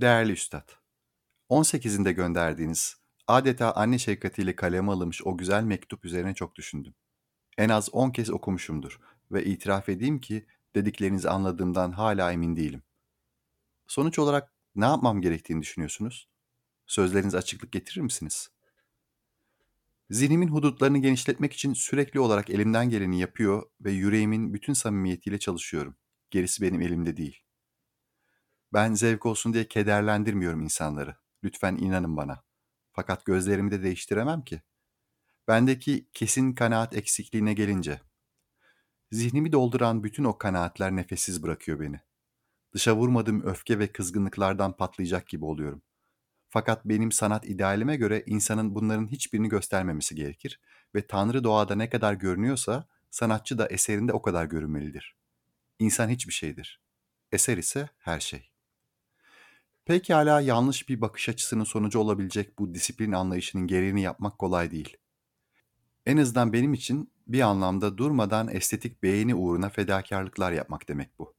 Değerli 0.01 0.31
Üstad, 0.31 0.69
18'inde 1.49 2.11
gönderdiğiniz, 2.11 2.97
adeta 3.27 3.71
anne 3.71 3.99
şefkatiyle 3.99 4.55
kaleme 4.55 4.91
alınmış 4.91 5.21
o 5.25 5.37
güzel 5.37 5.63
mektup 5.63 6.05
üzerine 6.05 6.33
çok 6.33 6.55
düşündüm. 6.55 6.95
En 7.57 7.69
az 7.69 7.89
10 7.93 8.11
kez 8.11 8.29
okumuşumdur 8.29 8.99
ve 9.31 9.45
itiraf 9.45 9.89
edeyim 9.89 10.21
ki 10.21 10.45
dediklerinizi 10.75 11.29
anladığımdan 11.29 11.91
hala 11.91 12.31
emin 12.31 12.55
değilim. 12.55 12.83
Sonuç 13.87 14.19
olarak 14.19 14.53
ne 14.75 14.85
yapmam 14.85 15.21
gerektiğini 15.21 15.61
düşünüyorsunuz? 15.61 16.29
Sözlerinize 16.87 17.37
açıklık 17.37 17.71
getirir 17.71 18.01
misiniz? 18.01 18.51
Zihnimin 20.09 20.47
hudutlarını 20.47 20.97
genişletmek 20.97 21.53
için 21.53 21.73
sürekli 21.73 22.19
olarak 22.19 22.49
elimden 22.49 22.89
geleni 22.89 23.19
yapıyor 23.19 23.63
ve 23.81 23.91
yüreğimin 23.91 24.53
bütün 24.53 24.73
samimiyetiyle 24.73 25.39
çalışıyorum. 25.39 25.95
Gerisi 26.31 26.61
benim 26.61 26.81
elimde 26.81 27.17
değil. 27.17 27.43
Ben 28.73 28.93
zevk 28.93 29.25
olsun 29.25 29.53
diye 29.53 29.67
kederlendirmiyorum 29.67 30.61
insanları. 30.61 31.15
Lütfen 31.43 31.77
inanın 31.77 32.17
bana. 32.17 32.43
Fakat 32.91 33.25
gözlerimi 33.25 33.71
de 33.71 33.83
değiştiremem 33.83 34.41
ki. 34.41 34.61
Bendeki 35.47 36.07
kesin 36.13 36.53
kanaat 36.53 36.95
eksikliğine 36.95 37.53
gelince. 37.53 38.01
Zihnimi 39.11 39.51
dolduran 39.51 40.03
bütün 40.03 40.23
o 40.23 40.37
kanaatler 40.37 40.95
nefessiz 40.95 41.43
bırakıyor 41.43 41.79
beni. 41.79 41.99
Dışa 42.73 42.95
vurmadığım 42.95 43.41
öfke 43.41 43.79
ve 43.79 43.91
kızgınlıklardan 43.91 44.77
patlayacak 44.77 45.27
gibi 45.27 45.45
oluyorum. 45.45 45.81
Fakat 46.49 46.85
benim 46.85 47.11
sanat 47.11 47.45
idealime 47.45 47.95
göre 47.95 48.23
insanın 48.25 48.75
bunların 48.75 49.07
hiçbirini 49.07 49.49
göstermemesi 49.49 50.15
gerekir 50.15 50.59
ve 50.95 51.07
Tanrı 51.07 51.43
doğada 51.43 51.75
ne 51.75 51.89
kadar 51.89 52.13
görünüyorsa 52.13 52.87
sanatçı 53.11 53.57
da 53.57 53.67
eserinde 53.67 54.13
o 54.13 54.21
kadar 54.21 54.45
görünmelidir. 54.45 55.18
İnsan 55.79 56.09
hiçbir 56.09 56.33
şeydir. 56.33 56.81
Eser 57.31 57.57
ise 57.57 57.89
her 57.97 58.19
şey. 58.19 58.51
Pekala 59.85 60.41
yanlış 60.41 60.89
bir 60.89 61.01
bakış 61.01 61.29
açısının 61.29 61.63
sonucu 61.63 61.99
olabilecek 61.99 62.59
bu 62.59 62.73
disiplin 62.73 63.11
anlayışının 63.11 63.67
gereğini 63.67 64.01
yapmak 64.01 64.39
kolay 64.39 64.71
değil. 64.71 64.97
En 66.05 66.17
azından 66.17 66.53
benim 66.53 66.73
için 66.73 67.13
bir 67.27 67.41
anlamda 67.41 67.97
durmadan 67.97 68.47
estetik 68.47 69.03
beğeni 69.03 69.35
uğruna 69.35 69.69
fedakarlıklar 69.69 70.51
yapmak 70.51 70.87
demek 70.87 71.19
bu. 71.19 71.35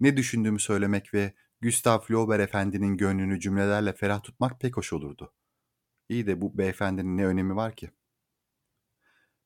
Ne 0.00 0.16
düşündüğümü 0.16 0.60
söylemek 0.60 1.14
ve 1.14 1.34
Gustav 1.62 2.00
Flaubert 2.00 2.40
efendinin 2.40 2.96
gönlünü 2.96 3.40
cümlelerle 3.40 3.92
ferah 3.92 4.22
tutmak 4.22 4.60
pek 4.60 4.76
hoş 4.76 4.92
olurdu. 4.92 5.32
İyi 6.08 6.26
de 6.26 6.40
bu 6.40 6.58
beyefendinin 6.58 7.16
ne 7.16 7.26
önemi 7.26 7.56
var 7.56 7.76
ki? 7.76 7.90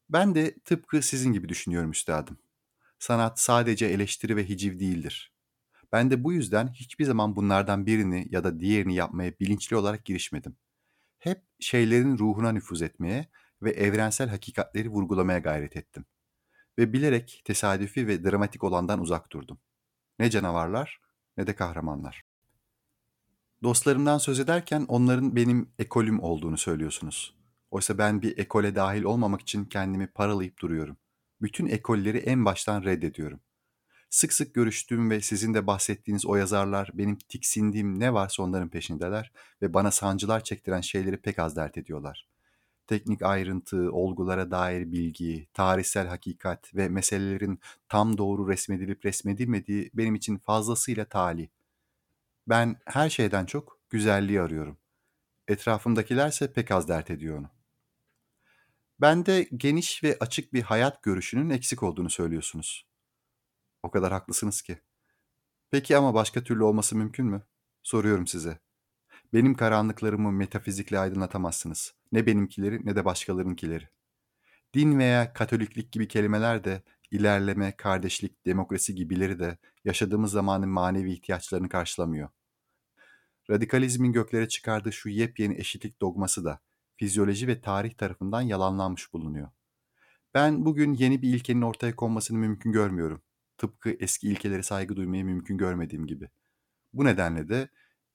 Ben 0.08 0.34
de 0.34 0.54
tıpkı 0.64 1.02
sizin 1.02 1.32
gibi 1.32 1.48
düşünüyorum 1.48 1.90
üstadım. 1.90 2.38
Sanat 3.02 3.40
sadece 3.40 3.86
eleştiri 3.86 4.36
ve 4.36 4.48
hiciv 4.48 4.78
değildir. 4.78 5.32
Ben 5.92 6.10
de 6.10 6.24
bu 6.24 6.32
yüzden 6.32 6.68
hiçbir 6.68 7.04
zaman 7.04 7.36
bunlardan 7.36 7.86
birini 7.86 8.26
ya 8.30 8.44
da 8.44 8.60
diğerini 8.60 8.94
yapmaya 8.94 9.32
bilinçli 9.40 9.76
olarak 9.76 10.04
girişmedim. 10.04 10.56
Hep 11.18 11.42
şeylerin 11.60 12.18
ruhuna 12.18 12.52
nüfuz 12.52 12.82
etmeye 12.82 13.28
ve 13.62 13.70
evrensel 13.70 14.28
hakikatleri 14.28 14.88
vurgulamaya 14.88 15.38
gayret 15.38 15.76
ettim. 15.76 16.04
Ve 16.78 16.92
bilerek 16.92 17.42
tesadüfi 17.44 18.06
ve 18.06 18.24
dramatik 18.24 18.64
olandan 18.64 19.00
uzak 19.00 19.32
durdum. 19.32 19.58
Ne 20.18 20.30
canavarlar 20.30 21.00
ne 21.36 21.46
de 21.46 21.54
kahramanlar. 21.54 22.22
Dostlarımdan 23.62 24.18
söz 24.18 24.40
ederken 24.40 24.84
onların 24.88 25.36
benim 25.36 25.72
ekolüm 25.78 26.20
olduğunu 26.20 26.58
söylüyorsunuz. 26.58 27.36
Oysa 27.70 27.98
ben 27.98 28.22
bir 28.22 28.38
ekole 28.38 28.74
dahil 28.74 29.02
olmamak 29.02 29.40
için 29.40 29.64
kendimi 29.64 30.06
paralayıp 30.06 30.58
duruyorum 30.58 30.96
bütün 31.42 31.66
ekolleri 31.66 32.18
en 32.18 32.44
baştan 32.44 32.84
reddediyorum. 32.84 33.40
Sık 34.10 34.32
sık 34.32 34.54
görüştüğüm 34.54 35.10
ve 35.10 35.20
sizin 35.20 35.54
de 35.54 35.66
bahsettiğiniz 35.66 36.26
o 36.26 36.36
yazarlar 36.36 36.90
benim 36.94 37.18
tiksindiğim 37.18 38.00
ne 38.00 38.14
varsa 38.14 38.42
onların 38.42 38.68
peşindeler 38.68 39.32
ve 39.62 39.74
bana 39.74 39.90
sancılar 39.90 40.44
çektiren 40.44 40.80
şeyleri 40.80 41.16
pek 41.16 41.38
az 41.38 41.56
dert 41.56 41.78
ediyorlar. 41.78 42.28
Teknik 42.86 43.22
ayrıntı, 43.22 43.92
olgulara 43.92 44.50
dair 44.50 44.92
bilgi, 44.92 45.48
tarihsel 45.54 46.06
hakikat 46.06 46.74
ve 46.74 46.88
meselelerin 46.88 47.60
tam 47.88 48.18
doğru 48.18 48.48
resmedilip 48.48 49.04
resmedilmediği 49.04 49.90
benim 49.94 50.14
için 50.14 50.38
fazlasıyla 50.38 51.04
tali. 51.04 51.50
Ben 52.48 52.76
her 52.84 53.10
şeyden 53.10 53.46
çok 53.46 53.78
güzelliği 53.90 54.40
arıyorum. 54.40 54.78
Etrafımdakilerse 55.48 56.52
pek 56.52 56.70
az 56.70 56.88
dert 56.88 57.10
ediyor 57.10 57.38
onu. 57.38 57.61
Bende 59.02 59.48
geniş 59.56 60.04
ve 60.04 60.16
açık 60.20 60.52
bir 60.52 60.62
hayat 60.62 61.02
görüşünün 61.02 61.50
eksik 61.50 61.82
olduğunu 61.82 62.10
söylüyorsunuz. 62.10 62.86
O 63.82 63.90
kadar 63.90 64.12
haklısınız 64.12 64.62
ki. 64.62 64.78
Peki 65.70 65.96
ama 65.96 66.14
başka 66.14 66.42
türlü 66.44 66.64
olması 66.64 66.96
mümkün 66.96 67.26
mü? 67.26 67.42
Soruyorum 67.82 68.26
size. 68.26 68.58
Benim 69.32 69.54
karanlıklarımı 69.54 70.32
metafizikle 70.32 70.98
aydınlatamazsınız. 70.98 71.94
Ne 72.12 72.26
benimkileri 72.26 72.86
ne 72.86 72.96
de 72.96 73.04
başkalarınkileri. 73.04 73.88
Din 74.74 74.98
veya 74.98 75.32
katoliklik 75.32 75.92
gibi 75.92 76.08
kelimeler 76.08 76.64
de 76.64 76.82
ilerleme, 77.10 77.76
kardeşlik, 77.76 78.46
demokrasi 78.46 78.94
gibileri 78.94 79.38
de 79.38 79.58
yaşadığımız 79.84 80.32
zamanın 80.32 80.68
manevi 80.68 81.12
ihtiyaçlarını 81.12 81.68
karşılamıyor. 81.68 82.28
Radikalizmin 83.50 84.12
göklere 84.12 84.48
çıkardığı 84.48 84.92
şu 84.92 85.08
yepyeni 85.08 85.54
eşitlik 85.58 86.00
dogması 86.00 86.44
da 86.44 86.60
fizyoloji 87.02 87.48
ve 87.48 87.60
tarih 87.60 87.92
tarafından 87.92 88.40
yalanlanmış 88.40 89.12
bulunuyor. 89.12 89.48
Ben 90.34 90.64
bugün 90.64 90.94
yeni 90.94 91.22
bir 91.22 91.34
ilkenin 91.34 91.62
ortaya 91.62 91.96
konmasını 91.96 92.38
mümkün 92.38 92.72
görmüyorum. 92.72 93.22
Tıpkı 93.58 93.90
eski 94.00 94.28
ilkelere 94.28 94.62
saygı 94.62 94.96
duymayı 94.96 95.24
mümkün 95.24 95.58
görmediğim 95.58 96.06
gibi. 96.06 96.28
Bu 96.92 97.04
nedenle 97.04 97.48
de 97.48 97.68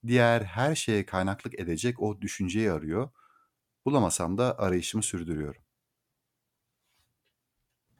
diğer 0.07 0.41
her 0.41 0.75
şeye 0.75 1.05
kaynaklık 1.05 1.59
edecek 1.59 2.01
o 2.01 2.21
düşünceyi 2.21 2.71
arıyor. 2.71 3.09
Bulamasam 3.85 4.37
da 4.37 4.59
arayışımı 4.59 5.03
sürdürüyorum. 5.03 5.61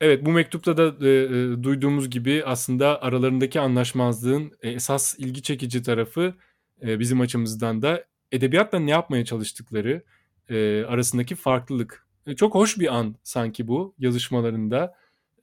Evet 0.01 0.25
bu 0.25 0.31
mektupta 0.31 0.77
da 0.77 1.07
e, 1.07 1.09
e, 1.09 1.63
duyduğumuz 1.63 2.09
gibi 2.09 2.43
aslında 2.45 3.01
aralarındaki 3.01 3.59
anlaşmazlığın 3.59 4.51
e, 4.61 4.69
esas 4.69 5.19
ilgi 5.19 5.41
çekici 5.41 5.83
tarafı 5.83 6.35
e, 6.81 6.99
bizim 6.99 7.21
açımızdan 7.21 7.81
da 7.81 8.05
edebiyatla 8.31 8.79
ne 8.79 8.91
yapmaya 8.91 9.25
çalıştıkları, 9.25 10.03
e, 10.49 10.83
arasındaki 10.83 11.35
farklılık. 11.35 12.07
E, 12.27 12.35
çok 12.35 12.55
hoş 12.55 12.79
bir 12.79 12.95
an 12.95 13.15
sanki 13.23 13.67
bu 13.67 13.95
yazışmalarında. 13.99 14.93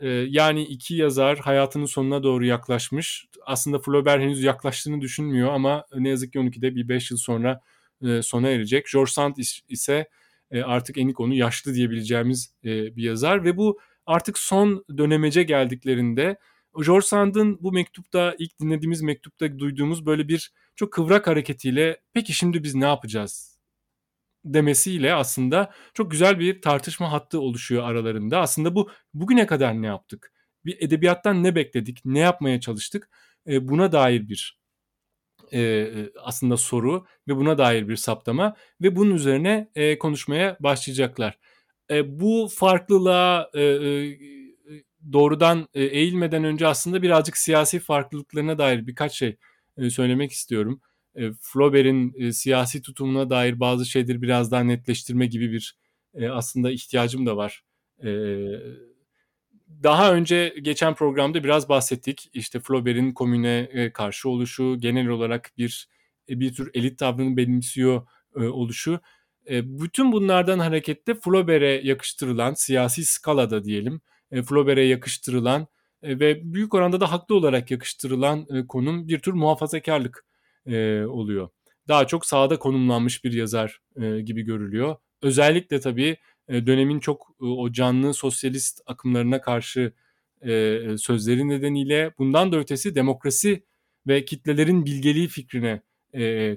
E, 0.01 0.09
yani 0.09 0.63
iki 0.63 0.95
yazar 0.95 1.39
hayatının 1.39 1.87
sonuna 1.87 2.23
doğru 2.23 2.45
yaklaşmış. 2.45 3.27
Aslında 3.47 3.79
Flaubert 3.79 4.23
henüz 4.23 4.43
yaklaştığını 4.43 5.01
düşünmüyor 5.01 5.53
ama 5.53 5.87
ne 5.97 6.09
yazık 6.09 6.33
ki 6.33 6.39
12'de 6.39 6.75
bir 6.75 6.89
5 6.89 7.11
yıl 7.11 7.19
sonra 7.19 7.61
e, 8.03 8.23
sona 8.23 8.49
erecek. 8.49 8.87
George 8.93 9.11
Sand 9.11 9.37
ise 9.69 10.09
e, 10.51 10.63
artık 10.63 10.99
en 10.99 11.13
onu 11.19 11.35
yaşlı 11.35 11.75
diyebileceğimiz 11.75 12.55
e, 12.65 12.97
bir 12.97 13.03
yazar 13.03 13.45
ve 13.45 13.57
bu 13.57 13.79
artık 14.07 14.39
son 14.39 14.85
dönemece 14.99 15.43
geldiklerinde 15.43 16.37
George 16.87 17.07
Sand'ın 17.07 17.59
bu 17.61 17.73
mektupta 17.73 18.35
ilk 18.39 18.61
dinlediğimiz 18.61 19.03
mektupta 19.03 19.59
duyduğumuz 19.59 20.07
böyle 20.07 20.29
bir 20.29 20.53
çok 20.77 20.93
kıvrak 20.93 21.27
hareketiyle 21.27 22.01
peki 22.13 22.33
şimdi 22.33 22.63
biz 22.63 22.75
ne 22.75 22.85
yapacağız 22.85 23.54
demesiyle 24.45 25.15
aslında 25.15 25.73
çok 25.95 26.11
güzel 26.11 26.39
bir 26.39 26.63
tartışma 26.63 27.13
hattı 27.13 27.41
oluşuyor 27.41 27.85
aralarında. 27.85 28.41
Aslında 28.41 28.75
bu 28.75 28.91
bugüne 29.15 29.47
kadar 29.47 29.83
ne 29.83 29.87
yaptık? 29.87 30.33
Bir 30.65 30.77
edebiyattan 30.81 31.43
ne 31.43 31.55
bekledik? 31.55 32.01
Ne 32.05 32.19
yapmaya 32.19 32.61
çalıştık? 32.61 33.11
E, 33.49 33.69
buna 33.69 33.93
dair 33.93 34.29
bir 34.29 34.59
e, 35.53 35.89
aslında 36.23 36.57
soru 36.57 37.07
ve 37.29 37.37
buna 37.37 37.59
dair 37.59 37.89
bir 37.89 37.97
saptama 37.97 38.57
ve 38.83 38.97
bunun 38.97 39.15
üzerine 39.15 39.71
e, 39.75 39.99
konuşmaya 39.99 40.57
başlayacaklar. 40.61 41.39
E, 41.91 42.21
bu 42.21 42.49
farklılığa 42.55 43.51
e, 43.55 43.63
e, 43.63 44.19
doğrudan 45.13 45.69
e, 45.75 45.85
eğilmeden 45.85 46.45
önce 46.45 46.67
aslında 46.67 47.03
birazcık 47.03 47.37
siyasi 47.37 47.79
farklılıklarına 47.79 48.59
dair 48.59 48.87
birkaç 48.87 49.13
şey 49.13 49.37
e, 49.79 49.91
söylemek 49.91 50.33
istiyorum. 50.33 50.81
E, 51.17 51.33
Flaubert'in 51.41 52.15
e, 52.17 52.33
siyasi 52.33 52.83
tutumuna 52.83 53.31
dair 53.31 53.61
bazı 53.61 53.87
şeyleri 53.87 54.23
biraz 54.23 54.51
daha 54.51 54.61
netleştirme 54.61 55.27
gibi 55.27 55.53
bir 55.53 55.77
e, 56.15 56.29
aslında 56.29 56.71
ihtiyacım 56.71 57.27
da 57.27 57.37
var. 57.37 57.65
E, 58.05 58.11
daha 59.83 60.15
önce 60.15 60.55
geçen 60.63 60.95
programda 60.95 61.45
biraz 61.45 61.69
bahsettik. 61.69 62.31
İşte 62.33 62.61
Flaubert'in 62.61 63.13
komüne 63.13 63.91
karşı 63.95 64.29
oluşu, 64.29 64.77
genel 64.79 65.09
olarak 65.09 65.53
bir 65.59 65.89
bir 66.29 66.55
tür 66.55 66.71
elit 66.75 66.99
tavrını 66.99 67.37
benimsiyor 67.37 68.09
oluşu. 68.37 69.01
Bütün 69.51 70.13
bunlardan 70.13 70.59
hareketle 70.59 71.15
Flaubert'e 71.15 71.67
yakıştırılan 71.67 72.55
siyasi 72.55 73.05
skalada 73.05 73.65
diyelim, 73.65 74.01
e, 74.31 74.43
Flaubert'e 74.43 74.81
yakıştırılan 74.81 75.67
ve 76.03 76.41
büyük 76.45 76.75
oranda 76.75 77.01
da 77.01 77.13
haklı 77.13 77.35
olarak 77.35 77.71
yakıştırılan 77.71 78.67
konum 78.69 79.09
bir 79.09 79.19
tür 79.19 79.33
muhafazakarlık 79.33 80.25
e, 80.67 81.05
oluyor. 81.05 81.49
Daha 81.89 82.07
çok 82.07 82.27
sağda 82.27 82.59
konumlanmış 82.59 83.25
bir 83.25 83.33
yazar 83.33 83.81
e, 83.97 84.21
gibi 84.21 84.43
görülüyor. 84.43 84.97
Özellikle 85.23 85.81
tabii 85.81 86.17
e, 86.49 86.67
dönemin 86.67 87.01
çok 87.01 87.37
e, 87.41 87.45
o 87.45 87.73
canlı 87.73 88.15
sosyalist 88.15 88.81
akımlarına 88.87 89.41
karşı 89.41 89.93
e, 90.43 90.81
sözleri 90.99 91.49
nedeniyle 91.49 92.15
bundan 92.19 92.53
da 92.53 92.57
ötesi 92.57 92.95
demokrasi 92.95 93.65
ve 94.07 94.25
kitlelerin 94.25 94.85
bilgeliği 94.85 95.29
fikrine 95.29 95.83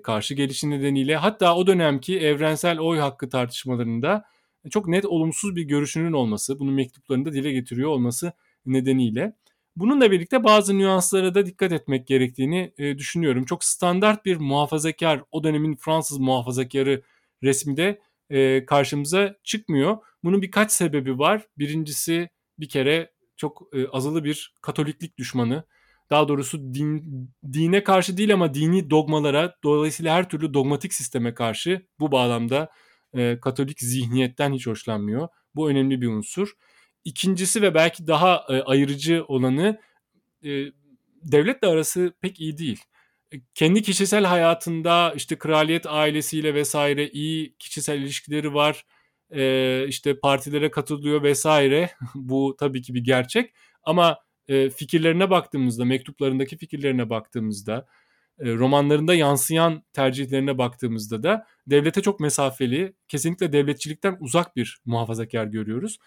karşı 0.03 0.33
gelişi 0.33 0.69
nedeniyle 0.69 1.15
hatta 1.15 1.55
o 1.55 1.67
dönemki 1.67 2.19
evrensel 2.19 2.79
oy 2.79 2.97
hakkı 2.97 3.29
tartışmalarında 3.29 4.23
çok 4.69 4.87
net 4.87 5.05
olumsuz 5.05 5.55
bir 5.55 5.63
görüşünün 5.63 6.13
olması, 6.13 6.59
bunu 6.59 6.71
mektuplarında 6.71 7.33
dile 7.33 7.51
getiriyor 7.51 7.89
olması 7.89 8.33
nedeniyle. 8.65 9.33
Bununla 9.77 10.11
birlikte 10.11 10.43
bazı 10.43 10.77
nüanslara 10.77 11.35
da 11.35 11.45
dikkat 11.45 11.71
etmek 11.71 12.07
gerektiğini 12.07 12.73
düşünüyorum. 12.97 13.45
Çok 13.45 13.63
standart 13.63 14.25
bir 14.25 14.37
muhafazakar, 14.37 15.23
o 15.31 15.43
dönemin 15.43 15.75
Fransız 15.75 16.17
muhafazakarı 16.17 17.01
resmi 17.43 17.77
de 17.77 18.01
e, 18.29 18.65
karşımıza 18.65 19.35
çıkmıyor. 19.43 19.97
Bunun 20.23 20.41
birkaç 20.41 20.71
sebebi 20.71 21.19
var. 21.19 21.47
Birincisi 21.57 22.29
bir 22.59 22.69
kere 22.69 23.11
çok 23.35 23.63
e, 23.73 23.87
azılı 23.87 24.23
bir 24.23 24.53
katoliklik 24.61 25.17
düşmanı. 25.17 25.63
Daha 26.09 26.27
doğrusu 26.27 26.73
din, 26.73 27.03
dine 27.53 27.83
karşı 27.83 28.17
değil 28.17 28.33
ama 28.33 28.53
dini 28.53 28.89
dogmalara 28.89 29.55
dolayısıyla 29.63 30.15
her 30.15 30.29
türlü 30.29 30.53
dogmatik 30.53 30.93
sisteme 30.93 31.33
karşı 31.33 31.87
bu 31.99 32.11
bağlamda 32.11 32.69
e, 33.13 33.39
katolik 33.39 33.79
zihniyetten 33.79 34.53
hiç 34.53 34.67
hoşlanmıyor. 34.67 35.27
Bu 35.55 35.69
önemli 35.69 36.01
bir 36.01 36.07
unsur. 36.07 36.53
İkincisi 37.07 37.61
ve 37.61 37.73
belki 37.73 38.07
daha 38.07 38.45
e, 38.49 38.61
ayırıcı 38.61 39.25
olanı 39.27 39.79
e, 40.43 40.49
devletle 41.23 41.67
arası 41.67 42.13
pek 42.21 42.39
iyi 42.39 42.57
değil 42.57 42.79
kendi 43.55 43.81
kişisel 43.81 44.25
hayatında 44.25 45.13
işte 45.15 45.37
kraliyet 45.37 45.85
ailesiyle 45.87 46.53
vesaire 46.53 47.09
iyi 47.09 47.55
kişisel 47.59 47.99
ilişkileri 47.99 48.53
var. 48.53 48.85
E, 49.31 49.85
işte 49.87 50.19
partilere 50.19 50.71
katılıyor 50.71 51.23
vesaire. 51.23 51.89
Bu 52.15 52.55
tabii 52.59 52.81
ki 52.81 52.93
bir 52.93 53.03
gerçek. 53.03 53.53
Ama 53.83 54.17
e, 54.47 54.69
fikirlerine 54.69 55.29
baktığımızda, 55.29 55.85
mektuplarındaki 55.85 56.57
fikirlerine 56.57 57.09
baktığımızda, 57.09 57.87
e, 58.39 58.53
romanlarında 58.53 59.15
yansıyan 59.15 59.83
tercihlerine 59.93 60.57
baktığımızda 60.57 61.23
da 61.23 61.45
devlete 61.67 62.01
çok 62.01 62.19
mesafeli, 62.19 62.93
kesinlikle 63.07 63.53
devletçilikten 63.53 64.17
uzak 64.19 64.55
bir 64.55 64.77
muhafazakar 64.85 65.45
görüyoruz. 65.45 65.97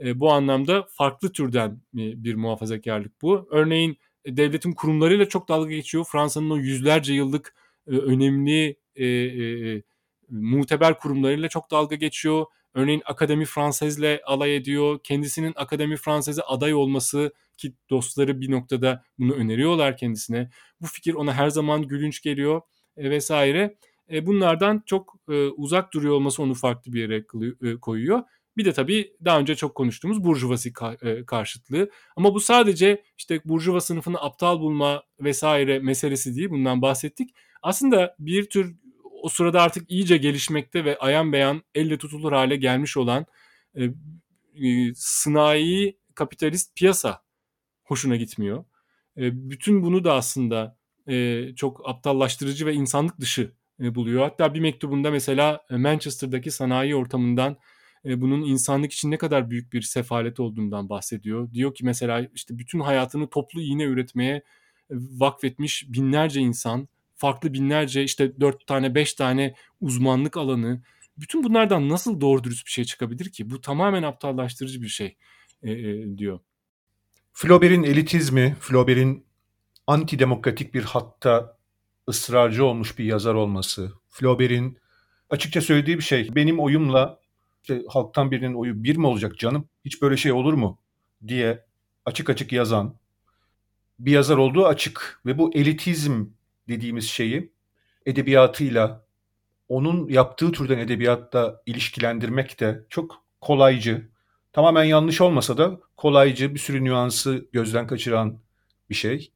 E, 0.00 0.20
bu 0.20 0.32
anlamda 0.32 0.86
farklı 0.90 1.32
türden 1.32 1.80
bir 1.94 2.34
muhafazakarlık 2.34 3.22
bu. 3.22 3.48
Örneğin 3.50 3.96
devletin 4.26 4.72
kurumlarıyla 4.72 5.28
çok 5.28 5.48
dalga 5.48 5.70
geçiyor. 5.70 6.04
Fransa'nın 6.12 6.50
o 6.50 6.56
yüzlerce 6.56 7.14
yıllık 7.14 7.54
e, 7.86 7.90
önemli 7.90 8.76
e, 8.96 9.06
e, 9.06 9.82
muteber 10.30 10.98
kurumlarıyla 10.98 11.48
çok 11.48 11.70
dalga 11.70 11.96
geçiyor. 11.96 12.46
Örneğin 12.74 13.02
Akademi 13.04 13.44
Fransız'le 13.44 14.20
alay 14.24 14.56
ediyor. 14.56 14.98
Kendisinin 15.04 15.52
Akademi 15.56 15.96
Fransız'e 15.96 16.42
aday 16.42 16.74
olması 16.74 17.32
ki 17.56 17.74
dostları 17.90 18.40
bir 18.40 18.50
noktada 18.50 19.04
bunu 19.18 19.32
öneriyorlar 19.32 19.96
kendisine. 19.96 20.50
Bu 20.80 20.86
fikir 20.86 21.14
ona 21.14 21.34
her 21.34 21.48
zaman 21.48 21.82
gülünç 21.88 22.22
geliyor 22.22 22.60
e, 22.96 23.10
vesaire. 23.10 23.76
E, 24.12 24.26
bunlardan 24.26 24.82
çok 24.86 25.14
e, 25.28 25.46
uzak 25.48 25.92
duruyor 25.94 26.14
olması 26.14 26.42
onu 26.42 26.54
farklı 26.54 26.92
bir 26.92 27.00
yere 27.00 27.26
koyuyor. 27.80 28.22
Bir 28.58 28.64
de 28.64 28.72
tabii 28.72 29.12
daha 29.24 29.38
önce 29.38 29.54
çok 29.54 29.74
konuştuğumuz 29.74 30.24
burjuvasi 30.24 30.72
e, 31.02 31.24
karşıtlığı. 31.26 31.90
Ama 32.16 32.34
bu 32.34 32.40
sadece 32.40 33.02
işte 33.18 33.40
burjuva 33.44 33.80
sınıfını 33.80 34.20
aptal 34.20 34.60
bulma 34.60 35.02
vesaire 35.20 35.78
meselesi 35.78 36.36
değil. 36.36 36.50
Bundan 36.50 36.82
bahsettik. 36.82 37.30
Aslında 37.62 38.16
bir 38.18 38.50
tür 38.50 38.76
o 39.22 39.28
sırada 39.28 39.62
artık 39.62 39.90
iyice 39.90 40.16
gelişmekte 40.16 40.84
ve 40.84 40.98
ayan 40.98 41.32
beyan 41.32 41.62
elle 41.74 41.98
tutulur 41.98 42.32
hale 42.32 42.56
gelmiş 42.56 42.96
olan 42.96 43.26
e, 43.74 43.84
e, 43.84 44.94
sınai 44.94 45.98
kapitalist 46.14 46.76
piyasa 46.76 47.22
hoşuna 47.84 48.16
gitmiyor. 48.16 48.64
E, 49.16 49.50
bütün 49.50 49.82
bunu 49.82 50.04
da 50.04 50.14
aslında 50.14 50.78
e, 51.08 51.46
çok 51.56 51.88
aptallaştırıcı 51.88 52.66
ve 52.66 52.74
insanlık 52.74 53.20
dışı 53.20 53.52
e, 53.80 53.94
buluyor. 53.94 54.22
Hatta 54.22 54.54
bir 54.54 54.60
mektubunda 54.60 55.10
mesela 55.10 55.64
Manchester'daki 55.70 56.50
sanayi 56.50 56.96
ortamından 56.96 57.56
bunun 58.04 58.42
insanlık 58.42 58.92
için 58.92 59.10
ne 59.10 59.18
kadar 59.18 59.50
büyük 59.50 59.72
bir 59.72 59.82
sefalet 59.82 60.40
olduğundan 60.40 60.88
bahsediyor. 60.88 61.52
Diyor 61.52 61.74
ki 61.74 61.84
mesela 61.84 62.28
işte 62.34 62.58
bütün 62.58 62.80
hayatını 62.80 63.30
toplu 63.30 63.60
iğne 63.60 63.82
üretmeye 63.82 64.42
vakfetmiş 64.90 65.86
binlerce 65.88 66.40
insan, 66.40 66.88
farklı 67.14 67.52
binlerce 67.52 68.04
işte 68.04 68.40
dört 68.40 68.66
tane 68.66 68.94
beş 68.94 69.14
tane 69.14 69.54
uzmanlık 69.80 70.36
alanı. 70.36 70.82
Bütün 71.18 71.44
bunlardan 71.44 71.88
nasıl 71.88 72.20
doğru 72.20 72.44
dürüst 72.44 72.66
bir 72.66 72.70
şey 72.70 72.84
çıkabilir 72.84 73.30
ki? 73.30 73.50
Bu 73.50 73.60
tamamen 73.60 74.02
aptallaştırıcı 74.02 74.82
bir 74.82 74.88
şey 74.88 75.16
diyor. 76.16 76.40
Flaubert'in 77.32 77.82
elitizmi, 77.82 78.56
Flaubert'in 78.60 79.26
antidemokratik 79.86 80.74
bir 80.74 80.82
hatta 80.82 81.58
ısrarcı 82.08 82.64
olmuş 82.64 82.98
bir 82.98 83.04
yazar 83.04 83.34
olması, 83.34 83.92
Flaubert'in 84.08 84.78
açıkça 85.30 85.60
söylediği 85.60 85.98
bir 85.98 86.02
şey. 86.02 86.34
Benim 86.34 86.60
oyumla 86.60 87.17
işte 87.68 87.82
halktan 87.88 88.30
birinin 88.30 88.54
oyu 88.54 88.84
bir 88.84 88.96
mi 88.96 89.06
olacak 89.06 89.38
canım? 89.38 89.68
Hiç 89.84 90.02
böyle 90.02 90.16
şey 90.16 90.32
olur 90.32 90.52
mu? 90.52 90.78
diye 91.28 91.64
açık 92.04 92.30
açık 92.30 92.52
yazan 92.52 92.94
bir 93.98 94.12
yazar 94.12 94.36
olduğu 94.36 94.66
açık 94.66 95.20
ve 95.26 95.38
bu 95.38 95.54
elitizm 95.54 96.26
dediğimiz 96.68 97.08
şeyi 97.08 97.52
edebiyatıyla 98.06 99.04
onun 99.68 100.08
yaptığı 100.08 100.52
türden 100.52 100.78
edebiyatta 100.78 101.62
ilişkilendirmek 101.66 102.60
de 102.60 102.86
çok 102.88 103.24
kolaycı. 103.40 104.08
Tamamen 104.52 104.84
yanlış 104.84 105.20
olmasa 105.20 105.58
da 105.58 105.80
kolaycı 105.96 106.54
bir 106.54 106.58
sürü 106.58 106.84
nüansı 106.84 107.48
gözden 107.52 107.86
kaçıran 107.86 108.38
bir 108.90 108.94
şey. 108.94 109.32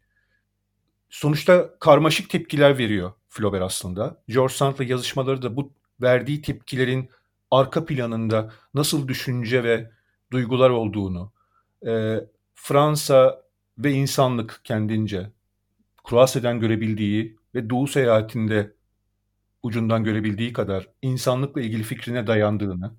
Sonuçta 1.11 1.79
karmaşık 1.79 2.31
tepkiler 2.31 2.79
veriyor 2.79 3.13
Flaubert 3.29 3.63
aslında. 3.63 4.23
George 4.29 4.55
Sand'la 4.55 4.85
yazışmaları 4.85 5.43
da 5.43 5.57
bu 5.57 5.73
verdiği 6.01 6.43
tepkilerin 6.43 7.11
arka 7.53 7.85
planında 7.85 8.53
nasıl 8.75 9.09
düşünce 9.09 9.65
ve 9.65 9.91
duygular 10.31 10.71
olduğunu, 10.71 11.33
e, 11.87 12.17
Fransa 12.55 13.43
ve 13.79 13.93
insanlık 13.93 14.61
kendince 14.65 15.31
Kruase'den 16.05 16.61
görebildiği 16.61 17.37
ve 17.55 17.71
Doğu 17.71 17.87
seyahatinde 17.87 18.75
ucundan 19.63 20.05
görebildiği 20.05 20.53
kadar 20.53 20.89
insanlıkla 21.03 21.61
ilgili 21.61 21.83
fikrine 21.83 22.27
dayandığını, 22.27 22.95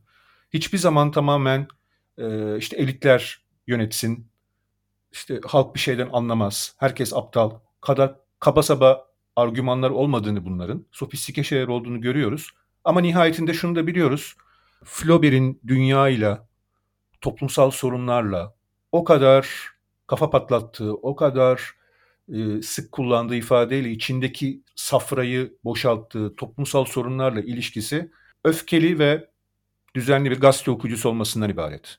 hiçbir 0.54 0.78
zaman 0.78 1.12
tamamen 1.12 1.68
e, 2.18 2.58
işte 2.58 2.78
elitler 2.78 3.42
yönetsin, 3.68 4.28
işte 5.12 5.42
halk 5.46 5.76
bir 5.76 5.80
şeyden 5.80 6.10
anlamaz, 6.14 6.76
herkes 6.78 7.14
aptal, 7.14 7.52
kadar 7.82 8.16
kaba 8.40 8.64
saba 8.64 9.08
argümanlar 9.36 9.90
olmadığını 9.90 10.46
bunların, 10.46 10.86
sofistike 10.92 11.44
şeyler 11.44 11.68
olduğunu 11.68 12.02
görüyoruz. 12.02 12.50
Ama 12.84 13.02
nihayetinde 13.02 13.54
şunu 13.54 13.76
da 13.76 13.88
biliyoruz. 13.88 14.36
Flaubert'in 14.86 15.62
dünyayla, 15.68 16.48
toplumsal 17.22 17.72
sorunlarla 17.72 18.56
o 18.92 19.04
kadar 19.04 19.48
kafa 20.08 20.30
patlattığı, 20.30 20.94
o 20.94 21.16
kadar 21.16 21.72
e, 22.34 22.62
sık 22.62 22.92
kullandığı 22.92 23.36
ifadeyle 23.36 23.92
içindeki 23.92 24.64
safrayı 24.76 25.58
boşalttığı 25.64 26.36
toplumsal 26.36 26.86
sorunlarla 26.86 27.42
ilişkisi 27.42 28.12
öfkeli 28.44 29.00
ve 29.00 29.30
düzenli 29.96 30.32
bir 30.32 30.40
gazete 30.40 30.72
okuyucusu 30.72 31.10
olmasından 31.10 31.50
ibaret. 31.50 31.98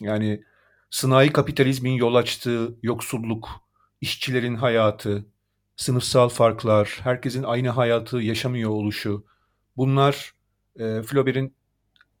Yani 0.00 0.44
sınai 0.90 1.32
kapitalizmin 1.32 1.92
yol 1.92 2.14
açtığı 2.14 2.78
yoksulluk, 2.82 3.48
işçilerin 4.00 4.54
hayatı, 4.54 5.26
sınıfsal 5.76 6.28
farklar, 6.28 7.00
herkesin 7.02 7.42
aynı 7.42 7.68
hayatı 7.68 8.16
yaşamıyor 8.16 8.70
oluşu, 8.70 9.24
bunlar 9.76 10.34
e, 10.76 11.02
Flaubert'in 11.02 11.54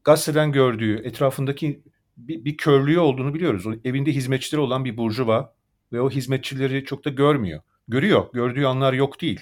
gazeteden 0.04 0.52
gördüğü, 0.52 0.96
etrafındaki 1.04 1.82
bir, 2.16 2.44
bir 2.44 2.56
körlüğü 2.56 2.98
olduğunu 2.98 3.34
biliyoruz. 3.34 3.66
O, 3.66 3.74
evinde 3.84 4.12
hizmetçileri 4.12 4.60
olan 4.60 4.84
bir 4.84 4.96
burjuva 4.96 5.54
ve 5.92 6.00
o 6.00 6.10
hizmetçileri 6.10 6.84
çok 6.84 7.04
da 7.04 7.10
görmüyor. 7.10 7.60
Görüyor, 7.88 8.26
gördüğü 8.32 8.64
anlar 8.64 8.92
yok 8.92 9.20
değil. 9.20 9.40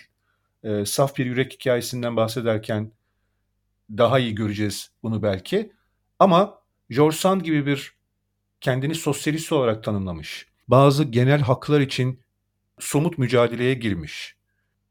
E, 0.62 0.84
saf 0.84 1.16
bir 1.16 1.26
yürek 1.26 1.52
hikayesinden 1.52 2.16
bahsederken 2.16 2.92
daha 3.90 4.18
iyi 4.18 4.34
göreceğiz 4.34 4.90
bunu 5.02 5.22
belki. 5.22 5.72
Ama 6.18 6.58
George 6.90 7.16
Sand 7.16 7.40
gibi 7.40 7.66
bir 7.66 7.94
kendini 8.60 8.94
sosyalist 8.94 9.52
olarak 9.52 9.84
tanımlamış. 9.84 10.46
Bazı 10.68 11.04
genel 11.04 11.40
haklar 11.40 11.80
için 11.80 12.20
somut 12.78 13.18
mücadeleye 13.18 13.74
girmiş. 13.74 14.36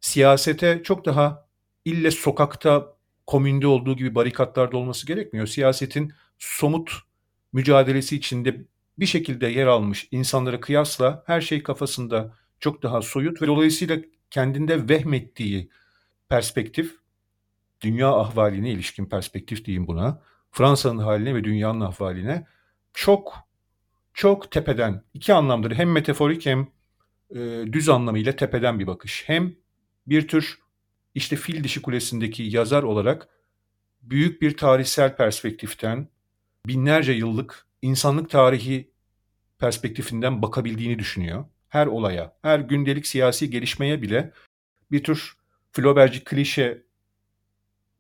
Siyasete 0.02 0.82
çok 0.84 1.06
daha 1.06 1.46
ille 1.86 2.12
sokakta, 2.12 2.96
komünde 3.28 3.68
olduğu 3.68 3.96
gibi 3.96 4.16
barikatlarda 4.16 4.78
olması 4.78 5.08
gerekmiyor. 5.08 5.48
Siyasetin 5.48 6.14
somut 6.40 6.92
mücadelesi 7.54 8.16
içinde 8.16 8.66
bir 9.00 9.06
şekilde 9.06 9.48
yer 9.48 9.68
almış 9.68 10.08
insanlara 10.12 10.60
kıyasla 10.60 11.24
her 11.28 11.42
şey 11.42 11.64
kafasında 11.64 12.36
çok 12.60 12.84
daha 12.84 13.02
soyut 13.02 13.42
ve 13.42 13.48
dolayısıyla 13.48 13.98
kendinde 14.30 14.90
vehmettiği 14.90 15.70
perspektif, 16.30 16.96
dünya 17.82 18.12
ahvaline 18.12 18.72
ilişkin 18.72 19.06
perspektif 19.06 19.66
diyeyim 19.66 19.88
buna, 19.88 20.22
Fransa'nın 20.52 20.98
haline 20.98 21.36
ve 21.36 21.44
dünyanın 21.44 21.82
ahvaline 21.82 22.48
çok 22.94 23.34
çok 24.14 24.52
tepeden 24.52 25.04
iki 25.14 25.34
anlamdır 25.34 25.72
hem 25.72 25.92
metaforik 25.92 26.46
hem 26.46 26.68
e, 27.36 27.64
düz 27.72 27.90
anlamıyla 27.90 28.36
tepeden 28.36 28.80
bir 28.80 28.88
bakış. 28.88 29.24
Hem 29.26 29.56
bir 30.08 30.28
tür 30.28 30.60
işte 31.16 31.36
fil 31.36 31.64
dişi 31.64 31.82
kulesindeki 31.82 32.44
yazar 32.44 32.84
olarak 32.84 33.28
büyük 34.02 34.42
bir 34.42 34.58
tarihsel 34.58 35.16
perspektiften 35.16 36.08
binlerce 36.68 37.12
yıllık 37.12 37.66
insanlık 37.82 38.30
tarihi 38.30 38.92
perspektifinden 39.60 40.42
bakabildiğini 40.42 41.00
düşünüyor. 41.00 41.46
Her 41.70 41.88
olaya, 41.88 42.38
her 42.42 42.60
gündelik 42.60 43.08
siyasi 43.08 43.50
gelişmeye 43.50 44.02
bile 44.02 44.32
bir 44.92 45.04
tür 45.04 45.34
Flaubert'ci 45.72 46.24
klişe 46.24 46.84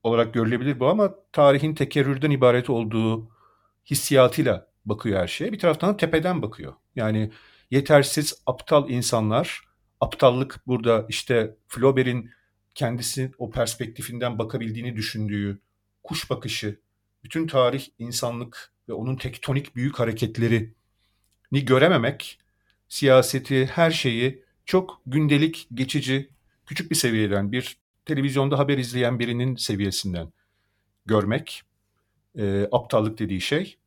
olarak 0.04 0.34
görülebilir 0.34 0.80
bu 0.80 0.88
ama 0.88 1.16
tarihin 1.32 1.76
tekerrürden 1.76 2.32
ibaret 2.32 2.70
olduğu 2.70 3.30
hissiyatıyla 3.86 4.68
bakıyor 4.86 5.20
her 5.20 5.28
şeye. 5.28 5.52
Bir 5.52 5.60
taraftan 5.60 5.94
da 5.94 5.98
tepeden 5.98 6.42
bakıyor. 6.42 6.74
Yani 6.96 7.32
yetersiz 7.72 8.44
aptal 8.46 8.90
insanlar, 8.90 9.62
aptallık 10.00 10.68
burada 10.68 11.06
işte 11.10 11.56
Flaubert'in 11.68 12.32
kendisi 12.82 13.32
o 13.38 13.52
perspektifinden 13.52 14.40
bakabildiğini 14.40 14.96
düşündüğü 14.96 15.60
kuş 16.04 16.30
bakışı, 16.30 16.80
bütün 17.24 17.48
tarih, 17.48 17.88
insanlık 18.00 18.74
ve 18.90 18.94
onun 18.94 19.16
tektonik 19.16 19.76
büyük 19.76 20.00
hareketleri 20.00 20.74
ni 21.52 21.66
görememek, 21.66 22.40
siyaseti, 22.88 23.66
her 23.66 23.92
şeyi 23.92 24.44
çok 24.66 25.02
gündelik, 25.06 25.68
geçici, 25.74 26.30
küçük 26.66 26.92
bir 26.92 26.96
seviyeden, 26.96 27.52
bir 27.52 27.78
televizyonda 28.06 28.60
haber 28.60 28.78
izleyen 28.78 29.20
birinin 29.20 29.56
seviyesinden 29.56 30.34
görmek, 31.06 31.64
e, 32.38 32.68
aptallık 32.72 33.20
dediği 33.20 33.42
şey. 33.42 33.78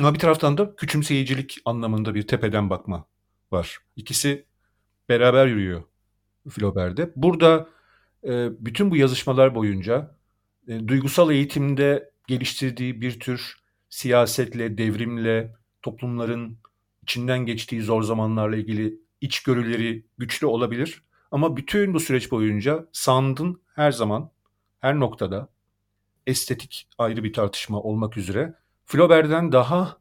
Ama 0.00 0.14
bir 0.14 0.18
taraftan 0.18 0.58
da 0.58 0.76
küçümseyicilik 0.76 1.58
anlamında 1.64 2.14
bir 2.14 2.26
tepeden 2.26 2.70
bakma 2.70 3.06
var. 3.52 3.78
İkisi 3.96 4.44
beraber 5.08 5.46
yürüyor 5.46 5.91
Flaubert'de. 6.50 7.12
Burada 7.16 7.68
e, 8.24 8.50
bütün 8.66 8.90
bu 8.90 8.96
yazışmalar 8.96 9.54
boyunca 9.54 10.16
e, 10.68 10.88
duygusal 10.88 11.30
eğitimde 11.30 12.10
geliştirdiği 12.26 13.00
bir 13.00 13.20
tür 13.20 13.62
siyasetle, 13.90 14.78
devrimle, 14.78 15.54
toplumların 15.82 16.58
içinden 17.02 17.38
geçtiği 17.46 17.82
zor 17.82 18.02
zamanlarla 18.02 18.56
ilgili 18.56 19.00
içgörüleri 19.20 20.06
güçlü 20.18 20.46
olabilir. 20.46 21.02
Ama 21.30 21.56
bütün 21.56 21.94
bu 21.94 22.00
süreç 22.00 22.30
boyunca 22.30 22.86
Sand'ın 22.92 23.62
her 23.74 23.92
zaman, 23.92 24.30
her 24.80 25.00
noktada 25.00 25.48
estetik 26.26 26.88
ayrı 26.98 27.24
bir 27.24 27.32
tartışma 27.32 27.80
olmak 27.80 28.16
üzere 28.16 28.54
Flaubert'den 28.86 29.52
daha 29.52 29.96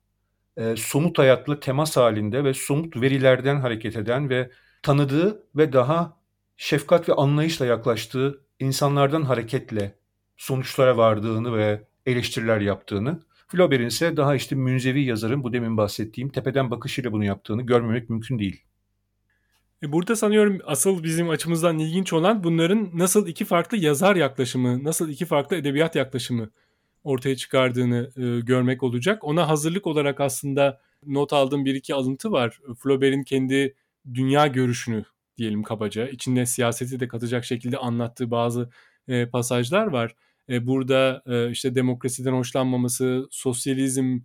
e, 0.57 0.75
somut 0.75 1.17
hayatla 1.17 1.59
temas 1.59 1.97
halinde 1.97 2.43
ve 2.43 2.53
somut 2.53 2.95
verilerden 3.01 3.59
hareket 3.59 3.95
eden 3.97 4.29
ve 4.29 4.51
tanıdığı 4.83 5.43
ve 5.55 5.73
daha 5.73 6.20
şefkat 6.61 7.09
ve 7.09 7.13
anlayışla 7.13 7.65
yaklaştığı 7.65 8.41
insanlardan 8.59 9.21
hareketle 9.21 9.95
sonuçlara 10.37 10.97
vardığını 10.97 11.57
ve 11.57 11.87
eleştiriler 12.05 12.61
yaptığını, 12.61 13.19
Flaubert'in 13.47 13.85
ise 13.85 14.17
daha 14.17 14.35
işte 14.35 14.55
münzevi 14.55 15.03
yazarın 15.03 15.43
bu 15.43 15.53
demin 15.53 15.77
bahsettiğim 15.77 16.29
tepeden 16.29 16.71
bakışıyla 16.71 17.11
bunu 17.11 17.25
yaptığını 17.25 17.61
görmemek 17.61 18.09
mümkün 18.09 18.39
değil. 18.39 18.63
E, 19.83 19.91
burada 19.91 20.15
sanıyorum 20.15 20.59
asıl 20.65 21.03
bizim 21.03 21.29
açımızdan 21.29 21.79
ilginç 21.79 22.13
olan 22.13 22.43
bunların 22.43 22.89
nasıl 22.93 23.27
iki 23.27 23.45
farklı 23.45 23.77
yazar 23.77 24.15
yaklaşımı, 24.15 24.83
nasıl 24.83 25.09
iki 25.09 25.25
farklı 25.25 25.55
edebiyat 25.55 25.95
yaklaşımı 25.95 26.49
ortaya 27.03 27.35
çıkardığını 27.35 28.11
e, 28.17 28.39
görmek 28.41 28.83
olacak. 28.83 29.23
Ona 29.23 29.49
hazırlık 29.49 29.87
olarak 29.87 30.19
aslında 30.19 30.81
not 31.05 31.33
aldığım 31.33 31.65
bir 31.65 31.75
iki 31.75 31.93
alıntı 31.93 32.31
var. 32.31 32.59
Flaubert'in 32.79 33.23
kendi 33.23 33.75
dünya 34.13 34.47
görüşünü 34.47 35.05
diyelim 35.41 35.63
kabaca, 35.63 36.07
içinde 36.07 36.45
siyaseti 36.45 36.99
de 36.99 37.07
katacak 37.07 37.45
şekilde 37.45 37.77
anlattığı 37.77 38.31
bazı 38.31 38.69
e, 39.07 39.25
pasajlar 39.25 39.87
var. 39.87 40.15
E, 40.49 40.67
burada 40.67 41.23
e, 41.25 41.51
işte 41.51 41.75
demokrasiden 41.75 42.33
hoşlanmaması, 42.33 43.27
sosyalizm, 43.31 44.19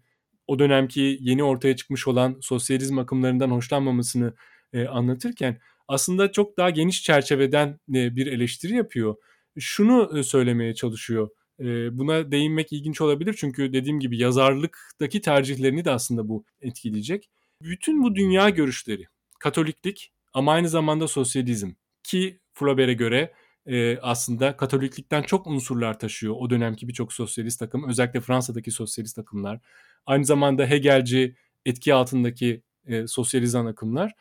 o 0.46 0.58
dönemki 0.58 1.18
yeni 1.20 1.44
ortaya 1.44 1.76
çıkmış 1.76 2.08
olan 2.08 2.36
sosyalizm 2.40 2.98
akımlarından 2.98 3.50
hoşlanmamasını 3.50 4.34
e, 4.72 4.86
anlatırken 4.86 5.60
aslında 5.88 6.32
çok 6.32 6.56
daha 6.56 6.70
geniş 6.70 7.02
çerçeveden 7.02 7.68
e, 7.94 8.16
bir 8.16 8.26
eleştiri 8.26 8.74
yapıyor. 8.74 9.14
Şunu 9.58 10.18
e, 10.18 10.22
söylemeye 10.22 10.74
çalışıyor. 10.74 11.28
E, 11.60 11.98
buna 11.98 12.32
değinmek 12.32 12.72
ilginç 12.72 13.00
olabilir 13.00 13.34
çünkü 13.38 13.72
dediğim 13.72 14.00
gibi 14.00 14.18
yazarlıktaki 14.18 15.20
tercihlerini 15.20 15.84
de 15.84 15.90
aslında 15.90 16.28
bu 16.28 16.44
etkileyecek. 16.60 17.30
Bütün 17.62 18.02
bu 18.02 18.14
dünya 18.14 18.50
görüşleri, 18.50 19.04
Katoliklik 19.40 20.12
ama 20.36 20.52
aynı 20.52 20.68
zamanda 20.68 21.08
sosyalizm 21.08 21.70
ki 22.02 22.40
Flaubert'e 22.54 22.92
göre 22.92 23.32
e, 23.66 23.98
aslında 23.98 24.56
Katoliklikten 24.56 25.22
çok 25.22 25.46
unsurlar 25.46 25.98
taşıyor 25.98 26.34
o 26.38 26.50
dönemki 26.50 26.88
birçok 26.88 27.12
sosyalist 27.12 27.58
takım 27.58 27.88
özellikle 27.88 28.20
Fransa'daki 28.20 28.70
sosyalist 28.70 29.18
akımlar 29.18 29.60
aynı 30.06 30.24
zamanda 30.24 30.66
Hegelci 30.66 31.36
etki 31.66 31.94
altındaki 31.94 32.62
e, 32.86 33.06
sosyalizan 33.06 33.66
akımlar. 33.66 34.12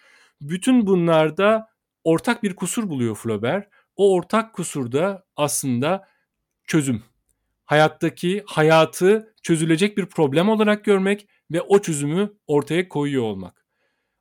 Bütün 0.42 0.88
bunlarda 0.88 1.68
ortak 2.04 2.44
bir 2.44 2.56
kusur 2.56 2.90
buluyor 2.90 3.16
Flaubert. 3.16 3.70
O 3.96 4.14
ortak 4.14 4.54
kusurda 4.54 5.26
aslında 5.36 6.08
çözüm. 6.68 7.04
Hayattaki 7.66 8.44
hayatı 8.46 9.34
çözülecek 9.44 9.98
bir 9.98 10.06
problem 10.06 10.50
olarak 10.50 10.86
görmek 10.86 11.28
ve 11.52 11.62
o 11.62 11.80
çözümü 11.80 12.34
ortaya 12.48 12.90
koyuyor 12.90 13.24
olmak. 13.24 13.65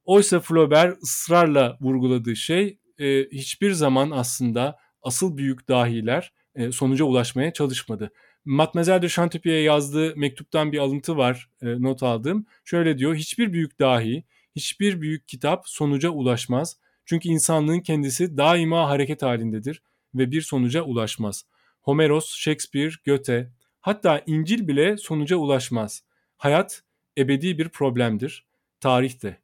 Oysa 0.04 0.40
Flaubert 0.40 1.02
ısrarla 1.02 1.78
vurguladığı 1.80 2.36
şey 2.36 2.78
e, 2.98 3.28
hiçbir 3.32 3.72
zaman 3.72 4.10
aslında 4.10 4.78
asıl 5.02 5.36
büyük 5.36 5.68
dahiler 5.68 6.32
e, 6.54 6.72
sonuca 6.72 7.04
ulaşmaya 7.04 7.52
çalışmadı. 7.52 8.10
Mademoiselle 8.44 9.02
de 9.02 9.08
Chantepier'e 9.08 9.60
yazdığı 9.60 10.16
mektuptan 10.16 10.72
bir 10.72 10.78
alıntı 10.78 11.16
var 11.16 11.50
e, 11.62 11.82
not 11.82 12.02
aldığım. 12.02 12.46
Şöyle 12.64 12.98
diyor, 12.98 13.14
hiçbir 13.14 13.52
büyük 13.52 13.78
dahi, 13.78 14.24
hiçbir 14.56 15.00
büyük 15.00 15.28
kitap 15.28 15.68
sonuca 15.68 16.10
ulaşmaz. 16.10 16.76
Çünkü 17.04 17.28
insanlığın 17.28 17.80
kendisi 17.80 18.36
daima 18.36 18.88
hareket 18.88 19.22
halindedir 19.22 19.82
ve 20.14 20.30
bir 20.30 20.42
sonuca 20.42 20.82
ulaşmaz. 20.82 21.44
Homeros, 21.82 22.34
Shakespeare, 22.36 22.92
Goethe, 23.06 23.50
hatta 23.80 24.22
İncil 24.26 24.68
bile 24.68 24.96
sonuca 24.96 25.36
ulaşmaz. 25.36 26.02
Hayat 26.36 26.82
ebedi 27.18 27.58
bir 27.58 27.68
problemdir. 27.68 28.46
Tarih 28.80 29.22
de. 29.22 29.43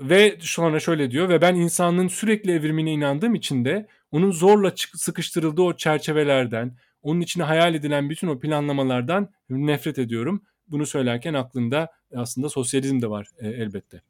Ve 0.00 0.38
sonra 0.40 0.80
şöyle 0.80 1.10
diyor 1.10 1.28
ve 1.28 1.40
ben 1.40 1.54
insanlığın 1.54 2.08
sürekli 2.08 2.52
evrimine 2.52 2.92
inandığım 2.92 3.34
için 3.34 3.64
de 3.64 3.86
onun 4.12 4.30
zorla 4.30 4.72
sıkıştırıldığı 4.94 5.62
o 5.62 5.76
çerçevelerden, 5.76 6.76
onun 7.02 7.20
içine 7.20 7.42
hayal 7.42 7.74
edilen 7.74 8.10
bütün 8.10 8.28
o 8.28 8.38
planlamalardan 8.38 9.30
nefret 9.50 9.98
ediyorum. 9.98 10.42
Bunu 10.68 10.86
söylerken 10.86 11.34
aklında 11.34 11.92
aslında 12.14 12.48
sosyalizm 12.48 13.02
de 13.02 13.10
var 13.10 13.28
e, 13.38 13.48
elbette. 13.48 14.02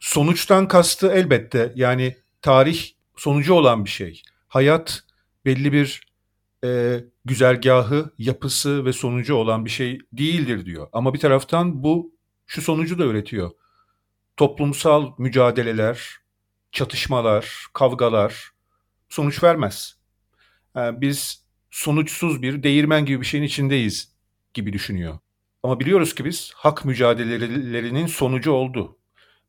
Sonuçtan 0.00 0.68
kastı 0.68 1.12
elbette 1.12 1.72
yani 1.76 2.16
tarih 2.42 2.90
sonucu 3.16 3.54
olan 3.54 3.84
bir 3.84 3.90
şey. 3.90 4.22
Hayat 4.48 5.02
belli 5.44 5.72
bir 5.72 6.00
e, 6.64 7.00
güzergahı, 7.24 8.10
yapısı 8.18 8.84
ve 8.84 8.92
sonucu 8.92 9.34
olan 9.34 9.64
bir 9.64 9.70
şey 9.70 9.98
değildir 10.12 10.66
diyor. 10.66 10.88
Ama 10.92 11.14
bir 11.14 11.18
taraftan 11.18 11.82
bu 11.82 12.12
şu 12.46 12.62
sonucu 12.62 12.98
da 12.98 13.04
üretiyor. 13.04 13.50
Toplumsal 14.36 15.12
mücadeleler, 15.18 16.16
çatışmalar, 16.72 17.66
kavgalar 17.72 18.50
sonuç 19.08 19.42
vermez. 19.42 19.96
Yani 20.74 21.00
biz 21.00 21.44
sonuçsuz 21.70 22.42
bir 22.42 22.62
değirmen 22.62 23.04
gibi 23.06 23.20
bir 23.20 23.26
şeyin 23.26 23.44
içindeyiz 23.44 24.12
gibi 24.54 24.72
düşünüyor. 24.72 25.18
Ama 25.62 25.80
biliyoruz 25.80 26.14
ki 26.14 26.24
biz 26.24 26.52
hak 26.54 26.84
mücadelelerinin 26.84 28.06
sonucu 28.06 28.52
oldu. 28.52 28.98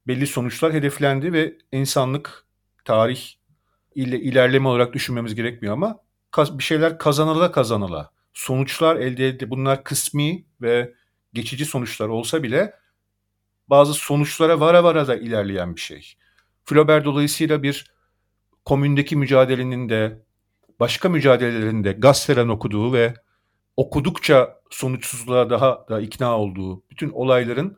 Belli 0.07 0.27
sonuçlar 0.27 0.73
hedeflendi 0.73 1.33
ve 1.33 1.57
insanlık, 1.71 2.45
tarih 2.85 3.21
ile 3.95 4.19
ilerleme 4.19 4.67
olarak 4.67 4.93
düşünmemiz 4.93 5.35
gerekmiyor 5.35 5.73
ama 5.73 5.99
bir 6.37 6.63
şeyler 6.63 6.97
kazanıla 6.97 7.51
kazanıla 7.51 8.11
sonuçlar 8.33 8.95
elde 8.95 9.27
edildi. 9.27 9.49
Bunlar 9.49 9.83
kısmi 9.83 10.45
ve 10.61 10.93
geçici 11.33 11.65
sonuçlar 11.65 12.07
olsa 12.07 12.43
bile 12.43 12.73
bazı 13.69 13.93
sonuçlara 13.93 14.59
vara 14.59 14.83
vara 14.83 15.07
da 15.07 15.15
ilerleyen 15.15 15.75
bir 15.75 15.81
şey. 15.81 16.13
Flaubert 16.65 17.05
dolayısıyla 17.05 17.63
bir 17.63 17.91
komündeki 18.65 19.15
mücadelenin 19.15 19.89
de 19.89 20.23
başka 20.79 21.09
mücadelelerin 21.09 21.83
de 21.83 21.91
gazeteden 21.91 22.47
okuduğu 22.47 22.93
ve 22.93 23.13
okudukça 23.77 24.61
sonuçsuzluğa 24.69 25.49
daha 25.49 25.85
da 25.89 26.01
ikna 26.01 26.37
olduğu 26.37 26.83
bütün 26.89 27.09
olayların 27.09 27.77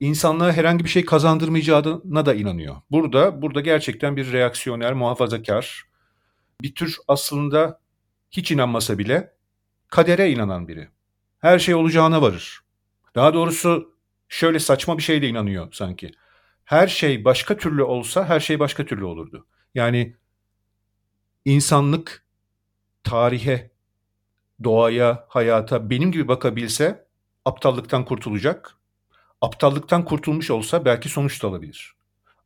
insanlığa 0.00 0.52
herhangi 0.52 0.84
bir 0.84 0.88
şey 0.88 1.04
kazandırmayacağına 1.04 2.26
da 2.26 2.34
inanıyor. 2.34 2.76
Burada 2.90 3.42
burada 3.42 3.60
gerçekten 3.60 4.16
bir 4.16 4.32
reaksiyoner, 4.32 4.92
muhafazakar, 4.92 5.84
bir 6.62 6.74
tür 6.74 6.96
aslında 7.08 7.80
hiç 8.30 8.50
inanmasa 8.50 8.98
bile 8.98 9.32
kadere 9.88 10.30
inanan 10.30 10.68
biri. 10.68 10.88
Her 11.38 11.58
şey 11.58 11.74
olacağına 11.74 12.22
varır. 12.22 12.60
Daha 13.14 13.34
doğrusu 13.34 13.94
şöyle 14.30 14.58
saçma 14.58 14.98
bir 14.98 15.02
şey 15.02 15.22
de 15.22 15.28
inanıyor 15.28 15.72
sanki. 15.72 16.10
Her 16.64 16.88
şey 16.88 17.24
başka 17.24 17.56
türlü 17.56 17.82
olsa 17.82 18.28
her 18.28 18.40
şey 18.40 18.58
başka 18.58 18.86
türlü 18.86 19.04
olurdu. 19.04 19.46
Yani 19.74 20.16
insanlık 21.44 22.26
tarihe, 23.04 23.70
doğaya, 24.64 25.26
hayata 25.28 25.90
benim 25.90 26.12
gibi 26.12 26.28
bakabilse 26.28 27.06
aptallıktan 27.44 28.04
kurtulacak. 28.04 28.76
Aptallıktan 29.40 30.04
kurtulmuş 30.04 30.50
olsa 30.50 30.84
belki 30.84 31.08
sonuç 31.08 31.42
da 31.42 31.48
alabilir. 31.48 31.94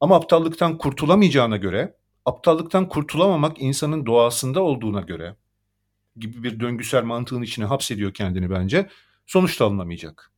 Ama 0.01 0.16
aptallıktan 0.16 0.78
kurtulamayacağına 0.78 1.57
göre, 1.57 1.97
aptallıktan 2.24 2.89
kurtulamamak 2.89 3.61
insanın 3.61 4.07
doğasında 4.07 4.62
olduğuna 4.62 5.01
göre 5.01 5.37
gibi 6.16 6.43
bir 6.43 6.61
döngüsel 6.61 7.05
mantığın 7.05 7.43
içine 7.43 7.64
hapsediyor 7.64 8.14
kendini 8.14 8.51
bence. 8.51 8.91
Sonuç 9.26 9.61
da 9.61 9.64
alınamayacak. 9.64 10.34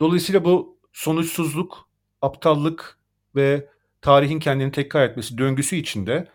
Dolayısıyla 0.00 0.44
bu 0.44 0.78
sonuçsuzluk, 0.92 1.88
aptallık 2.22 2.98
ve 3.34 3.68
tarihin 4.00 4.38
kendini 4.38 4.72
tekrar 4.72 5.08
etmesi 5.08 5.38
döngüsü 5.38 5.76
içinde 5.76 6.28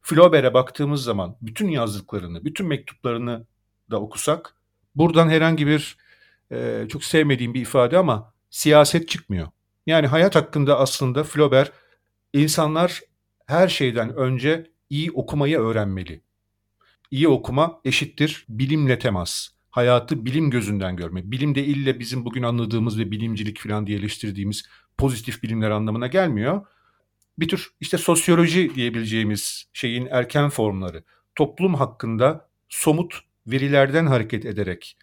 Flaubert'e 0.00 0.54
baktığımız 0.54 1.04
zaman 1.04 1.36
bütün 1.42 1.68
yazdıklarını, 1.68 2.44
bütün 2.44 2.66
mektuplarını 2.66 3.46
da 3.90 4.00
okusak 4.00 4.56
buradan 4.94 5.28
herhangi 5.28 5.66
bir 5.66 5.96
e, 6.52 6.86
çok 6.88 7.04
sevmediğim 7.04 7.54
bir 7.54 7.60
ifade 7.60 7.98
ama 7.98 8.34
siyaset 8.50 9.08
çıkmıyor. 9.08 9.48
Yani 9.86 10.06
hayat 10.06 10.34
hakkında 10.34 10.78
aslında 10.78 11.24
Flaubert 11.24 11.72
insanlar 12.32 13.00
her 13.46 13.68
şeyden 13.68 14.16
önce 14.16 14.70
iyi 14.90 15.12
okumayı 15.12 15.58
öğrenmeli. 15.58 16.22
İyi 17.10 17.28
okuma 17.28 17.80
eşittir 17.84 18.46
bilimle 18.48 18.98
temas. 18.98 19.48
Hayatı 19.72 20.24
bilim 20.24 20.50
gözünden 20.50 20.96
görme. 20.96 21.30
Bilim 21.30 21.54
de 21.54 21.64
ille 21.64 22.00
bizim 22.00 22.24
bugün 22.24 22.42
anladığımız 22.42 22.98
ve 22.98 23.10
bilimcilik 23.10 23.60
falan 23.60 23.86
diye 23.86 23.98
eleştirdiğimiz 23.98 24.64
pozitif 24.98 25.42
bilimler 25.42 25.70
anlamına 25.70 26.06
gelmiyor 26.06 26.66
bir 27.38 27.48
tür 27.48 27.70
işte 27.80 27.98
sosyoloji 27.98 28.74
diyebileceğimiz 28.74 29.64
şeyin 29.72 30.06
erken 30.10 30.48
formları. 30.48 31.04
Toplum 31.34 31.74
hakkında 31.74 32.48
somut 32.68 33.20
verilerden 33.46 34.06
hareket 34.06 34.46
ederek 34.46 34.96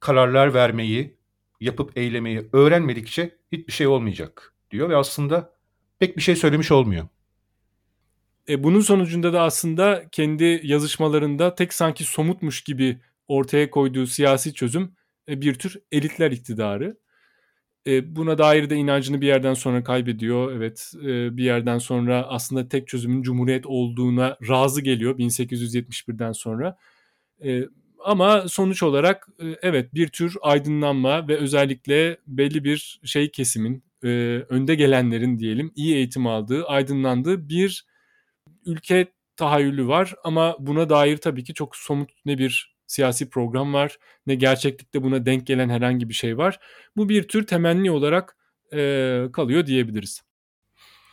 kararlar 0.00 0.54
vermeyi, 0.54 1.16
yapıp 1.60 1.98
eylemeyi 1.98 2.48
öğrenmedikçe 2.52 3.38
hiçbir 3.52 3.72
şey 3.72 3.86
olmayacak 3.86 4.54
diyor 4.70 4.88
ve 4.88 4.96
aslında 4.96 5.52
pek 5.98 6.16
bir 6.16 6.22
şey 6.22 6.36
söylemiş 6.36 6.70
olmuyor. 6.70 7.08
E 8.48 8.64
bunun 8.64 8.80
sonucunda 8.80 9.32
da 9.32 9.42
aslında 9.42 10.04
kendi 10.12 10.60
yazışmalarında 10.62 11.54
tek 11.54 11.74
sanki 11.74 12.04
somutmuş 12.04 12.60
gibi 12.60 13.00
ortaya 13.28 13.70
koyduğu 13.70 14.06
siyasi 14.06 14.54
çözüm 14.54 14.94
e, 15.28 15.40
bir 15.40 15.54
tür 15.54 15.80
elitler 15.92 16.30
iktidarı. 16.30 16.96
E, 17.86 18.16
buna 18.16 18.38
dair 18.38 18.70
de 18.70 18.76
inancını 18.76 19.20
bir 19.20 19.26
yerden 19.26 19.54
sonra 19.54 19.84
kaybediyor. 19.84 20.52
Evet 20.52 20.92
e, 21.02 21.36
bir 21.36 21.44
yerden 21.44 21.78
sonra 21.78 22.26
aslında 22.28 22.68
tek 22.68 22.88
çözümün 22.88 23.22
cumhuriyet 23.22 23.66
olduğuna 23.66 24.36
razı 24.48 24.80
geliyor 24.80 25.18
1871'den 25.18 26.32
sonra. 26.32 26.78
Ama 28.04 28.48
sonuç 28.48 28.82
olarak 28.82 29.28
evet 29.62 29.94
bir 29.94 30.08
tür 30.08 30.36
aydınlanma 30.42 31.28
ve 31.28 31.36
özellikle 31.36 32.18
belli 32.26 32.64
bir 32.64 33.00
şey 33.04 33.30
kesimin 33.30 33.84
önde 34.48 34.74
gelenlerin 34.74 35.38
diyelim 35.38 35.72
iyi 35.76 35.94
eğitim 35.94 36.26
aldığı, 36.26 36.66
aydınlandığı 36.66 37.48
bir 37.48 37.86
ülke 38.66 39.12
tahayyülü 39.36 39.88
var 39.88 40.14
ama 40.24 40.56
buna 40.58 40.90
dair 40.90 41.16
tabii 41.16 41.44
ki 41.44 41.54
çok 41.54 41.76
somut 41.76 42.10
ne 42.24 42.38
bir 42.38 42.77
siyasi 42.88 43.30
program 43.30 43.74
var 43.74 43.98
ne 44.26 44.34
gerçeklikte 44.34 45.02
buna 45.02 45.26
denk 45.26 45.46
gelen 45.46 45.68
herhangi 45.68 46.08
bir 46.08 46.14
şey 46.14 46.38
var. 46.38 46.60
Bu 46.96 47.08
bir 47.08 47.28
tür 47.28 47.46
temenni 47.46 47.90
olarak 47.90 48.36
e, 48.72 48.78
kalıyor 49.32 49.66
diyebiliriz. 49.66 50.22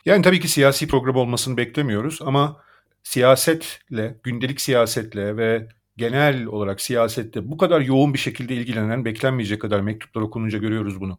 Yani 0.04 0.22
tabii 0.22 0.40
ki 0.40 0.48
siyasi 0.48 0.88
program 0.88 1.16
olmasını 1.16 1.56
beklemiyoruz 1.56 2.18
ama 2.22 2.62
siyasetle, 3.02 4.16
gündelik 4.22 4.60
siyasetle 4.60 5.36
ve 5.36 5.68
genel 5.96 6.46
olarak 6.46 6.80
siyasette 6.80 7.50
bu 7.50 7.56
kadar 7.56 7.80
yoğun 7.80 8.14
bir 8.14 8.18
şekilde 8.18 8.54
ilgilenen, 8.54 9.04
beklenmeyecek 9.04 9.60
kadar 9.60 9.80
mektuplar 9.80 10.22
okununca 10.22 10.58
görüyoruz 10.58 11.00
bunu. 11.00 11.18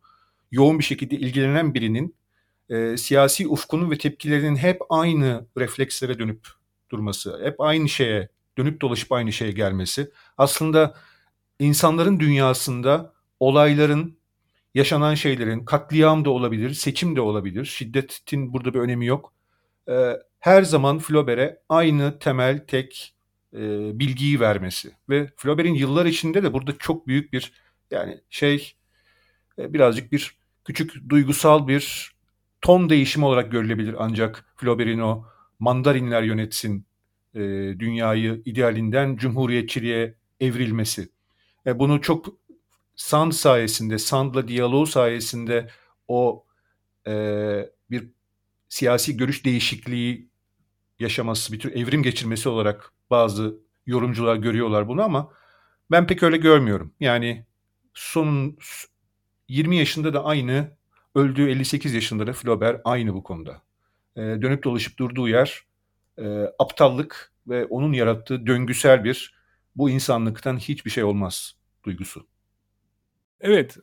Yoğun 0.51 0.79
bir 0.79 0.83
şekilde 0.83 1.15
ilgilenen 1.15 1.73
birinin 1.73 2.15
e, 2.69 2.97
siyasi 2.97 3.47
ufkunun 3.47 3.91
ve 3.91 3.97
tepkilerinin 3.97 4.55
hep 4.55 4.81
aynı 4.89 5.45
reflekslere 5.57 6.19
dönüp 6.19 6.47
durması, 6.89 7.41
hep 7.43 7.61
aynı 7.61 7.89
şeye 7.89 8.29
dönüp 8.57 8.81
dolaşıp 8.81 9.11
aynı 9.11 9.33
şeye 9.33 9.51
gelmesi 9.51 10.11
aslında 10.37 10.95
insanların 11.59 12.19
dünyasında 12.19 13.13
olayların, 13.39 14.17
yaşanan 14.75 15.15
şeylerin, 15.15 15.65
katliam 15.65 16.25
da 16.25 16.29
olabilir, 16.29 16.73
seçim 16.73 17.15
de 17.15 17.21
olabilir, 17.21 17.65
şiddetin 17.65 18.53
burada 18.53 18.73
bir 18.73 18.79
önemi 18.79 19.05
yok. 19.05 19.33
Ee, 19.89 20.13
her 20.39 20.63
zaman 20.63 20.99
Flaubert'e 20.99 21.61
aynı 21.69 22.19
temel 22.19 22.65
tek 22.67 23.15
e, 23.53 23.59
bilgiyi 23.99 24.39
vermesi 24.39 24.91
ve 25.09 25.31
Flaubert'in 25.35 25.73
yıllar 25.73 26.05
içinde 26.05 26.43
de 26.43 26.53
burada 26.53 26.77
çok 26.77 27.07
büyük 27.07 27.33
bir 27.33 27.53
yani 27.91 28.21
şey 28.29 28.75
e, 29.59 29.73
birazcık 29.73 30.11
bir 30.11 30.37
küçük 30.65 31.09
duygusal 31.09 31.67
bir 31.67 32.11
ton 32.61 32.89
değişimi 32.89 33.25
olarak 33.25 33.51
görülebilir 33.51 33.95
ancak 33.99 34.45
Flaubert'in 34.55 34.99
o 34.99 35.25
mandarinler 35.59 36.23
yönetsin 36.23 36.86
e, 37.37 37.39
dünyayı 37.79 38.41
idealinden 38.45 39.17
cumhuriyetçiliğe 39.17 40.15
evrilmesi. 40.39 41.09
E, 41.65 41.79
bunu 41.79 42.01
çok 42.01 42.27
Sand 42.95 43.31
sayesinde, 43.31 43.97
Sand'la 43.97 44.47
diyaloğu 44.47 44.87
sayesinde 44.87 45.69
o 46.07 46.45
e, 47.07 47.13
bir 47.91 48.09
siyasi 48.69 49.17
görüş 49.17 49.45
değişikliği 49.45 50.29
yaşaması, 50.99 51.53
bir 51.53 51.59
tür 51.59 51.75
evrim 51.75 52.03
geçirmesi 52.03 52.49
olarak 52.49 52.93
bazı 53.09 53.55
yorumcular 53.85 54.35
görüyorlar 54.35 54.87
bunu 54.87 55.03
ama 55.03 55.33
ben 55.91 56.07
pek 56.07 56.23
öyle 56.23 56.37
görmüyorum. 56.37 56.93
Yani 56.99 57.45
son 57.93 58.57
20 59.47 59.77
yaşında 59.77 60.13
da 60.13 60.25
aynı, 60.25 60.77
öldüğü 61.15 61.49
58 61.49 61.93
yaşında 61.93 62.27
da 62.27 62.33
Flaubert 62.33 62.81
aynı 62.85 63.13
bu 63.13 63.23
konuda. 63.23 63.61
E, 64.15 64.21
dönüp 64.21 64.63
dolaşıp 64.63 64.99
durduğu 64.99 65.27
yer 65.27 65.66
e, 66.17 66.53
aptallık 66.59 67.31
ve 67.47 67.65
onun 67.65 67.93
yarattığı 67.93 68.47
döngüsel 68.47 69.03
bir 69.03 69.33
bu 69.75 69.89
insanlıktan 69.89 70.57
hiçbir 70.57 70.91
şey 70.91 71.03
olmaz 71.03 71.55
duygusu. 71.85 72.27
Evet, 73.41 73.77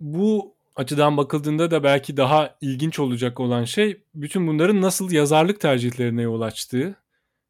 bu 0.00 0.54
açıdan 0.76 1.16
bakıldığında 1.16 1.70
da 1.70 1.82
belki 1.82 2.16
daha 2.16 2.56
ilginç 2.60 2.98
olacak 2.98 3.40
olan 3.40 3.64
şey 3.64 4.02
bütün 4.14 4.46
bunların 4.46 4.80
nasıl 4.80 5.10
yazarlık 5.10 5.60
tercihlerine 5.60 6.22
yol 6.22 6.40
açtığı. 6.40 6.96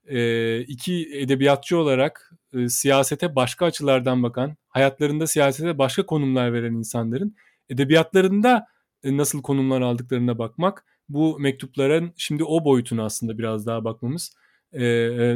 E, 0.06 0.60
iki 0.60 1.08
edebiyatçı 1.14 1.78
olarak 1.78 2.32
e, 2.54 2.68
siyasete 2.68 3.36
başka 3.36 3.66
açılardan 3.66 4.22
bakan, 4.22 4.56
hayatlarında 4.68 5.26
siyasete 5.26 5.78
başka 5.78 6.06
konumlar 6.06 6.52
veren 6.52 6.72
insanların 6.72 7.36
edebiyatlarında 7.68 8.66
e, 9.02 9.16
nasıl 9.16 9.42
konumlar 9.42 9.80
aldıklarına 9.80 10.38
bakmak 10.38 10.84
bu 11.08 11.38
mektupların 11.38 12.12
şimdi 12.16 12.44
o 12.44 12.64
boyutunu 12.64 13.02
aslında 13.02 13.38
biraz 13.38 13.66
daha 13.66 13.84
bakmamız 13.84 14.32
e, 14.72 14.80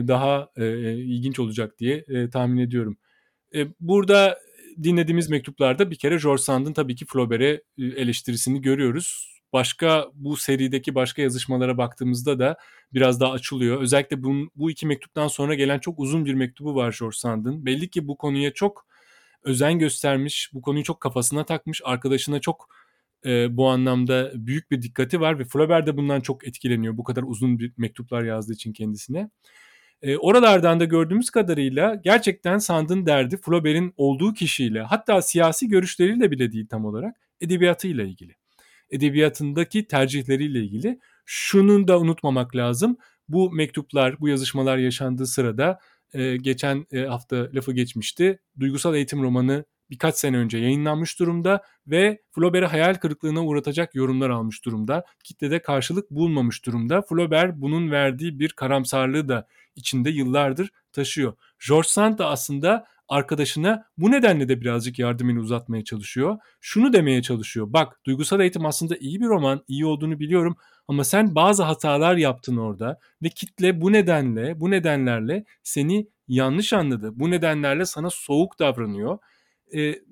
daha 0.08 0.48
e, 0.56 0.92
ilginç 0.94 1.38
olacak 1.38 1.78
diye 1.78 2.04
e, 2.08 2.30
tahmin 2.30 2.58
ediyorum. 2.58 2.96
E, 3.54 3.66
burada 3.80 4.38
dinlediğimiz 4.82 5.30
mektuplarda 5.30 5.90
bir 5.90 5.96
kere 5.96 6.16
George 6.16 6.42
Sand'ın 6.42 6.72
tabii 6.72 6.94
ki 6.96 7.06
Flaubert'e 7.06 7.62
eleştirisini 7.78 8.60
görüyoruz. 8.60 9.32
Başka 9.52 10.06
bu 10.14 10.36
serideki 10.36 10.94
başka 10.94 11.22
yazışmalara 11.22 11.78
baktığımızda 11.78 12.38
da 12.38 12.56
biraz 12.92 13.20
daha 13.20 13.32
açılıyor. 13.32 13.82
Özellikle 13.82 14.22
bu, 14.22 14.34
bu 14.56 14.70
iki 14.70 14.86
mektuptan 14.86 15.28
sonra 15.28 15.54
gelen 15.54 15.78
çok 15.78 15.98
uzun 15.98 16.24
bir 16.24 16.34
mektubu 16.34 16.74
var 16.74 16.96
George 17.00 17.16
Sand'ın. 17.16 17.66
Belli 17.66 17.90
ki 17.90 18.08
bu 18.08 18.16
konuya 18.16 18.52
çok 18.52 18.86
özen 19.44 19.78
göstermiş, 19.78 20.50
bu 20.52 20.62
konuyu 20.62 20.84
çok 20.84 21.00
kafasına 21.00 21.44
takmış, 21.44 21.80
arkadaşına 21.84 22.40
çok 22.40 22.68
e, 23.26 23.56
bu 23.56 23.68
anlamda 23.68 24.32
büyük 24.34 24.70
bir 24.70 24.82
dikkati 24.82 25.20
var 25.20 25.38
ve 25.38 25.44
Flaubert 25.44 25.86
de 25.86 25.96
bundan 25.96 26.20
çok 26.20 26.48
etkileniyor 26.48 26.96
bu 26.96 27.04
kadar 27.04 27.22
uzun 27.22 27.58
bir 27.58 27.72
mektuplar 27.76 28.22
yazdığı 28.22 28.52
için 28.52 28.72
kendisine. 28.72 29.30
E, 30.02 30.16
oralardan 30.16 30.80
da 30.80 30.84
gördüğümüz 30.84 31.30
kadarıyla 31.30 31.94
gerçekten 32.04 32.58
Sand'ın 32.58 33.06
derdi 33.06 33.36
Flaubert'in 33.36 33.94
olduğu 33.96 34.34
kişiyle 34.34 34.82
hatta 34.82 35.22
siyasi 35.22 35.68
görüşleriyle 35.68 36.30
bile 36.30 36.52
değil 36.52 36.66
tam 36.66 36.84
olarak 36.84 37.16
edebiyatıyla 37.40 38.04
ilgili. 38.04 38.36
Edebiyatındaki 38.90 39.86
tercihleriyle 39.86 40.58
ilgili. 40.58 40.98
Şunun 41.24 41.88
da 41.88 42.00
unutmamak 42.00 42.56
lazım. 42.56 42.96
Bu 43.28 43.50
mektuplar, 43.50 44.20
bu 44.20 44.28
yazışmalar 44.28 44.78
yaşandığı 44.78 45.26
sırada 45.26 45.78
e, 46.14 46.36
geçen 46.36 46.86
e, 46.92 47.00
hafta 47.00 47.48
lafı 47.54 47.72
geçmişti. 47.72 48.38
Duygusal 48.60 48.94
eğitim 48.94 49.22
romanı 49.22 49.64
birkaç 49.90 50.14
sene 50.14 50.36
önce 50.36 50.58
yayınlanmış 50.58 51.18
durumda 51.18 51.62
ve 51.86 52.22
Flaubert'i 52.30 52.66
hayal 52.66 52.94
kırıklığına 52.94 53.44
uğratacak 53.44 53.94
yorumlar 53.94 54.30
almış 54.30 54.64
durumda. 54.64 55.04
Kitlede 55.24 55.62
karşılık 55.62 56.10
bulmamış 56.10 56.66
durumda. 56.66 57.02
Flaubert 57.02 57.56
bunun 57.56 57.90
verdiği 57.90 58.38
bir 58.38 58.48
karamsarlığı 58.48 59.28
da 59.28 59.46
içinde 59.76 60.10
yıllardır 60.10 60.70
taşıyor. 60.92 61.32
George 61.68 61.88
Sand 61.88 62.18
da 62.18 62.28
aslında 62.28 62.86
arkadaşına 63.08 63.84
bu 63.98 64.10
nedenle 64.10 64.48
de 64.48 64.60
birazcık 64.60 64.98
yardımını 64.98 65.40
uzatmaya 65.40 65.84
çalışıyor. 65.84 66.38
Şunu 66.60 66.92
demeye 66.92 67.22
çalışıyor. 67.22 67.66
Bak 67.72 68.00
duygusal 68.06 68.40
eğitim 68.40 68.66
aslında 68.66 68.96
iyi 68.96 69.20
bir 69.20 69.26
roman, 69.26 69.64
iyi 69.68 69.86
olduğunu 69.86 70.18
biliyorum 70.18 70.56
ama 70.88 71.04
sen 71.04 71.34
bazı 71.34 71.62
hatalar 71.62 72.16
yaptın 72.16 72.56
orada 72.56 72.98
ve 73.22 73.28
kitle 73.28 73.80
bu 73.80 73.92
nedenle, 73.92 74.60
bu 74.60 74.70
nedenlerle 74.70 75.44
seni 75.62 76.08
yanlış 76.28 76.72
anladı. 76.72 77.10
Bu 77.14 77.30
nedenlerle 77.30 77.84
sana 77.84 78.10
soğuk 78.10 78.58
davranıyor. 78.58 79.18
Ee, 79.74 80.02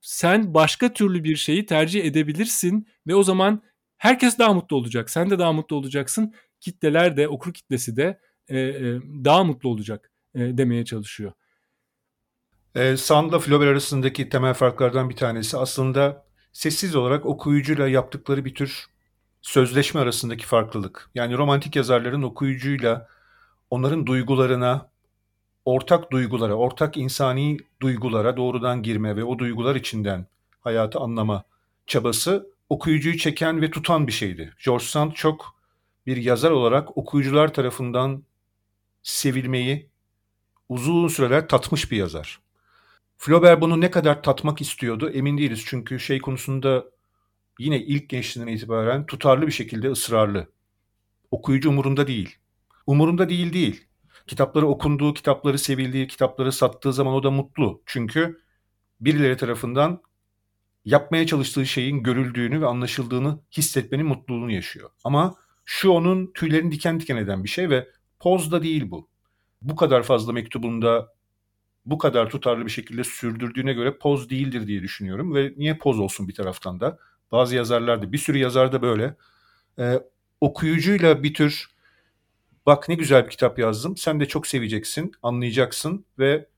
sen 0.00 0.54
başka 0.54 0.92
türlü 0.92 1.24
bir 1.24 1.36
şeyi 1.36 1.66
tercih 1.66 2.04
edebilirsin 2.04 2.86
ve 3.06 3.14
o 3.14 3.22
zaman 3.22 3.62
herkes 3.96 4.38
daha 4.38 4.54
mutlu 4.54 4.76
olacak. 4.76 5.10
Sen 5.10 5.30
de 5.30 5.38
daha 5.38 5.52
mutlu 5.52 5.76
olacaksın. 5.76 6.34
Kitleler 6.60 7.16
de, 7.16 7.28
okur 7.28 7.52
kitlesi 7.52 7.96
de 7.96 8.20
e, 8.48 8.58
e, 8.58 9.00
daha 9.24 9.44
mutlu 9.44 9.68
olacak 9.68 10.10
e, 10.34 10.58
demeye 10.58 10.84
çalışıyor. 10.84 11.32
E, 12.74 12.96
Sand'la 12.96 13.38
Flaubert 13.38 13.68
arasındaki 13.68 14.28
temel 14.28 14.54
farklardan 14.54 15.10
bir 15.10 15.16
tanesi 15.16 15.56
aslında 15.56 16.26
sessiz 16.52 16.96
olarak 16.96 17.26
okuyucuyla 17.26 17.88
yaptıkları 17.88 18.44
bir 18.44 18.54
tür 18.54 18.86
sözleşme 19.42 20.00
arasındaki 20.00 20.46
farklılık. 20.46 21.10
Yani 21.14 21.36
romantik 21.36 21.76
yazarların 21.76 22.22
okuyucuyla 22.22 23.08
onların 23.70 24.06
duygularına, 24.06 24.90
ortak 25.66 26.12
duygulara, 26.12 26.54
ortak 26.54 26.96
insani 26.96 27.56
duygulara 27.82 28.36
doğrudan 28.36 28.82
girme 28.82 29.16
ve 29.16 29.24
o 29.24 29.38
duygular 29.38 29.76
içinden 29.76 30.26
hayatı 30.60 30.98
anlama 30.98 31.44
çabası 31.86 32.50
okuyucuyu 32.68 33.18
çeken 33.18 33.62
ve 33.62 33.70
tutan 33.70 34.06
bir 34.06 34.12
şeydi. 34.12 34.54
George 34.64 34.84
Sand 34.84 35.12
çok 35.12 35.56
bir 36.06 36.16
yazar 36.16 36.50
olarak 36.50 36.98
okuyucular 36.98 37.54
tarafından 37.54 38.22
sevilmeyi 39.02 39.88
uzun 40.68 41.08
süreler 41.08 41.48
tatmış 41.48 41.90
bir 41.92 41.96
yazar. 41.96 42.40
Flaubert 43.18 43.60
bunu 43.60 43.80
ne 43.80 43.90
kadar 43.90 44.22
tatmak 44.22 44.60
istiyordu 44.60 45.10
emin 45.10 45.38
değiliz. 45.38 45.64
Çünkü 45.66 46.00
şey 46.00 46.18
konusunda 46.18 46.84
yine 47.58 47.80
ilk 47.80 48.08
gençliğinden 48.08 48.52
itibaren 48.52 49.06
tutarlı 49.06 49.46
bir 49.46 49.52
şekilde 49.52 49.90
ısrarlı. 49.90 50.48
Okuyucu 51.30 51.70
umurunda 51.70 52.06
değil. 52.06 52.36
Umurunda 52.86 53.28
değil 53.28 53.52
değil. 53.52 53.85
Kitapları 54.26 54.66
okunduğu, 54.66 55.14
kitapları 55.14 55.58
sevildiği, 55.58 56.06
kitapları 56.06 56.52
sattığı 56.52 56.92
zaman 56.92 57.14
o 57.14 57.22
da 57.22 57.30
mutlu. 57.30 57.82
Çünkü 57.86 58.40
birileri 59.00 59.36
tarafından 59.36 60.02
yapmaya 60.84 61.26
çalıştığı 61.26 61.66
şeyin 61.66 62.02
görüldüğünü 62.02 62.60
ve 62.60 62.66
anlaşıldığını 62.66 63.40
hissetmenin 63.56 64.06
mutluluğunu 64.06 64.50
yaşıyor. 64.50 64.90
Ama 65.04 65.34
şu 65.64 65.90
onun 65.90 66.32
tüylerini 66.32 66.72
diken 66.72 67.00
diken 67.00 67.16
eden 67.16 67.44
bir 67.44 67.48
şey 67.48 67.70
ve 67.70 67.88
poz 68.18 68.52
da 68.52 68.62
değil 68.62 68.90
bu. 68.90 69.08
Bu 69.62 69.76
kadar 69.76 70.02
fazla 70.02 70.32
mektubunda 70.32 71.12
bu 71.86 71.98
kadar 71.98 72.30
tutarlı 72.30 72.66
bir 72.66 72.70
şekilde 72.70 73.04
sürdürdüğüne 73.04 73.72
göre 73.72 73.98
poz 73.98 74.30
değildir 74.30 74.66
diye 74.66 74.82
düşünüyorum 74.82 75.34
ve 75.34 75.54
niye 75.56 75.78
poz 75.78 75.98
olsun 75.98 76.28
bir 76.28 76.34
taraftan 76.34 76.80
da. 76.80 76.98
Bazı 77.32 77.56
yazarlar 77.56 78.02
da 78.02 78.12
bir 78.12 78.18
sürü 78.18 78.38
yazar 78.38 78.72
da 78.72 78.82
böyle 78.82 79.16
ee, 79.78 80.00
okuyucuyla 80.40 81.22
bir 81.22 81.34
tür 81.34 81.66
bak 82.66 82.88
ne 82.88 82.94
güzel 82.94 83.24
bir 83.24 83.30
kitap 83.30 83.58
yazdım 83.58 83.96
sen 83.96 84.20
de 84.20 84.26
çok 84.26 84.46
seveceksin 84.46 85.12
anlayacaksın 85.22 86.04
ve 86.18 86.48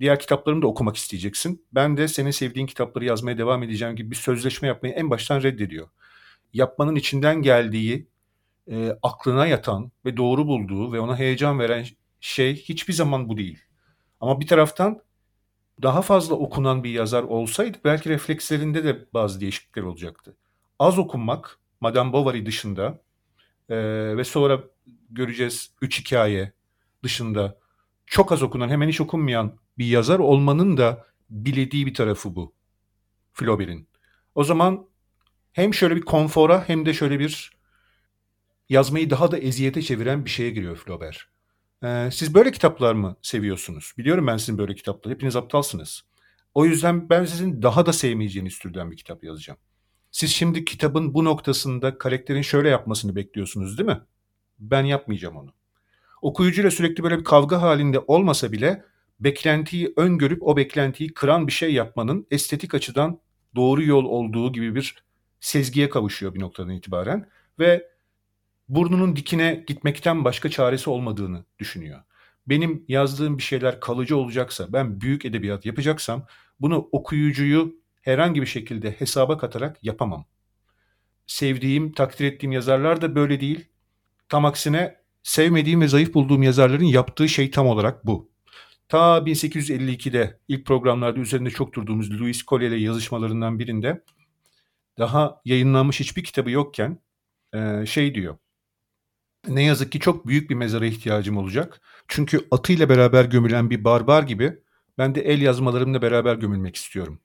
diğer 0.00 0.18
kitaplarımı 0.18 0.62
da 0.62 0.66
okumak 0.66 0.96
isteyeceksin. 0.96 1.66
Ben 1.72 1.96
de 1.96 2.08
senin 2.08 2.30
sevdiğin 2.30 2.66
kitapları 2.66 3.04
yazmaya 3.04 3.38
devam 3.38 3.62
edeceğim 3.62 3.96
gibi 3.96 4.10
bir 4.10 4.16
sözleşme 4.16 4.68
yapmayı 4.68 4.94
en 4.94 5.10
baştan 5.10 5.42
reddediyor. 5.42 5.88
Yapmanın 6.54 6.96
içinden 6.96 7.42
geldiği, 7.42 8.06
e, 8.70 8.98
aklına 9.02 9.46
yatan 9.46 9.92
ve 10.04 10.16
doğru 10.16 10.46
bulduğu 10.46 10.92
ve 10.92 11.00
ona 11.00 11.18
heyecan 11.18 11.58
veren 11.58 11.86
şey 12.20 12.56
hiçbir 12.56 12.92
zaman 12.92 13.28
bu 13.28 13.36
değil. 13.36 13.58
Ama 14.20 14.40
bir 14.40 14.46
taraftan 14.46 15.02
daha 15.82 16.02
fazla 16.02 16.34
okunan 16.34 16.84
bir 16.84 16.90
yazar 16.90 17.22
olsaydı 17.22 17.78
belki 17.84 18.08
reflekslerinde 18.08 18.84
de 18.84 19.06
bazı 19.14 19.40
değişiklikler 19.40 19.82
olacaktı. 19.82 20.36
Az 20.78 20.98
okunmak, 20.98 21.58
Madame 21.80 22.12
Bovary 22.12 22.46
dışında 22.46 22.98
e, 23.68 23.76
ve 24.16 24.24
sonra 24.24 24.60
göreceğiz 25.14 25.70
üç 25.82 26.00
hikaye 26.00 26.52
dışında 27.02 27.58
çok 28.06 28.32
az 28.32 28.42
okunan, 28.42 28.68
hemen 28.68 28.88
hiç 28.88 29.00
okunmayan 29.00 29.58
bir 29.78 29.86
yazar 29.86 30.18
olmanın 30.18 30.76
da 30.76 31.06
bilediği 31.30 31.86
bir 31.86 31.94
tarafı 31.94 32.36
bu. 32.36 32.54
Flaubert'in. 33.32 33.88
O 34.34 34.44
zaman 34.44 34.86
hem 35.52 35.74
şöyle 35.74 35.96
bir 35.96 36.00
konfora 36.00 36.68
hem 36.68 36.86
de 36.86 36.94
şöyle 36.94 37.18
bir 37.18 37.52
yazmayı 38.68 39.10
daha 39.10 39.30
da 39.30 39.38
eziyete 39.38 39.82
çeviren 39.82 40.24
bir 40.24 40.30
şeye 40.30 40.50
giriyor 40.50 40.76
Flaubert. 40.76 41.16
Ee, 41.84 42.08
siz 42.12 42.34
böyle 42.34 42.52
kitaplar 42.52 42.94
mı 42.94 43.16
seviyorsunuz? 43.22 43.92
Biliyorum 43.98 44.26
ben 44.26 44.36
sizin 44.36 44.58
böyle 44.58 44.74
kitapları. 44.74 45.14
Hepiniz 45.14 45.36
aptalsınız. 45.36 46.02
O 46.54 46.64
yüzden 46.64 47.10
ben 47.10 47.24
sizin 47.24 47.62
daha 47.62 47.86
da 47.86 47.92
sevmeyeceğiniz 47.92 48.58
türden 48.58 48.90
bir 48.90 48.96
kitap 48.96 49.24
yazacağım. 49.24 49.58
Siz 50.10 50.30
şimdi 50.30 50.64
kitabın 50.64 51.14
bu 51.14 51.24
noktasında 51.24 51.98
karakterin 51.98 52.42
şöyle 52.42 52.68
yapmasını 52.68 53.16
bekliyorsunuz 53.16 53.78
değil 53.78 53.86
mi? 53.86 54.00
Ben 54.62 54.84
yapmayacağım 54.84 55.36
onu. 55.36 55.52
Okuyucuyla 56.22 56.70
sürekli 56.70 57.02
böyle 57.04 57.18
bir 57.18 57.24
kavga 57.24 57.62
halinde 57.62 57.98
olmasa 57.98 58.52
bile 58.52 58.84
beklentiyi 59.20 59.92
öngörüp 59.96 60.42
o 60.42 60.56
beklentiyi 60.56 61.14
kıran 61.14 61.46
bir 61.46 61.52
şey 61.52 61.72
yapmanın 61.72 62.26
estetik 62.30 62.74
açıdan 62.74 63.20
doğru 63.54 63.82
yol 63.82 64.04
olduğu 64.04 64.52
gibi 64.52 64.74
bir 64.74 65.04
sezgiye 65.40 65.88
kavuşuyor 65.88 66.34
bir 66.34 66.40
noktadan 66.40 66.70
itibaren 66.70 67.28
ve 67.58 67.88
burnunun 68.68 69.16
dikine 69.16 69.64
gitmekten 69.66 70.24
başka 70.24 70.50
çaresi 70.50 70.90
olmadığını 70.90 71.44
düşünüyor. 71.58 72.02
Benim 72.46 72.84
yazdığım 72.88 73.38
bir 73.38 73.42
şeyler 73.42 73.80
kalıcı 73.80 74.16
olacaksa, 74.16 74.72
ben 74.72 75.00
büyük 75.00 75.24
edebiyat 75.24 75.66
yapacaksam 75.66 76.26
bunu 76.60 76.88
okuyucuyu 76.92 77.76
herhangi 78.02 78.40
bir 78.40 78.46
şekilde 78.46 78.90
hesaba 78.90 79.38
katarak 79.38 79.84
yapamam. 79.84 80.24
Sevdiğim, 81.26 81.92
takdir 81.92 82.24
ettiğim 82.24 82.52
yazarlar 82.52 83.00
da 83.02 83.14
böyle 83.14 83.40
değil. 83.40 83.71
Tam 84.32 84.44
aksine 84.44 84.96
sevmediğim 85.22 85.80
ve 85.80 85.88
zayıf 85.88 86.14
bulduğum 86.14 86.42
yazarların 86.42 86.84
yaptığı 86.84 87.28
şey 87.28 87.50
tam 87.50 87.66
olarak 87.66 88.06
bu. 88.06 88.30
Ta 88.88 89.18
1852'de 89.18 90.40
ilk 90.48 90.66
programlarda 90.66 91.20
üzerinde 91.20 91.50
çok 91.50 91.74
durduğumuz 91.74 92.20
Louis 92.20 92.44
Collier 92.46 92.70
yazışmalarından 92.70 93.58
birinde 93.58 94.04
daha 94.98 95.40
yayınlanmış 95.44 96.00
hiçbir 96.00 96.24
kitabı 96.24 96.50
yokken 96.50 96.98
şey 97.86 98.14
diyor. 98.14 98.38
Ne 99.48 99.64
yazık 99.64 99.92
ki 99.92 100.00
çok 100.00 100.26
büyük 100.26 100.50
bir 100.50 100.54
mezara 100.54 100.86
ihtiyacım 100.86 101.36
olacak. 101.36 101.80
Çünkü 102.08 102.46
atıyla 102.50 102.88
beraber 102.88 103.24
gömülen 103.24 103.70
bir 103.70 103.84
barbar 103.84 104.22
gibi 104.22 104.58
ben 104.98 105.14
de 105.14 105.20
el 105.20 105.42
yazmalarımla 105.42 106.02
beraber 106.02 106.34
gömülmek 106.34 106.76
istiyorum. 106.76 107.20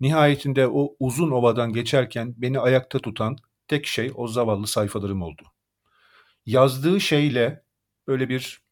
Nihayetinde 0.00 0.68
o 0.68 0.96
uzun 0.98 1.30
ovadan 1.30 1.72
geçerken 1.72 2.34
beni 2.36 2.58
ayakta 2.58 2.98
tutan 2.98 3.36
tek 3.68 3.86
şey 3.86 4.12
o 4.14 4.28
zavallı 4.28 4.66
sayfalarım 4.66 5.22
oldu. 5.22 5.42
Yazdığı 6.46 7.00
şeyle 7.00 7.64
böyle 8.06 8.28
bir 8.28 8.62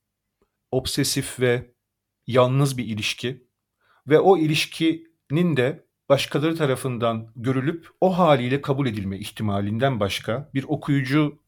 obsesif 0.71 1.41
ve 1.41 1.71
yalnız 2.27 2.79
bir 2.79 2.85
ilişki 2.85 3.47
ve 4.07 4.21
o 4.21 4.39
ilişkinin 4.39 5.57
de 5.57 5.87
başkaları 6.09 6.57
tarafından 6.57 7.33
görülüp 7.37 7.89
o 8.01 8.19
haliyle 8.19 8.63
kabul 8.63 8.87
edilme 8.87 9.19
ihtimalinden 9.19 10.01
başka 10.01 10.51
bir 10.55 10.65
okuyucu 10.65 11.39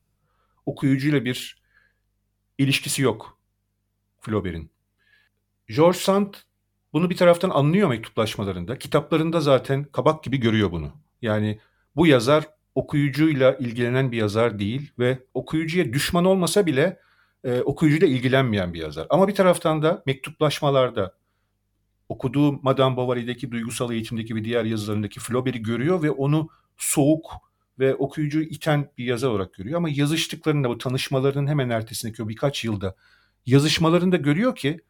okuyucuyla 0.67 1.25
bir 1.25 1.63
ilişkisi 2.59 3.03
yok 3.03 3.39
Flaubert'in. 4.21 4.71
George 5.69 5.99
Sand 5.99 6.35
bunu 6.93 7.11
bir 7.11 7.17
taraftan 7.17 7.51
anlıyor 7.51 7.89
mektuplaşmalarında. 7.89 8.79
Kitaplarında 8.79 9.41
zaten 9.41 9.85
kabak 9.85 10.25
gibi 10.25 10.37
görüyor 10.37 10.73
bunu. 10.73 10.93
Yani 11.23 11.61
bu 11.97 12.07
yazar 12.07 12.49
okuyucuyla 12.75 13.55
ilgilenen 13.55 14.13
bir 14.13 14.17
yazar 14.17 14.59
değil 14.59 14.93
ve 14.99 15.19
okuyucuya 15.35 15.93
düşman 15.93 16.25
olmasa 16.25 16.67
bile 16.67 17.01
e, 17.45 17.61
okuyucuyla 17.61 18.07
ilgilenmeyen 18.07 18.75
bir 18.75 18.81
yazar. 18.81 19.07
Ama 19.11 19.29
bir 19.29 19.35
taraftan 19.35 19.83
da 19.83 20.03
mektuplaşmalarda 20.07 21.15
okuduğu 22.09 22.53
Madame 22.63 22.97
Bovary'deki 22.97 23.51
duygusal 23.51 23.93
eğitimdeki 23.93 24.35
ve 24.35 24.45
diğer 24.45 24.65
yazılarındaki 24.65 25.21
Flaubert'i 25.21 25.63
görüyor 25.63 26.03
ve 26.03 26.11
onu 26.11 26.49
soğuk 26.77 27.33
ve 27.79 27.95
okuyucuyu 27.95 28.45
iten 28.45 28.91
bir 28.99 29.05
yazar 29.05 29.29
olarak 29.29 29.55
görüyor. 29.55 29.77
Ama 29.77 29.89
yazıştıklarında 29.91 30.69
bu 30.69 30.79
tanışmalarının 30.79 31.47
hemen 31.47 31.71
ertesindeki 31.71 32.23
o 32.23 32.29
birkaç 32.29 32.65
yılda 32.65 32.95
yazışmalarında 33.47 34.17
görüyor 34.17 34.57
ki 34.57 34.81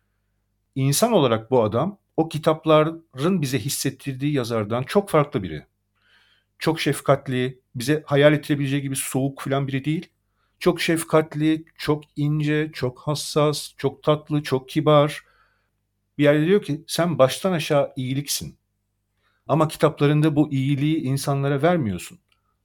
insan 0.74 1.12
olarak 1.12 1.50
bu 1.50 1.62
adam 1.62 1.98
o 2.16 2.28
kitapların 2.28 3.42
bize 3.42 3.58
hissettirdiği 3.58 4.32
yazardan 4.32 4.82
çok 4.82 5.08
farklı 5.08 5.42
biri. 5.42 5.66
Çok 6.60 6.80
şefkatli, 6.80 7.60
bize 7.74 8.02
hayal 8.06 8.32
ettirebileceği 8.32 8.82
gibi 8.82 8.96
soğuk 8.96 9.40
falan 9.42 9.68
biri 9.68 9.84
değil. 9.84 10.08
Çok 10.58 10.80
şefkatli, 10.80 11.64
çok 11.78 12.04
ince, 12.16 12.70
çok 12.72 13.00
hassas, 13.00 13.74
çok 13.76 14.02
tatlı, 14.02 14.42
çok 14.42 14.68
kibar. 14.68 15.24
Bir 16.18 16.24
yerde 16.24 16.46
diyor 16.46 16.62
ki 16.62 16.84
sen 16.86 17.18
baştan 17.18 17.52
aşağı 17.52 17.92
iyiliksin. 17.96 18.58
Ama 19.48 19.68
kitaplarında 19.68 20.36
bu 20.36 20.52
iyiliği 20.52 20.96
insanlara 20.96 21.62
vermiyorsun. 21.62 22.18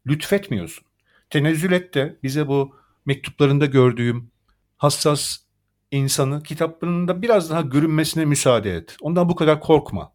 Lütfetmiyorsun. 0.07 0.85
Tenezzül 1.29 1.71
et 1.71 1.93
de 1.93 2.19
bize 2.23 2.47
bu 2.47 2.75
mektuplarında 3.05 3.65
gördüğüm 3.65 4.31
hassas 4.77 5.37
insanı 5.91 6.43
kitaplarında 6.43 7.21
biraz 7.21 7.49
daha 7.49 7.61
görünmesine 7.61 8.25
müsaade 8.25 8.75
et. 8.75 8.97
Ondan 9.01 9.29
bu 9.29 9.35
kadar 9.35 9.59
korkma. 9.59 10.13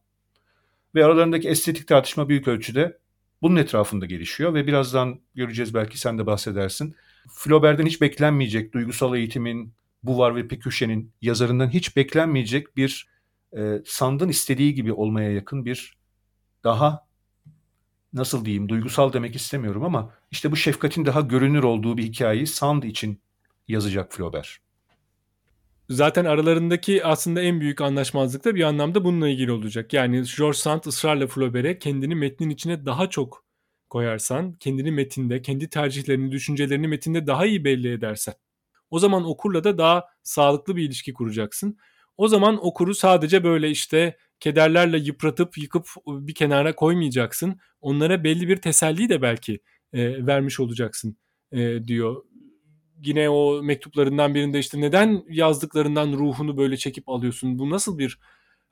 Ve 0.94 1.04
aralarındaki 1.04 1.48
estetik 1.48 1.88
tartışma 1.88 2.28
büyük 2.28 2.48
ölçüde 2.48 2.98
bunun 3.42 3.56
etrafında 3.56 4.06
gelişiyor 4.06 4.54
ve 4.54 4.66
birazdan 4.66 5.20
göreceğiz 5.34 5.74
belki 5.74 5.98
sen 5.98 6.18
de 6.18 6.26
bahsedersin. 6.26 6.94
Flaubert'den 7.30 7.86
hiç 7.86 8.00
beklenmeyecek 8.00 8.72
duygusal 8.72 9.16
eğitimin, 9.16 9.74
Buvar 10.02 10.36
ve 10.36 10.48
Peküşe'nin 10.48 11.12
yazarından 11.22 11.68
hiç 11.68 11.96
beklenmeyecek 11.96 12.76
bir 12.76 13.08
e, 13.56 13.82
Sand'ın 13.84 14.28
istediği 14.28 14.74
gibi 14.74 14.92
olmaya 14.92 15.32
yakın 15.32 15.64
bir 15.64 15.96
daha 16.64 17.06
nasıl 18.12 18.44
diyeyim 18.44 18.68
duygusal 18.68 19.12
demek 19.12 19.36
istemiyorum 19.36 19.84
ama 19.84 20.14
işte 20.30 20.52
bu 20.52 20.56
şefkatin 20.56 21.06
daha 21.06 21.20
görünür 21.20 21.62
olduğu 21.62 21.96
bir 21.96 22.02
hikayeyi 22.02 22.46
Sand 22.46 22.82
için 22.82 23.20
yazacak 23.68 24.12
Flaubert. 24.12 24.58
Zaten 25.90 26.24
aralarındaki 26.24 27.04
aslında 27.04 27.40
en 27.42 27.60
büyük 27.60 27.80
anlaşmazlık 27.80 28.44
da 28.44 28.54
bir 28.54 28.62
anlamda 28.62 29.04
bununla 29.04 29.28
ilgili 29.28 29.52
olacak. 29.52 29.92
Yani 29.92 30.22
George 30.38 30.58
Sand 30.58 30.84
ısrarla 30.84 31.26
Flaubert'e 31.26 31.78
kendini 31.78 32.14
metnin 32.14 32.50
içine 32.50 32.86
daha 32.86 33.10
çok 33.10 33.44
koyarsan, 33.88 34.52
kendini 34.52 34.92
metinde, 34.92 35.42
kendi 35.42 35.70
tercihlerini, 35.70 36.32
düşüncelerini 36.32 36.88
metinde 36.88 37.26
daha 37.26 37.46
iyi 37.46 37.64
belli 37.64 37.92
edersen. 37.92 38.34
O 38.90 38.98
zaman 38.98 39.24
okurla 39.24 39.64
da 39.64 39.78
daha 39.78 40.04
sağlıklı 40.22 40.76
bir 40.76 40.82
ilişki 40.82 41.12
kuracaksın. 41.12 41.78
O 42.16 42.28
zaman 42.28 42.66
okuru 42.66 42.94
sadece 42.94 43.44
böyle 43.44 43.70
işte 43.70 44.16
kederlerle 44.40 44.98
yıpratıp 44.98 45.58
yıkıp 45.58 45.86
bir 46.06 46.34
kenara 46.34 46.74
koymayacaksın. 46.74 47.60
Onlara 47.80 48.24
belli 48.24 48.48
bir 48.48 48.56
teselli 48.56 49.08
de 49.08 49.22
belki 49.22 49.60
e, 49.92 50.26
vermiş 50.26 50.60
olacaksın 50.60 51.16
e, 51.52 51.84
diyor. 51.86 52.22
Yine 53.04 53.30
o 53.30 53.62
mektuplarından 53.62 54.34
birinde 54.34 54.58
işte 54.58 54.80
neden 54.80 55.24
yazdıklarından 55.28 56.12
ruhunu 56.12 56.56
böyle 56.56 56.76
çekip 56.76 57.08
alıyorsun? 57.08 57.58
Bu 57.58 57.70
nasıl 57.70 57.98
bir 57.98 58.18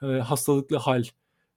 e, 0.03 0.07
hastalıklı 0.07 0.77
hal 0.77 1.05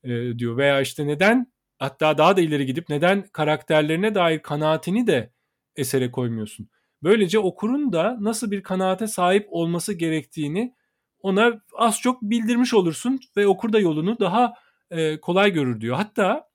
e, 0.03 0.09
diyor. 0.39 0.57
Veya 0.57 0.81
işte 0.81 1.07
neden 1.07 1.51
hatta 1.79 2.17
daha 2.17 2.37
da 2.37 2.41
ileri 2.41 2.65
gidip 2.65 2.89
neden 2.89 3.27
karakterlerine 3.33 4.15
dair 4.15 4.39
kanaatini 4.39 5.07
de 5.07 5.33
esere 5.75 6.11
koymuyorsun? 6.11 6.69
Böylece 7.03 7.39
okurun 7.39 7.93
da 7.93 8.17
nasıl 8.19 8.51
bir 8.51 8.63
kanaate 8.63 9.07
sahip 9.07 9.47
olması 9.49 9.93
gerektiğini 9.93 10.75
ona 11.19 11.61
az 11.77 12.01
çok 12.01 12.21
bildirmiş 12.21 12.73
olursun 12.73 13.19
ve 13.37 13.47
okur 13.47 13.73
da 13.73 13.79
yolunu 13.79 14.19
daha 14.19 14.53
e, 14.91 15.19
kolay 15.21 15.51
görür 15.51 15.81
diyor. 15.81 15.95
Hatta 15.95 16.49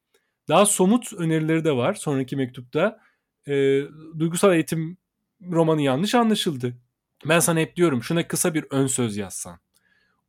daha 0.49 0.67
somut 0.67 1.13
önerileri 1.13 1.65
de 1.65 1.73
var 1.77 1.95
sonraki 1.95 2.37
mektupta. 2.37 2.99
E, 3.49 3.83
duygusal 4.19 4.55
eğitim 4.55 4.99
romanı 5.43 5.83
yanlış 5.83 6.15
anlaşıldı. 6.15 6.77
Ben 7.25 7.39
sana 7.39 7.61
hep 7.61 7.77
diyorum 7.77 8.03
şuna 8.03 8.29
kısa 8.29 8.55
bir 8.55 8.65
ön 8.71 8.87
söz 8.87 9.17
yazsan. 9.17 9.59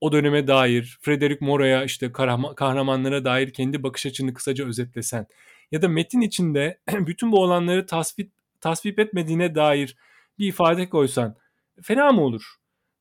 O 0.01 0.11
döneme 0.11 0.47
dair, 0.47 0.97
Frederick 1.01 1.45
Mora'ya 1.45 1.83
işte 1.83 2.11
kahramanlara 2.55 3.25
dair 3.25 3.53
kendi 3.53 3.83
bakış 3.83 4.05
açını 4.05 4.33
kısaca 4.33 4.67
özetlesen. 4.67 5.27
Ya 5.71 5.81
da 5.81 5.87
metin 5.87 6.21
içinde 6.21 6.79
bütün 6.91 7.31
bu 7.31 7.43
olanları 7.43 7.85
tasvip, 7.85 8.31
tasvip 8.61 8.99
etmediğine 8.99 9.55
dair 9.55 9.97
bir 10.39 10.47
ifade 10.47 10.89
koysan. 10.89 11.35
Fena 11.81 12.11
mı 12.11 12.21
olur? 12.21 12.55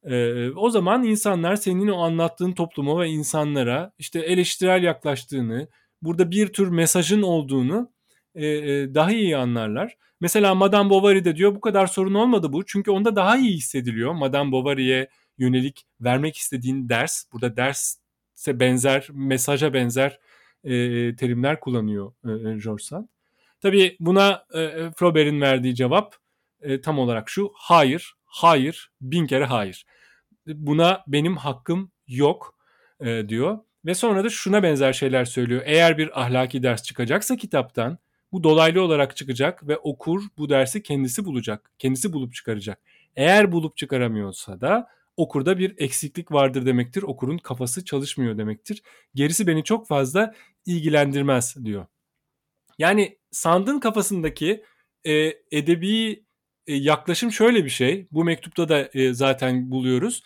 Ee, 0.05 0.51
o 0.51 0.71
zaman 0.71 1.05
insanlar 1.05 1.57
senin 1.57 1.89
o 1.89 1.99
anlattığın 1.99 2.53
topluma 2.53 3.01
ve 3.01 3.09
insanlara 3.09 3.93
işte 3.99 4.21
eleştirel 4.21 4.83
yaklaştığını, 4.83 5.69
burada 6.03 6.31
bir 6.31 6.47
tür 6.47 6.69
mesajın 6.69 7.23
olduğunu 7.23 7.93
e, 8.37 8.47
e, 8.47 8.95
daha 8.95 9.12
iyi 9.12 9.37
anlarlar. 9.37 9.97
Mesela 10.20 10.55
Madame 10.55 10.91
Bovary'de 10.91 11.37
diyor 11.37 11.55
bu 11.55 11.61
kadar 11.61 11.87
sorun 11.87 12.14
olmadı 12.14 12.53
bu. 12.53 12.66
Çünkü 12.66 12.91
onda 12.91 13.16
daha 13.16 13.37
iyi 13.37 13.53
hissediliyor. 13.57 14.12
Madame 14.12 14.53
Bovary'e 14.53 15.09
yönelik 15.39 15.87
vermek 16.01 16.37
istediğin 16.37 16.89
ders. 16.89 17.24
Burada 17.32 17.57
derse 17.57 18.61
benzer, 18.61 19.09
mesaja 19.12 19.74
benzer 19.74 20.18
e, 20.64 20.70
terimler 21.16 21.61
kullanıyor 21.61 22.12
e, 22.24 22.59
George 22.64 22.82
Sand. 22.82 23.07
Tabii 23.61 23.97
buna 24.01 24.45
e, 24.55 24.91
Flaubert'in 24.97 25.41
verdiği 25.41 25.74
cevap 25.74 26.16
e, 26.61 26.80
tam 26.80 26.99
olarak 26.99 27.30
şu. 27.30 27.53
Hayır, 27.55 28.14
hayır, 28.24 28.91
bin 29.01 29.26
kere 29.26 29.45
hayır 29.45 29.87
buna 30.47 31.05
benim 31.07 31.37
hakkım 31.37 31.91
yok 32.09 32.59
e, 33.01 33.28
diyor. 33.28 33.59
Ve 33.84 33.95
sonra 33.95 34.24
da 34.24 34.30
şuna 34.30 34.62
benzer 34.62 34.93
şeyler 34.93 35.24
söylüyor. 35.24 35.62
Eğer 35.64 35.99
bir 35.99 36.20
ahlaki 36.20 36.62
ders 36.62 36.82
çıkacaksa 36.82 37.37
kitaptan 37.37 37.99
bu 38.33 38.45
dolaylı 38.45 38.83
olarak 38.83 39.16
çıkacak 39.16 39.68
ve 39.68 39.77
okur 39.79 40.22
bu 40.39 40.49
dersi 40.49 40.83
kendisi 40.83 41.24
bulacak. 41.24 41.70
Kendisi 41.79 42.12
bulup 42.12 42.35
çıkaracak. 42.35 42.81
Eğer 43.16 43.53
bulup 43.53 43.77
çıkaramıyorsa 43.77 44.61
da 44.61 44.89
okurda 45.16 45.59
bir 45.59 45.74
eksiklik 45.79 46.33
vardır 46.33 46.66
demektir. 46.66 47.03
Okurun 47.03 47.39
kafası 47.39 47.85
çalışmıyor 47.85 48.39
demektir. 48.39 48.83
Gerisi 49.14 49.47
beni 49.47 49.64
çok 49.64 49.87
fazla 49.87 50.35
ilgilendirmez 50.66 51.57
diyor. 51.64 51.87
Yani 52.79 53.18
Sand'ın 53.31 53.81
kafasındaki 53.81 54.64
e, 55.07 55.33
edebi 55.51 56.24
e, 56.66 56.74
yaklaşım 56.74 57.33
şöyle 57.33 57.64
bir 57.64 57.70
şey. 57.70 58.09
Bu 58.12 58.24
mektupta 58.24 58.68
da 58.68 58.89
e, 58.95 59.14
zaten 59.14 59.70
buluyoruz 59.70 60.22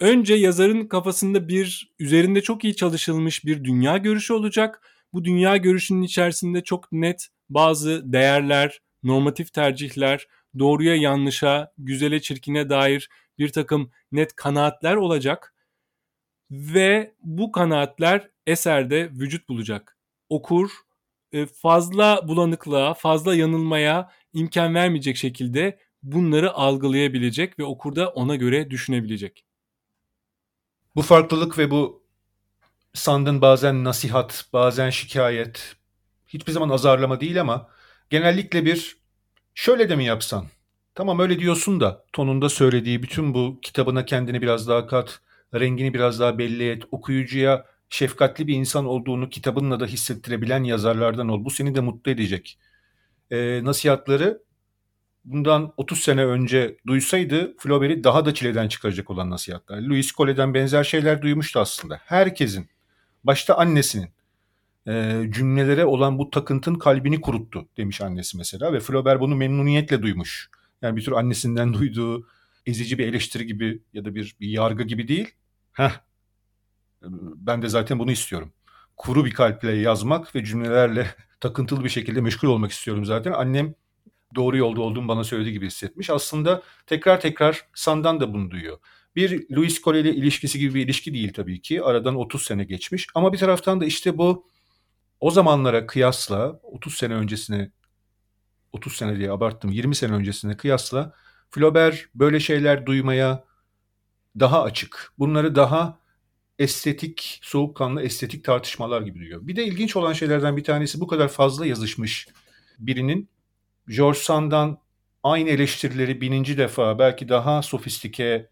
önce 0.00 0.34
yazarın 0.34 0.86
kafasında 0.86 1.48
bir 1.48 1.92
üzerinde 1.98 2.40
çok 2.40 2.64
iyi 2.64 2.76
çalışılmış 2.76 3.44
bir 3.44 3.64
dünya 3.64 3.96
görüşü 3.96 4.32
olacak. 4.32 4.82
Bu 5.12 5.24
dünya 5.24 5.56
görüşünün 5.56 6.02
içerisinde 6.02 6.62
çok 6.64 6.92
net 6.92 7.28
bazı 7.50 8.12
değerler, 8.12 8.80
normatif 9.02 9.52
tercihler, 9.52 10.26
doğruya 10.58 10.96
yanlışa, 10.96 11.72
güzele 11.78 12.20
çirkine 12.20 12.70
dair 12.70 13.08
bir 13.38 13.48
takım 13.48 13.90
net 14.12 14.36
kanaatler 14.36 14.96
olacak. 14.96 15.54
Ve 16.50 17.14
bu 17.22 17.52
kanaatler 17.52 18.30
eserde 18.46 19.10
vücut 19.10 19.48
bulacak. 19.48 19.98
Okur 20.28 20.70
e, 21.32 21.46
fazla 21.46 22.28
bulanıklığa, 22.28 22.94
fazla 22.94 23.34
yanılmaya 23.34 24.12
imkan 24.32 24.74
vermeyecek 24.74 25.16
şekilde 25.16 25.78
bunları 26.02 26.52
algılayabilecek 26.52 27.58
ve 27.58 27.64
okurda 27.64 28.08
ona 28.08 28.36
göre 28.36 28.70
düşünebilecek. 28.70 29.44
Bu 30.96 31.02
farklılık 31.02 31.58
ve 31.58 31.70
bu 31.70 32.02
sandın 32.94 33.40
bazen 33.40 33.84
nasihat, 33.84 34.44
bazen 34.52 34.90
şikayet, 34.90 35.75
hiçbir 36.26 36.52
zaman 36.52 36.68
azarlama 36.68 37.20
değil 37.20 37.40
ama 37.40 37.68
genellikle 38.10 38.64
bir 38.64 38.96
şöyle 39.54 39.88
de 39.88 39.96
mi 39.96 40.04
yapsan? 40.04 40.46
Tamam 40.94 41.20
öyle 41.20 41.38
diyorsun 41.38 41.80
da 41.80 42.04
tonunda 42.12 42.48
söylediği 42.48 43.02
bütün 43.02 43.34
bu 43.34 43.58
kitabına 43.62 44.04
kendini 44.04 44.42
biraz 44.42 44.68
daha 44.68 44.86
kat, 44.86 45.20
rengini 45.54 45.94
biraz 45.94 46.20
daha 46.20 46.38
belli 46.38 46.70
et, 46.70 46.82
okuyucuya 46.90 47.66
şefkatli 47.88 48.46
bir 48.46 48.54
insan 48.54 48.86
olduğunu 48.86 49.28
kitabınla 49.30 49.80
da 49.80 49.86
hissettirebilen 49.86 50.64
yazarlardan 50.64 51.28
ol. 51.28 51.44
Bu 51.44 51.50
seni 51.50 51.74
de 51.74 51.80
mutlu 51.80 52.10
edecek. 52.10 52.58
E, 53.30 53.64
nasihatları 53.64 54.42
bundan 55.24 55.72
30 55.76 56.00
sene 56.00 56.24
önce 56.24 56.76
duysaydı 56.86 57.56
Flaubert'i 57.58 58.04
daha 58.04 58.24
da 58.24 58.34
çileden 58.34 58.68
çıkaracak 58.68 59.10
olan 59.10 59.30
nasihatler. 59.30 59.82
Louis 59.82 60.12
Collet'den 60.12 60.54
benzer 60.54 60.84
şeyler 60.84 61.22
duymuştu 61.22 61.60
aslında. 61.60 62.00
Herkesin, 62.04 62.68
başta 63.24 63.56
annesinin 63.56 64.15
e, 64.88 65.22
cümlelere 65.30 65.84
olan 65.84 66.18
bu 66.18 66.30
takıntın 66.30 66.74
kalbini 66.74 67.20
kuruttu 67.20 67.68
demiş 67.76 68.00
annesi 68.00 68.36
mesela 68.36 68.72
ve 68.72 68.80
Flaubert 68.80 69.20
bunu 69.20 69.36
memnuniyetle 69.36 70.02
duymuş. 70.02 70.50
Yani 70.82 70.96
bir 70.96 71.04
tür 71.04 71.12
annesinden 71.12 71.72
duyduğu 71.74 72.26
ezici 72.66 72.98
bir 72.98 73.08
eleştiri 73.08 73.46
gibi 73.46 73.82
ya 73.92 74.04
da 74.04 74.14
bir, 74.14 74.36
bir 74.40 74.48
yargı 74.48 74.82
gibi 74.82 75.08
değil. 75.08 75.28
Heh, 75.72 75.90
ben 77.36 77.62
de 77.62 77.68
zaten 77.68 77.98
bunu 77.98 78.12
istiyorum. 78.12 78.52
Kuru 78.96 79.24
bir 79.24 79.30
kalple 79.30 79.72
yazmak 79.72 80.34
ve 80.34 80.44
cümlelerle 80.44 81.06
takıntılı 81.40 81.84
bir 81.84 81.88
şekilde 81.88 82.20
meşgul 82.20 82.48
olmak 82.48 82.70
istiyorum 82.70 83.04
zaten. 83.04 83.32
Annem 83.32 83.74
doğru 84.34 84.56
yolda 84.56 84.80
olduğumu 84.80 85.08
bana 85.08 85.24
söylediği 85.24 85.52
gibi 85.52 85.66
hissetmiş. 85.66 86.10
Aslında 86.10 86.62
tekrar 86.86 87.20
tekrar 87.20 87.66
Sandan 87.74 88.20
da 88.20 88.34
bunu 88.34 88.50
duyuyor. 88.50 88.78
Bir 89.16 89.50
Louis 89.56 89.82
Cole 89.82 90.00
ile 90.00 90.14
ilişkisi 90.14 90.58
gibi 90.58 90.74
bir 90.74 90.84
ilişki 90.84 91.14
değil 91.14 91.32
tabii 91.32 91.60
ki. 91.60 91.82
Aradan 91.82 92.16
30 92.16 92.42
sene 92.42 92.64
geçmiş. 92.64 93.06
Ama 93.14 93.32
bir 93.32 93.38
taraftan 93.38 93.80
da 93.80 93.84
işte 93.84 94.18
bu 94.18 94.46
o 95.20 95.30
zamanlara 95.30 95.86
kıyasla 95.86 96.60
30 96.62 96.94
sene 96.94 97.14
öncesine 97.14 97.70
30 98.72 98.96
sene 98.96 99.16
diye 99.18 99.30
abarttım 99.30 99.72
20 99.72 99.94
sene 99.94 100.12
öncesine 100.12 100.56
kıyasla 100.56 101.12
Flaubert 101.50 102.14
böyle 102.14 102.40
şeyler 102.40 102.86
duymaya 102.86 103.44
daha 104.38 104.62
açık. 104.62 105.12
Bunları 105.18 105.54
daha 105.54 105.98
estetik, 106.58 107.40
soğukkanlı 107.42 108.02
estetik 108.02 108.44
tartışmalar 108.44 109.02
gibi 109.02 109.18
duyuyor. 109.18 109.46
Bir 109.46 109.56
de 109.56 109.64
ilginç 109.64 109.96
olan 109.96 110.12
şeylerden 110.12 110.56
bir 110.56 110.64
tanesi 110.64 111.00
bu 111.00 111.06
kadar 111.06 111.28
fazla 111.28 111.66
yazışmış 111.66 112.28
birinin 112.78 113.28
George 113.88 114.18
Sand'dan 114.18 114.78
aynı 115.22 115.50
eleştirileri 115.50 116.20
bininci 116.20 116.58
defa 116.58 116.98
belki 116.98 117.28
daha 117.28 117.62
sofistike 117.62 118.48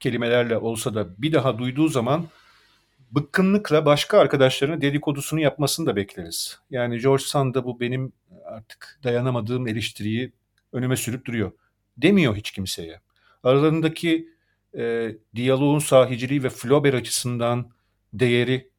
kelimelerle 0.00 0.56
olsa 0.56 0.94
da 0.94 1.22
bir 1.22 1.32
daha 1.32 1.58
duyduğu 1.58 1.88
zaman 1.88 2.26
bıkkınlıkla 3.12 3.86
başka 3.86 4.18
arkadaşlarına 4.18 4.80
dedikodusunu 4.80 5.40
yapmasını 5.40 5.86
da 5.86 5.96
bekleriz. 5.96 6.58
Yani 6.70 6.98
George 6.98 7.24
Sand 7.24 7.54
da 7.54 7.64
bu 7.64 7.80
benim 7.80 8.12
artık 8.44 9.00
dayanamadığım 9.04 9.68
eleştiriyi 9.68 10.32
önüme 10.72 10.96
sürüp 10.96 11.24
duruyor. 11.24 11.52
Demiyor 11.96 12.36
hiç 12.36 12.50
kimseye. 12.50 13.00
Aralarındaki 13.42 14.28
e, 14.78 15.14
diyaloğun 15.34 15.78
sahiciliği 15.78 16.42
ve 16.42 16.50
Flaubert 16.50 16.94
açısından 16.94 17.70
değeri 18.12 18.70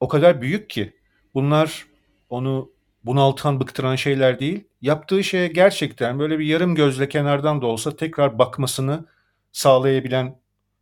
o 0.00 0.08
kadar 0.08 0.42
büyük 0.42 0.70
ki 0.70 0.96
bunlar 1.34 1.86
onu 2.28 2.72
bunaltan, 3.04 3.60
bıktıran 3.60 3.96
şeyler 3.96 4.40
değil. 4.40 4.64
Yaptığı 4.80 5.24
şeye 5.24 5.46
gerçekten 5.48 6.18
böyle 6.18 6.38
bir 6.38 6.46
yarım 6.46 6.74
gözle 6.74 7.08
kenardan 7.08 7.62
da 7.62 7.66
olsa 7.66 7.96
tekrar 7.96 8.38
bakmasını 8.38 9.04
sağlayabilen 9.52 10.38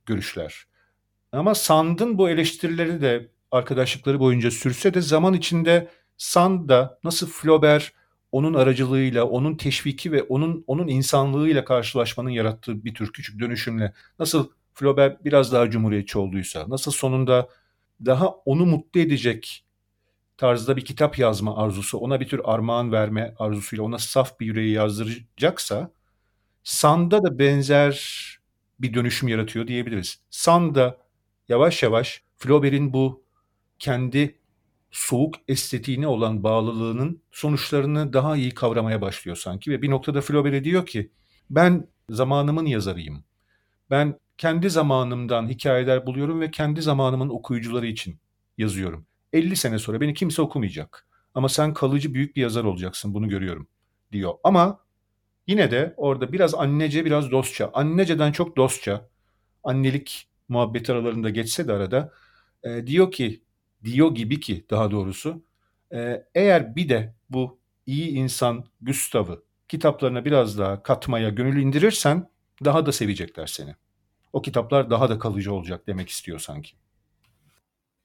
görüşler. 0.06 0.69
Ama 1.32 1.54
Sand'ın 1.54 2.18
bu 2.18 2.30
eleştirileri 2.30 3.00
de 3.00 3.30
arkadaşlıkları 3.50 4.20
boyunca 4.20 4.50
sürse 4.50 4.94
de 4.94 5.00
zaman 5.00 5.34
içinde 5.34 5.88
Sand 6.16 6.68
da 6.68 6.98
nasıl 7.04 7.26
Flaubert 7.26 7.92
onun 8.32 8.54
aracılığıyla, 8.54 9.24
onun 9.24 9.56
teşviki 9.56 10.12
ve 10.12 10.22
onun 10.22 10.64
onun 10.66 10.88
insanlığıyla 10.88 11.64
karşılaşmanın 11.64 12.30
yarattığı 12.30 12.84
bir 12.84 12.94
tür 12.94 13.12
küçük 13.12 13.40
dönüşümle 13.40 13.92
nasıl 14.18 14.50
Flaubert 14.74 15.24
biraz 15.24 15.52
daha 15.52 15.70
cumhuriyetçi 15.70 16.18
olduysa, 16.18 16.64
nasıl 16.68 16.90
sonunda 16.92 17.48
daha 18.06 18.28
onu 18.28 18.66
mutlu 18.66 19.00
edecek 19.00 19.64
tarzda 20.36 20.76
bir 20.76 20.84
kitap 20.84 21.18
yazma 21.18 21.56
arzusu, 21.56 21.98
ona 21.98 22.20
bir 22.20 22.28
tür 22.28 22.40
armağan 22.44 22.92
verme 22.92 23.34
arzusuyla 23.38 23.84
ona 23.84 23.98
saf 23.98 24.40
bir 24.40 24.46
yüreği 24.46 24.72
yazdıracaksa 24.72 25.90
Sand'a 26.64 27.22
da 27.22 27.38
benzer 27.38 28.20
bir 28.80 28.94
dönüşüm 28.94 29.28
yaratıyor 29.28 29.66
diyebiliriz. 29.66 30.20
Sand 30.30 30.76
yavaş 31.50 31.82
yavaş 31.82 32.22
Flaubert'in 32.36 32.92
bu 32.92 33.24
kendi 33.78 34.38
soğuk 34.90 35.34
estetiğine 35.48 36.06
olan 36.06 36.42
bağlılığının 36.42 37.22
sonuçlarını 37.30 38.12
daha 38.12 38.36
iyi 38.36 38.54
kavramaya 38.54 39.00
başlıyor 39.00 39.36
sanki 39.36 39.70
ve 39.70 39.82
bir 39.82 39.90
noktada 39.90 40.20
Flaubert'e 40.20 40.64
diyor 40.64 40.86
ki 40.86 41.10
ben 41.50 41.88
zamanımın 42.10 42.66
yazarıyım. 42.66 43.24
Ben 43.90 44.18
kendi 44.38 44.70
zamanımdan 44.70 45.48
hikayeler 45.48 46.06
buluyorum 46.06 46.40
ve 46.40 46.50
kendi 46.50 46.82
zamanımın 46.82 47.28
okuyucuları 47.28 47.86
için 47.86 48.18
yazıyorum. 48.58 49.06
50 49.32 49.56
sene 49.56 49.78
sonra 49.78 50.00
beni 50.00 50.14
kimse 50.14 50.42
okumayacak. 50.42 51.06
Ama 51.34 51.48
sen 51.48 51.74
kalıcı 51.74 52.14
büyük 52.14 52.36
bir 52.36 52.42
yazar 52.42 52.64
olacaksın 52.64 53.14
bunu 53.14 53.28
görüyorum 53.28 53.68
diyor. 54.12 54.34
Ama 54.44 54.80
yine 55.46 55.70
de 55.70 55.94
orada 55.96 56.32
biraz 56.32 56.54
annece 56.54 57.04
biraz 57.04 57.30
dostça. 57.30 57.70
Anneceden 57.74 58.32
çok 58.32 58.56
dostça. 58.56 59.08
Annelik 59.64 60.29
muhabbet 60.50 60.90
aralarında 60.90 61.30
geçse 61.30 61.68
de 61.68 61.72
arada 61.72 62.12
e, 62.62 62.86
diyor 62.86 63.10
ki 63.12 63.42
diyor 63.84 64.14
gibi 64.14 64.40
ki 64.40 64.66
daha 64.70 64.90
doğrusu 64.90 65.42
e, 65.92 66.26
eğer 66.34 66.76
bir 66.76 66.88
de 66.88 67.14
bu 67.30 67.58
iyi 67.86 68.08
insan 68.10 68.64
Gustav'ı 68.80 69.42
kitaplarına 69.68 70.24
biraz 70.24 70.58
daha 70.58 70.82
katmaya 70.82 71.28
gönül 71.28 71.62
indirirsen 71.62 72.30
daha 72.64 72.86
da 72.86 72.92
sevecekler 72.92 73.46
seni. 73.46 73.74
O 74.32 74.42
kitaplar 74.42 74.90
daha 74.90 75.08
da 75.08 75.18
kalıcı 75.18 75.52
olacak 75.52 75.86
demek 75.86 76.08
istiyor 76.08 76.38
sanki. 76.38 76.72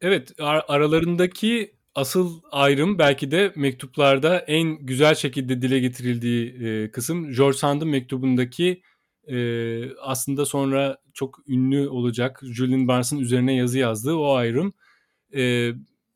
Evet 0.02 0.32
ar- 0.40 0.66
aralarındaki 0.68 1.76
asıl 1.96 2.42
ayrım 2.52 3.00
belki 3.00 3.32
de 3.32 3.54
mektuplarda 3.56 4.40
en 4.40 4.86
güzel 4.86 5.16
şekilde 5.16 5.62
dile 5.62 5.80
getirildiği 5.80 6.68
e, 6.68 6.92
kısım 6.92 7.32
George 7.32 7.58
Sand'ın 7.58 7.88
mektubundaki 7.88 8.82
e, 9.28 9.96
aslında 9.96 10.46
sonra 10.46 10.98
çok 11.16 11.40
ünlü 11.48 11.90
olacak 11.90 12.42
Julian 12.44 12.88
Barnes'ın 12.88 13.20
üzerine 13.20 13.56
yazı 13.56 13.80
yazdığı 13.80 14.16
o 14.16 14.34
ayrım. 14.34 14.74
E, 15.36 15.72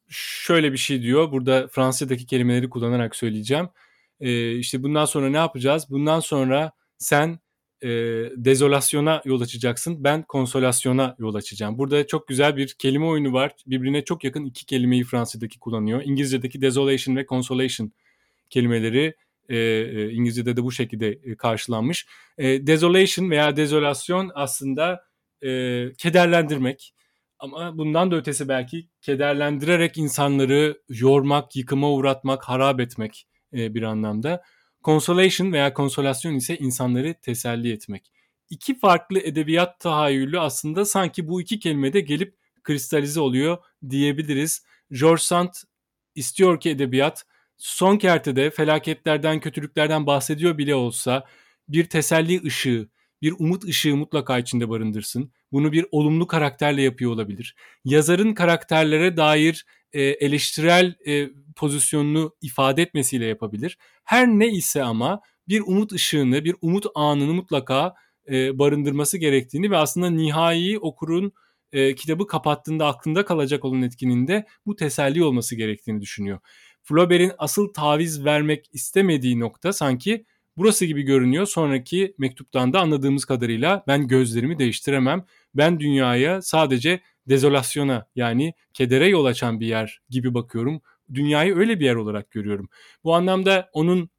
şöyle 0.10 0.72
bir 0.74 0.78
şey 0.78 1.02
diyor 1.02 1.32
burada 1.32 1.68
Fransızca'daki 1.68 2.26
kelimeleri 2.26 2.70
kullanarak 2.70 3.16
söyleyeceğim. 3.16 3.70
E, 4.20 4.56
işte 4.56 4.84
bundan 4.84 5.06
sonra 5.06 5.30
ne 5.30 5.38
yapacağız? 5.38 5.88
Bundan 5.89 6.20
sonra 6.20 6.72
sen 6.97 7.39
e, 7.82 7.89
dezolasyona 8.36 9.22
yol 9.26 9.41
açacaksın. 9.41 10.04
Ben 10.04 10.24
konsolasyona 10.24 11.16
yol 11.20 11.36
açacağım. 11.36 11.78
Burada 11.78 12.08
çok 12.08 12.28
güzel 12.28 12.58
bir 12.58 12.76
kelime 12.80 13.06
oyunu 13.06 13.34
var. 13.34 13.56
Birbirine 13.68 14.04
çok 14.04 14.24
yakın 14.24 14.45
iki 14.45 14.66
kelimeyi 14.66 15.04
Fransızca'daki 15.04 15.60
kullanıyor. 15.60 16.02
İngilizce'deki 16.06 16.62
desolation 16.62 17.16
ve 17.16 17.26
consolation 17.26 17.91
kelimeleri 18.50 19.16
e, 19.50 19.58
e, 19.58 20.10
İngilizce'de 20.12 20.58
de 20.58 20.64
bu 20.64 20.72
şekilde 20.72 21.08
e, 21.08 21.36
karşılanmış. 21.36 22.08
E, 22.38 22.68
desolation 22.68 23.30
veya 23.30 23.56
dezolasyon 23.56 24.32
aslında 24.36 25.04
e, 25.41 25.50
kederlendirmek. 25.97 26.93
Ama 27.39 27.78
bundan 27.78 28.12
da 28.12 28.16
ötesi 28.16 28.47
belki 28.47 28.89
kederlendirerek 29.02 29.97
insanları 29.97 30.82
yormak, 30.89 31.56
yıkıma 31.56 31.91
uğratmak, 31.91 32.43
harap 32.43 32.80
etmek 32.80 33.28
e, 33.54 33.74
bir 33.74 33.84
anlamda. 33.84 34.43
Consolation 34.84 35.54
veya 35.54 35.74
konsolasyon 35.74 36.36
ise 36.36 36.58
insanları 36.58 37.16
teselli 37.22 37.72
etmek. 37.72 38.12
İki 38.50 38.80
farklı 38.80 39.20
edebiyat 39.20 39.80
tahayyülü 39.80 40.39
aslında 40.39 40.86
sanki 40.86 41.28
bu 41.28 41.41
iki 41.41 41.60
kelimede 41.60 42.00
gelip 42.00 42.36
kristalize 42.64 43.20
oluyor 43.20 43.58
diyebiliriz. 43.89 44.66
George 44.91 45.22
Sand 45.22 45.50
istiyor 46.16 46.60
ki 46.60 46.70
edebiyat 46.70 47.26
son 47.60 47.97
kertede 47.97 48.49
felaketlerden, 48.49 49.39
kötülüklerden 49.39 50.05
bahsediyor 50.05 50.57
bile 50.57 50.76
olsa 50.76 51.26
bir 51.68 51.86
teselli 51.86 52.43
ışığı, 52.43 52.89
bir 53.22 53.34
umut 53.39 53.64
ışığı 53.64 53.95
mutlaka 53.95 54.39
içinde 54.39 54.70
barındırsın. 54.70 55.32
Bunu 55.51 55.72
bir 55.72 55.86
olumlu 55.91 56.28
karakterle 56.28 56.82
yapıyor 56.82 57.12
olabilir. 57.12 57.55
Yazarın 57.86 58.34
karakterlere 58.34 59.18
dair 59.18 59.66
e, 59.93 60.01
eleştirel 60.01 60.95
e, 61.07 61.30
pozisyonunu 61.55 62.36
ifade 62.41 62.82
etmesiyle 62.82 63.26
yapabilir. 63.26 63.78
Her 64.03 64.28
ne 64.28 64.47
ise 64.47 64.84
ama 64.84 65.22
bir 65.47 65.62
umut 65.62 65.91
ışığını, 65.93 66.43
bir 66.43 66.55
umut 66.62 66.86
anını 66.95 67.34
mutlaka 67.34 67.93
e, 68.32 68.60
barındırması 68.60 69.18
gerektiğini 69.18 69.72
ve 69.72 69.78
aslında 69.78 70.10
nihai 70.10 70.80
okurun 70.80 71.34
e, 71.72 71.95
kitabı 71.95 72.28
kapattığında 72.28 72.88
aklında 72.88 73.26
kalacak 73.26 73.66
olan 73.66 73.82
etkininde 73.82 74.45
bu 74.66 74.76
teselli 74.76 75.24
olması 75.24 75.55
gerektiğini 75.55 76.01
düşünüyor. 76.01 76.39
Flaubert'in 76.90 77.32
asıl 77.38 77.74
taviz 77.74 78.26
vermek 78.26 78.70
istemediği 78.74 79.40
nokta 79.40 79.74
sanki 79.74 80.26
burası 80.58 80.86
gibi 80.86 81.02
görünüyor. 81.02 81.46
Sonraki 81.46 82.16
mektuptan 82.18 82.74
da 82.74 82.80
anladığımız 82.80 83.26
kadarıyla 83.26 83.84
ben 83.88 84.08
gözlerimi 84.08 84.60
değiştiremem. 84.60 85.26
Ben 85.56 85.80
dünyaya 85.80 86.42
sadece 86.42 87.02
dezolasyona 87.28 88.08
yani 88.16 88.54
kedere 88.74 89.08
yol 89.08 89.26
açan 89.26 89.60
bir 89.60 89.68
yer 89.68 90.02
gibi 90.10 90.34
bakıyorum. 90.34 90.82
Dünyayı 91.14 91.56
öyle 91.56 91.80
bir 91.80 91.86
yer 91.86 91.96
olarak 91.96 92.32
görüyorum. 92.32 92.70
Bu 93.04 93.16
anlamda 93.16 93.70
onun 93.74 94.10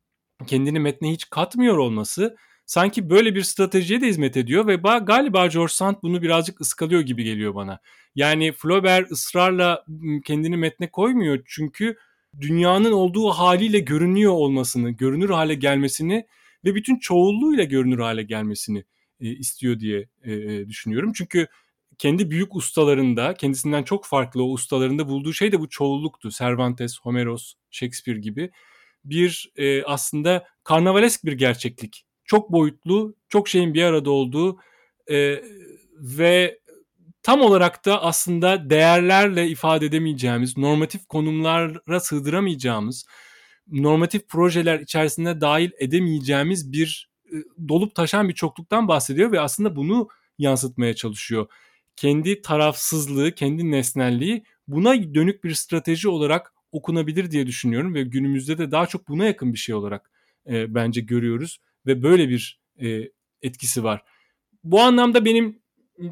kendini 0.47 0.81
metne 0.81 1.12
hiç 1.12 1.31
katmıyor 1.31 1.77
olması 1.77 2.37
sanki 2.66 3.11
böyle 3.11 3.35
bir 3.35 3.43
stratejiye 3.43 4.01
de 4.01 4.07
hizmet 4.07 4.37
ediyor 4.37 4.66
ve 4.66 4.75
galiba 5.03 5.47
George 5.47 5.73
Sand 5.73 5.97
bunu 6.03 6.23
birazcık 6.23 6.61
ıskalıyor 6.61 7.01
gibi 7.01 7.25
geliyor 7.25 7.55
bana. 7.55 7.81
Yani 8.14 8.53
Flaubert 8.53 9.11
ısrarla 9.11 9.85
kendini 10.25 10.57
metne 10.57 10.91
koymuyor 10.91 11.43
çünkü 11.47 11.97
dünyanın 12.41 12.93
olduğu 12.93 13.28
haliyle 13.28 13.78
görünüyor 13.78 14.33
olmasını, 14.33 14.91
görünür 14.91 15.31
hale 15.31 15.55
gelmesini 15.55 16.26
ve 16.64 16.74
bütün 16.74 16.99
çoğulluğuyla 16.99 17.64
görünür 17.64 17.99
hale 17.99 18.22
gelmesini 18.22 18.85
e, 19.20 19.28
istiyor 19.28 19.81
diye 19.81 20.09
e, 20.22 20.33
e 20.33 20.68
düşünüyorum. 20.68 21.12
Çünkü 21.14 21.47
kendi 21.99 22.31
büyük 22.31 22.57
ustalarında, 22.57 23.35
kendisinden 23.35 23.83
çok 23.83 24.05
farklı 24.05 24.45
o 24.45 24.53
ustalarında 24.53 25.09
bulduğu 25.09 25.33
şey 25.33 25.53
de 25.53 25.61
bu 25.61 25.68
çoğulluktu. 25.68 26.31
Cervantes, 26.31 27.01
Homeros, 27.01 27.55
Shakespeare 27.70 28.18
gibi 28.18 28.51
bir 29.05 29.53
e, 29.57 29.83
aslında 29.83 30.45
karnavalesk 30.64 31.24
bir 31.24 31.33
gerçeklik. 31.33 32.07
Çok 32.24 32.53
boyutlu, 32.53 33.16
çok 33.28 33.49
şeyin 33.49 33.74
bir 33.74 33.83
arada 33.83 34.11
olduğu 34.11 34.59
e, 35.11 35.43
ve 36.01 36.60
tam 37.23 37.41
olarak 37.41 37.85
da 37.87 38.03
aslında 38.03 38.71
değerlerle 38.71 39.49
ifade 39.49 39.87
edemeyeceğimiz, 39.87 40.57
normatif 40.57 41.07
konumlara 41.09 42.01
sığdıramayacağımız, 42.01 43.07
normatif 43.68 44.29
projeler 44.29 44.81
içerisinde 44.81 45.41
dahil 45.41 45.71
edemeyeceğimiz 45.79 46.73
bir 46.73 47.11
e, 47.33 47.37
dolup 47.68 47.95
taşan 47.95 48.29
bir 48.29 48.35
çokluktan 48.35 48.89
bahsediyor 48.89 49.33
ve 49.33 49.41
aslında 49.41 49.77
bunu 49.77 50.09
yansıtmaya 50.39 50.95
çalışıyor. 50.95 51.47
Kendi 51.97 52.43
tarafsızlığı, 52.43 53.35
kendi 53.35 53.71
nesnelliği 53.71 54.45
buna 54.68 55.14
dönük 55.14 55.45
bir 55.45 55.55
strateji 55.55 56.09
olarak 56.09 56.53
okunabilir 56.73 57.31
diye 57.31 57.47
düşünüyorum 57.47 57.95
ve 57.95 58.03
günümüzde 58.03 58.59
de 58.59 58.71
daha 58.71 58.87
çok 58.87 59.09
buna 59.09 59.25
yakın 59.25 59.53
bir 59.53 59.59
şey 59.59 59.75
olarak 59.75 60.11
e, 60.49 60.75
bence 60.75 61.01
görüyoruz 61.01 61.59
ve 61.87 62.03
böyle 62.03 62.29
bir 62.29 62.61
e, 62.83 63.11
etkisi 63.43 63.85
var. 63.85 64.05
Bu 64.64 64.81
anlamda 64.81 65.25
benim 65.25 65.60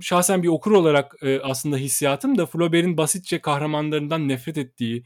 şahsen 0.01 0.43
bir 0.43 0.49
okur 0.49 0.72
olarak 0.72 1.14
e, 1.22 1.41
aslında 1.41 1.76
hissiyatım 1.76 2.39
da 2.39 2.47
Flaubert'in 2.47 2.97
basitçe 2.97 3.41
kahramanlarından 3.41 4.28
nefret 4.28 4.59
ettiği, 4.59 5.05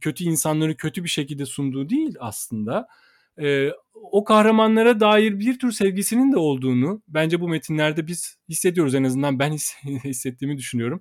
kötü 0.00 0.24
insanları 0.24 0.76
kötü 0.76 1.04
bir 1.04 1.08
şekilde 1.08 1.46
sunduğu 1.46 1.88
değil 1.88 2.16
aslında. 2.20 2.88
E, 3.42 3.70
o 3.94 4.24
kahramanlara 4.24 5.00
dair 5.00 5.38
bir 5.38 5.58
tür 5.58 5.72
sevgisinin 5.72 6.32
de 6.32 6.36
olduğunu 6.36 7.02
bence 7.08 7.40
bu 7.40 7.48
metinlerde 7.48 8.06
biz 8.06 8.36
hissediyoruz 8.48 8.94
en 8.94 9.04
azından 9.04 9.38
ben 9.38 9.52
hissettiğimi 10.04 10.58
düşünüyorum. 10.58 11.00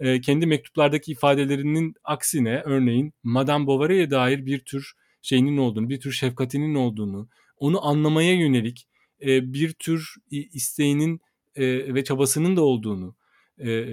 E, 0.00 0.20
kendi 0.20 0.46
mektuplardaki 0.46 1.12
ifadelerinin 1.12 1.94
aksine 2.04 2.62
örneğin 2.64 3.12
Madame 3.22 3.66
Bovary'e 3.66 4.10
dair 4.10 4.46
bir 4.46 4.58
tür 4.58 4.92
şeyinin 5.22 5.56
olduğunu, 5.56 5.88
bir 5.88 6.00
tür 6.00 6.12
şefkatinin 6.12 6.74
olduğunu, 6.74 7.28
onu 7.56 7.86
anlamaya 7.86 8.34
yönelik 8.34 8.88
e, 9.22 9.52
bir 9.52 9.72
tür 9.72 10.14
isteğinin 10.30 11.20
e, 11.56 11.94
ve 11.94 12.04
çabasının 12.04 12.56
da 12.56 12.62
olduğunu 12.62 13.14
e, 13.58 13.84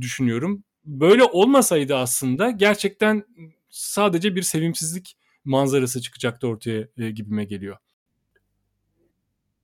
düşünüyorum. 0.00 0.64
Böyle 0.84 1.24
olmasaydı 1.24 1.96
aslında 1.96 2.50
gerçekten 2.50 3.24
sadece 3.70 4.34
bir 4.34 4.42
sevimsizlik 4.42 5.16
manzarası 5.44 6.00
çıkacaktı 6.00 6.48
ortaya 6.48 6.88
e, 6.96 7.10
gibime 7.10 7.44
geliyor. 7.44 7.76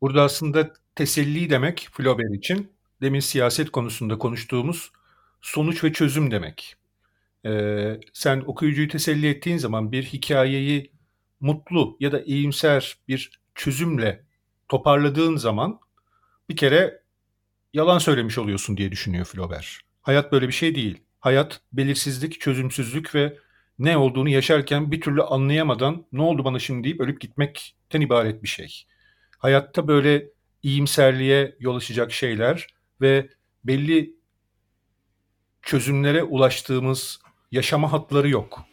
Burada 0.01 0.23
aslında 0.23 0.73
teselli 0.95 1.51
demek 1.51 1.89
Flaubert 1.93 2.35
için 2.35 2.71
demin 3.03 3.21
siyaset 3.21 3.71
konusunda 3.71 4.19
konuştuğumuz 4.19 4.93
sonuç 5.41 5.85
ve 5.85 5.93
çözüm 5.93 6.31
demek. 6.31 6.77
Ee, 7.47 8.01
sen 8.13 8.43
okuyucuyu 8.47 8.89
teselli 8.89 9.29
ettiğin 9.29 9.59
zaman 9.59 9.93
bir 9.93 10.03
hikayeyi 10.03 10.93
mutlu 11.41 11.97
ya 12.01 12.13
da 12.13 12.23
iyimser 12.23 12.99
bir 13.09 13.41
çözümle 13.55 14.25
toparladığın 14.69 15.37
zaman 15.37 15.81
bir 16.49 16.57
kere 16.57 17.03
yalan 17.75 17.99
söylemiş 17.99 18.39
oluyorsun 18.39 18.77
diye 18.77 18.93
düşünüyor 18.93 19.25
Flaubert. 19.25 19.67
Hayat 20.03 20.33
böyle 20.33 20.49
bir 20.49 20.53
şey 20.53 20.75
değil. 20.75 21.03
Hayat 21.21 21.61
belirsizlik, 21.73 22.41
çözümsüzlük 22.41 23.15
ve 23.15 23.39
ne 23.79 23.97
olduğunu 23.97 24.29
yaşarken 24.29 24.93
bir 24.93 25.01
türlü 25.01 25.23
anlayamadan 25.23 26.07
ne 26.13 26.23
oldu 26.23 26.45
bana 26.45 26.59
şimdi 26.59 26.85
deyip 26.85 27.01
ölüp 27.01 27.21
gitmekten 27.21 28.01
ibaret 28.01 28.43
bir 28.43 28.49
şey. 28.49 28.87
Hayatta 29.39 29.89
böyle 29.89 30.29
iyimserliğe 30.63 31.57
yol 31.61 31.77
açacak 31.77 32.13
şeyler 32.13 32.67
ve 33.01 33.29
belli 33.65 34.17
çözümlere 35.63 36.23
ulaştığımız 36.23 37.21
yaşama 37.53 37.93
hatları 37.93 38.29
yok. 38.29 38.65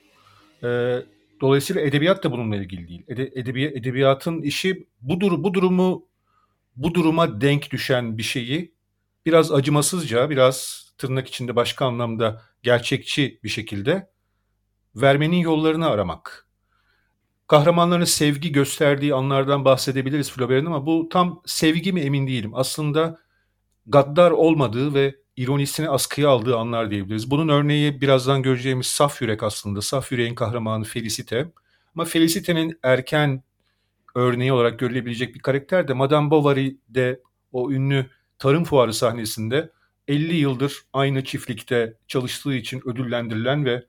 Ee, 0.63 0.99
dolayısıyla 1.41 1.81
edebiyat 1.81 2.23
da 2.23 2.31
bununla 2.31 2.55
ilgili 2.55 2.87
değil. 2.87 3.03
Ede, 3.07 3.31
edebi, 3.35 3.63
edebiyatın 3.63 4.41
işi 4.41 4.87
bu, 5.01 5.19
dur, 5.19 5.43
bu 5.43 5.53
durumu 5.53 6.05
bu 6.75 6.93
duruma 6.93 7.41
denk 7.41 7.71
düşen 7.71 8.17
bir 8.17 8.23
şeyi 8.23 8.73
biraz 9.25 9.51
acımasızca, 9.51 10.29
biraz 10.29 10.83
tırnak 10.97 11.27
içinde 11.27 11.55
başka 11.55 11.85
anlamda 11.85 12.41
gerçekçi 12.63 13.39
bir 13.43 13.49
şekilde 13.49 14.09
vermenin 14.95 15.37
yollarını 15.37 15.89
aramak. 15.89 16.47
Kahramanların 17.47 18.05
sevgi 18.05 18.51
gösterdiği 18.51 19.13
anlardan 19.13 19.65
bahsedebiliriz 19.65 20.31
Flaubert'in 20.31 20.65
ama 20.65 20.85
bu 20.85 21.09
tam 21.09 21.41
sevgi 21.45 21.93
mi 21.93 22.01
emin 22.01 22.27
değilim. 22.27 22.51
Aslında 22.55 23.19
gaddar 23.85 24.31
olmadığı 24.31 24.93
ve 24.93 25.15
ironisini 25.37 25.89
askıya 25.89 26.29
aldığı 26.29 26.57
anlar 26.57 26.91
diyebiliriz. 26.91 27.31
Bunun 27.31 27.49
örneği 27.49 28.01
birazdan 28.01 28.43
göreceğimiz 28.43 28.87
Saf 28.87 29.21
Yürek 29.21 29.43
aslında. 29.43 29.81
Saf 29.81 30.11
Yürek'in 30.11 30.35
kahramanı 30.35 30.83
Felicite. 30.83 31.51
Ama 31.95 32.05
Felicite'nin 32.05 32.79
erken 32.83 33.43
örneği 34.15 34.53
olarak 34.53 34.79
görülebilecek 34.79 35.35
bir 35.35 35.39
karakter 35.39 35.87
de 35.87 35.93
Madame 35.93 36.31
Bovary'de 36.31 37.21
o 37.51 37.71
ünlü 37.71 38.05
tarım 38.39 38.63
fuarı 38.63 38.93
sahnesinde 38.93 39.69
50 40.07 40.35
yıldır 40.35 40.81
aynı 40.93 41.23
çiftlikte 41.23 41.97
çalıştığı 42.07 42.53
için 42.53 42.81
ödüllendirilen 42.85 43.65
ve 43.65 43.85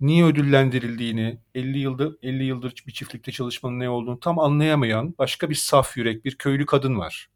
niye 0.00 0.24
ödüllendirildiğini, 0.24 1.38
50 1.54 1.78
yıldır 1.78 2.16
50 2.22 2.44
yıldır 2.44 2.74
bir 2.86 2.92
çiftlikte 2.92 3.32
çalışmanın 3.32 3.80
ne 3.80 3.90
olduğunu 3.90 4.20
tam 4.20 4.38
anlayamayan 4.38 5.14
başka 5.18 5.50
bir 5.50 5.54
saf 5.54 5.96
yürek 5.96 6.24
bir 6.24 6.36
köylü 6.36 6.66
kadın 6.66 6.98
var. 6.98 7.30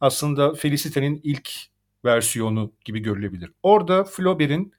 Aslında 0.00 0.54
Felicite'nin 0.54 1.20
ilk 1.24 1.50
versiyonu 2.04 2.72
gibi 2.84 3.00
görülebilir. 3.00 3.50
Orada 3.62 4.04
Flaubert'in 4.04 4.72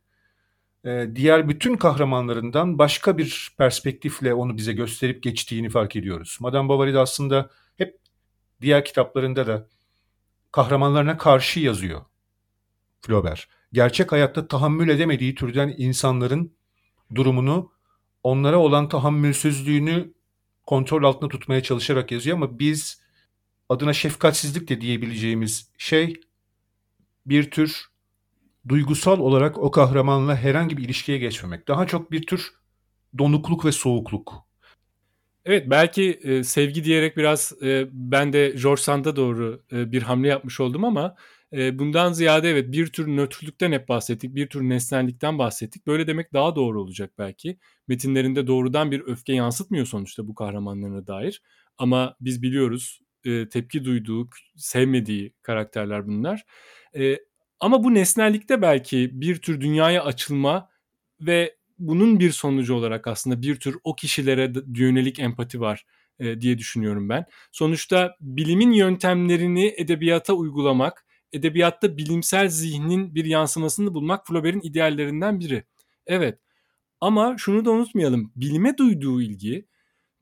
diğer 0.85 1.49
bütün 1.49 1.77
kahramanlarından 1.77 2.77
başka 2.77 3.17
bir 3.17 3.55
perspektifle 3.57 4.33
onu 4.33 4.57
bize 4.57 4.73
gösterip 4.73 5.23
geçtiğini 5.23 5.69
fark 5.69 5.95
ediyoruz. 5.95 6.37
Madame 6.39 6.69
Bovary 6.69 6.93
de 6.93 6.99
aslında 6.99 7.49
hep 7.77 7.99
diğer 8.61 8.85
kitaplarında 8.85 9.47
da 9.47 9.67
kahramanlarına 10.51 11.17
karşı 11.17 11.59
yazıyor 11.59 12.01
Flaubert. 13.01 13.47
Gerçek 13.73 14.11
hayatta 14.11 14.47
tahammül 14.47 14.89
edemediği 14.89 15.35
türden 15.35 15.73
insanların 15.77 16.55
durumunu, 17.15 17.71
onlara 18.23 18.57
olan 18.57 18.89
tahammülsüzlüğünü 18.89 20.13
kontrol 20.65 21.03
altında 21.03 21.29
tutmaya 21.29 21.63
çalışarak 21.63 22.11
yazıyor 22.11 22.37
ama 22.37 22.59
biz 22.59 23.01
adına 23.69 23.93
şefkatsizlik 23.93 24.69
de 24.69 24.81
diyebileceğimiz 24.81 25.71
şey 25.77 26.21
bir 27.25 27.51
tür 27.51 27.92
duygusal 28.67 29.19
olarak 29.19 29.57
o 29.57 29.71
kahramanla 29.71 30.35
herhangi 30.35 30.77
bir 30.77 30.83
ilişkiye 30.83 31.17
geçmemek. 31.17 31.67
Daha 31.67 31.87
çok 31.87 32.11
bir 32.11 32.25
tür 32.27 32.51
donukluk 33.17 33.65
ve 33.65 33.71
soğukluk. 33.71 34.33
Evet 35.45 35.69
belki 35.69 36.19
e, 36.23 36.43
sevgi 36.43 36.83
diyerek 36.83 37.17
biraz 37.17 37.53
e, 37.63 37.87
ben 37.91 38.33
de 38.33 38.55
George 38.61 38.81
Sand'a 38.81 39.15
doğru 39.15 39.63
e, 39.71 39.91
bir 39.91 40.01
hamle 40.01 40.27
yapmış 40.27 40.59
oldum 40.59 40.83
ama 40.83 41.15
e, 41.53 41.79
bundan 41.79 42.13
ziyade 42.13 42.49
evet 42.49 42.71
bir 42.71 42.87
tür 42.87 43.07
nötrlükten 43.07 43.71
hep 43.71 43.89
bahsettik, 43.89 44.35
bir 44.35 44.47
tür 44.47 44.61
nesnellikten 44.61 45.39
bahsettik. 45.39 45.87
Böyle 45.87 46.07
demek 46.07 46.33
daha 46.33 46.55
doğru 46.55 46.81
olacak 46.81 47.11
belki. 47.17 47.57
Metinlerinde 47.87 48.47
doğrudan 48.47 48.91
bir 48.91 49.01
öfke 49.01 49.33
yansıtmıyor 49.33 49.85
sonuçta 49.85 50.27
bu 50.27 50.35
kahramanlarına 50.35 51.07
dair. 51.07 51.41
Ama 51.77 52.15
biz 52.21 52.41
biliyoruz 52.41 52.99
e, 53.25 53.49
tepki 53.49 53.85
duyduğu, 53.85 54.29
sevmediği 54.55 55.33
karakterler 55.41 56.07
bunlar. 56.07 56.45
E, 56.95 57.17
ama 57.63 57.83
bu 57.83 57.93
nesnellikte 57.93 58.61
belki 58.61 59.09
bir 59.13 59.35
tür 59.35 59.61
dünyaya 59.61 60.03
açılma 60.03 60.69
ve 61.21 61.55
bunun 61.79 62.19
bir 62.19 62.31
sonucu 62.31 62.73
olarak 62.73 63.07
aslında 63.07 63.41
bir 63.41 63.55
tür 63.55 63.77
o 63.83 63.95
kişilere 63.95 64.53
yönelik 64.75 65.19
empati 65.19 65.61
var 65.61 65.85
e, 66.19 66.41
diye 66.41 66.57
düşünüyorum 66.57 67.09
ben. 67.09 67.25
Sonuçta 67.51 68.15
bilimin 68.21 68.71
yöntemlerini 68.71 69.73
edebiyata 69.77 70.33
uygulamak, 70.33 71.05
edebiyatta 71.33 71.97
bilimsel 71.97 72.49
zihnin 72.49 73.15
bir 73.15 73.25
yansımasını 73.25 73.93
bulmak 73.93 74.27
Flaubert'in 74.27 74.61
ideallerinden 74.61 75.39
biri. 75.39 75.63
Evet 76.07 76.39
ama 77.01 77.35
şunu 77.37 77.65
da 77.65 77.71
unutmayalım. 77.71 78.31
Bilime 78.35 78.77
duyduğu 78.77 79.21
ilgi 79.21 79.67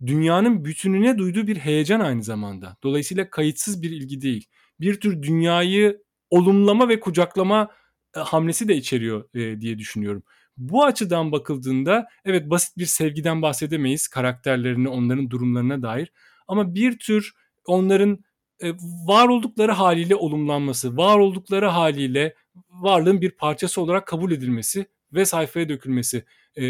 dünyanın 0.06 0.66
bütününe 0.66 1.18
duyduğu 1.18 1.48
bir 1.48 1.58
heyecan 1.58 2.00
aynı 2.00 2.24
zamanda. 2.24 2.78
Dolayısıyla 2.84 3.30
kayıtsız 3.30 3.82
bir 3.82 3.92
ilgi 3.92 4.22
değil. 4.22 4.46
Bir 4.80 5.00
tür 5.00 5.24
dünyayı 5.24 6.02
olumlama 6.32 6.90
ve 6.90 7.00
kucaklama 7.00 7.70
e, 8.16 8.20
hamlesi 8.20 8.68
de 8.68 8.76
içeriyor 8.76 9.30
e, 9.36 9.62
diye 9.62 9.80
düşünüyorum. 9.80 10.24
Bu 10.58 10.86
açıdan 10.86 11.32
bakıldığında 11.32 12.08
evet 12.26 12.50
basit 12.50 12.78
bir 12.78 12.86
sevgiden 12.86 13.42
bahsedemeyiz 13.42 14.08
karakterlerini, 14.08 14.90
onların 14.90 15.30
durumlarına 15.30 15.82
dair. 15.82 16.12
Ama 16.48 16.76
bir 16.76 17.00
tür 17.00 17.34
onların 17.66 18.24
e, 18.64 18.74
var 19.08 19.28
oldukları 19.28 19.72
haliyle 19.72 20.16
olumlanması, 20.16 20.98
var 20.98 21.20
oldukları 21.20 21.66
haliyle 21.66 22.36
varlığın 22.70 23.22
bir 23.22 23.32
parçası 23.32 23.82
olarak 23.82 24.08
kabul 24.08 24.32
edilmesi 24.32 24.86
ve 25.14 25.26
sayfaya 25.26 25.70
dökülmesi 25.70 26.26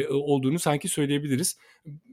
olduğunu 0.09 0.59
sanki 0.59 0.87
söyleyebiliriz. 0.87 1.57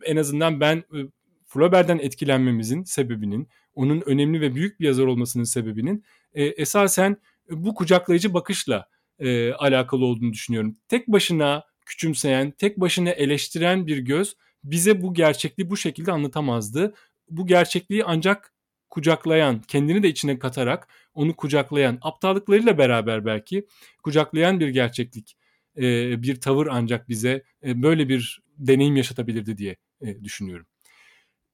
En 0.04 0.16
azından 0.16 0.60
ben 0.60 0.76
e, 0.76 0.98
Flaubert'den 1.46 1.98
etkilenmemizin 1.98 2.84
sebebinin, 2.84 3.48
onun 3.74 4.02
önemli 4.06 4.40
ve 4.40 4.54
büyük 4.54 4.80
bir 4.80 4.86
yazar 4.86 5.06
olmasının 5.06 5.44
sebebinin 5.44 6.04
esasen 6.34 7.16
bu 7.50 7.74
kucaklayıcı 7.74 8.34
bakışla 8.34 8.88
e, 9.18 9.52
alakalı 9.52 10.04
olduğunu 10.04 10.32
düşünüyorum. 10.32 10.76
Tek 10.88 11.08
başına 11.08 11.64
küçümseyen, 11.86 12.50
tek 12.50 12.80
başına 12.80 13.10
eleştiren 13.10 13.86
bir 13.86 13.98
göz 13.98 14.36
bize 14.64 15.02
bu 15.02 15.14
gerçekliği 15.14 15.70
bu 15.70 15.76
şekilde 15.76 16.12
anlatamazdı. 16.12 16.94
Bu 17.30 17.46
gerçekliği 17.46 18.04
ancak 18.04 18.52
kucaklayan, 18.90 19.62
kendini 19.68 20.02
de 20.02 20.08
içine 20.08 20.38
katarak 20.38 20.88
onu 21.14 21.36
kucaklayan, 21.36 21.98
aptallıklarıyla 22.02 22.78
beraber 22.78 23.26
belki 23.26 23.66
kucaklayan 24.02 24.60
bir 24.60 24.68
gerçeklik, 24.68 25.36
e, 25.76 25.82
bir 26.22 26.40
tavır 26.40 26.66
ancak 26.70 27.08
bize 27.08 27.42
e, 27.66 27.82
böyle 27.82 28.08
bir 28.08 28.42
deneyim 28.58 28.96
yaşatabilirdi 28.96 29.58
diye 29.58 29.76
e, 30.00 30.24
düşünüyorum. 30.24 30.66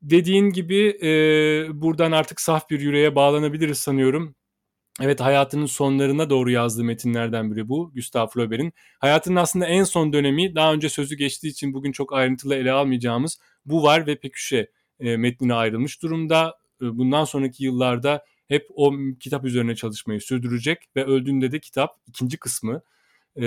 Dediğin 0.02 0.50
gibi 0.50 0.98
e, 1.02 1.08
buradan 1.82 2.12
artık 2.12 2.40
saf 2.40 2.70
bir 2.70 2.80
yüreğe 2.80 3.14
bağlanabiliriz 3.14 3.78
sanıyorum. 3.78 4.34
Evet 5.00 5.20
hayatının 5.20 5.66
sonlarına 5.66 6.30
doğru 6.30 6.50
yazdığı 6.50 6.84
metinlerden 6.84 7.50
biri 7.50 7.68
bu 7.68 7.92
Gustav 7.94 8.26
Flaubert'in. 8.26 8.72
Hayatının 8.98 9.36
aslında 9.36 9.66
en 9.66 9.84
son 9.84 10.12
dönemi 10.12 10.54
daha 10.54 10.72
önce 10.72 10.88
sözü 10.88 11.16
geçtiği 11.16 11.48
için 11.48 11.74
bugün 11.74 11.92
çok 11.92 12.12
ayrıntılı 12.12 12.54
ele 12.54 12.72
almayacağımız 12.72 13.38
Bu 13.66 13.82
Var 13.82 14.06
ve 14.06 14.16
Peküşe 14.16 14.70
e, 15.00 15.16
metnine 15.16 15.54
ayrılmış 15.54 16.02
durumda. 16.02 16.58
E, 16.82 16.98
bundan 16.98 17.24
sonraki 17.24 17.64
yıllarda 17.64 18.24
hep 18.48 18.66
o 18.74 18.92
kitap 19.20 19.44
üzerine 19.44 19.76
çalışmayı 19.76 20.20
sürdürecek 20.20 20.78
ve 20.96 21.04
öldüğünde 21.04 21.52
de 21.52 21.60
kitap 21.60 21.96
ikinci 22.06 22.36
kısmı 22.36 22.82
e, 23.36 23.46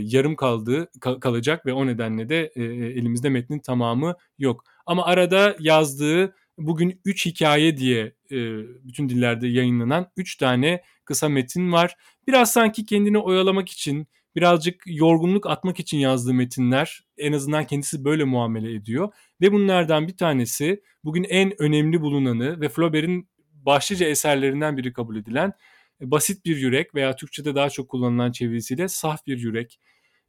yarım 0.00 0.36
kaldığı 0.36 0.90
kal, 1.00 1.20
kalacak 1.20 1.66
ve 1.66 1.72
o 1.72 1.86
nedenle 1.86 2.28
de 2.28 2.52
e, 2.56 2.62
elimizde 2.64 3.28
metnin 3.28 3.58
tamamı 3.58 4.14
yok. 4.38 4.64
Ama 4.86 5.04
arada 5.04 5.56
yazdığı 5.60 6.34
bugün 6.66 7.00
3 7.04 7.26
hikaye 7.26 7.76
diye 7.76 8.14
e, 8.30 8.36
bütün 8.84 9.08
dillerde 9.08 9.48
yayınlanan 9.48 10.10
3 10.16 10.36
tane 10.36 10.82
kısa 11.04 11.28
metin 11.28 11.72
var. 11.72 11.96
Biraz 12.26 12.52
sanki 12.52 12.84
kendini 12.84 13.18
oyalamak 13.18 13.68
için, 13.68 14.06
birazcık 14.36 14.82
yorgunluk 14.86 15.46
atmak 15.46 15.80
için 15.80 15.98
yazdığı 15.98 16.34
metinler 16.34 17.00
en 17.18 17.32
azından 17.32 17.66
kendisi 17.66 18.04
böyle 18.04 18.24
muamele 18.24 18.74
ediyor. 18.74 19.12
Ve 19.40 19.52
bunlardan 19.52 20.08
bir 20.08 20.16
tanesi 20.16 20.82
bugün 21.04 21.24
en 21.24 21.62
önemli 21.62 22.00
bulunanı 22.00 22.60
ve 22.60 22.68
Flaubert'in 22.68 23.28
başlıca 23.52 24.06
eserlerinden 24.06 24.76
biri 24.76 24.92
kabul 24.92 25.16
edilen 25.16 25.52
Basit 26.00 26.44
Bir 26.44 26.56
Yürek 26.56 26.94
veya 26.94 27.16
Türkçe'de 27.16 27.54
daha 27.54 27.70
çok 27.70 27.88
kullanılan 27.88 28.32
çevirisiyle 28.32 28.88
Saf 28.88 29.26
Bir 29.26 29.38
Yürek 29.38 29.80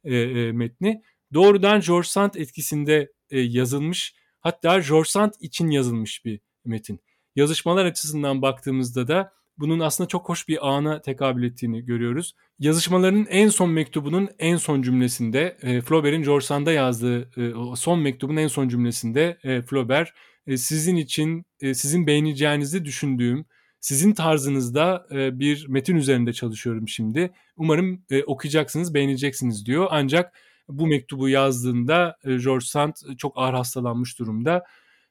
e, 0.04 0.16
e, 0.16 0.52
metni. 0.52 1.02
Doğrudan 1.34 1.80
George 1.80 2.08
Sand 2.08 2.34
etkisinde 2.34 3.12
e, 3.30 3.40
yazılmış 3.40 4.14
hatta 4.42 4.78
George 4.78 5.08
Sand 5.08 5.32
için 5.40 5.70
yazılmış 5.70 6.24
bir 6.24 6.40
metin. 6.64 7.00
Yazışmalar 7.36 7.84
açısından 7.84 8.42
baktığımızda 8.42 9.08
da 9.08 9.32
bunun 9.58 9.80
aslında 9.80 10.08
çok 10.08 10.28
hoş 10.28 10.48
bir 10.48 10.68
ana 10.68 11.00
tekabül 11.00 11.44
ettiğini 11.44 11.84
görüyoruz. 11.84 12.34
Yazışmalarının 12.58 13.26
en 13.30 13.48
son 13.48 13.70
mektubunun 13.70 14.28
en 14.38 14.56
son 14.56 14.82
cümlesinde 14.82 15.56
e, 15.62 15.80
Flaubert'in 15.80 16.22
George 16.22 16.46
Sand'a 16.46 16.72
yazdığı 16.72 17.20
e, 17.20 17.76
son 17.76 17.98
mektubun 17.98 18.36
en 18.36 18.48
son 18.48 18.68
cümlesinde 18.68 19.38
e, 19.42 19.62
Flaubert 19.62 20.08
e, 20.46 20.56
sizin 20.56 20.96
için 20.96 21.44
e, 21.60 21.74
sizin 21.74 22.06
beğeneceğinizi 22.06 22.84
düşündüğüm 22.84 23.44
sizin 23.80 24.12
tarzınızda 24.12 25.06
e, 25.10 25.38
bir 25.38 25.68
metin 25.68 25.96
üzerinde 25.96 26.32
çalışıyorum 26.32 26.88
şimdi. 26.88 27.30
Umarım 27.56 28.04
e, 28.10 28.24
okuyacaksınız, 28.24 28.94
beğeneceksiniz 28.94 29.66
diyor. 29.66 29.86
Ancak 29.90 30.32
bu 30.78 30.86
mektubu 30.86 31.28
yazdığında 31.28 32.16
e, 32.24 32.36
George 32.36 32.64
Sand 32.64 32.94
çok 33.18 33.32
ağır 33.36 33.54
hastalanmış 33.54 34.18
durumda 34.18 34.64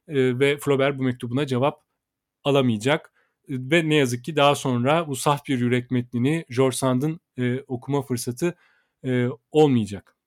e, 0.08 0.40
ve 0.40 0.58
Flaubert 0.58 1.00
bu 1.00 1.04
mektubuna 1.04 1.48
cevap 1.48 1.82
alamayacak. 2.44 3.14
Ve 3.50 3.90
ne 3.90 3.96
yazık 3.96 4.24
ki 4.24 4.36
daha 4.36 4.56
sonra 4.56 5.08
bu 5.08 5.16
saf 5.16 5.46
bir 5.48 5.60
yürek 5.60 5.92
metnini 5.92 6.46
George 6.50 6.76
Sand'ın 6.76 7.20
e, 7.38 7.60
okuma 7.68 8.02
fırsatı 8.02 8.56
e, 9.06 9.28
olmayacak. 9.52 10.18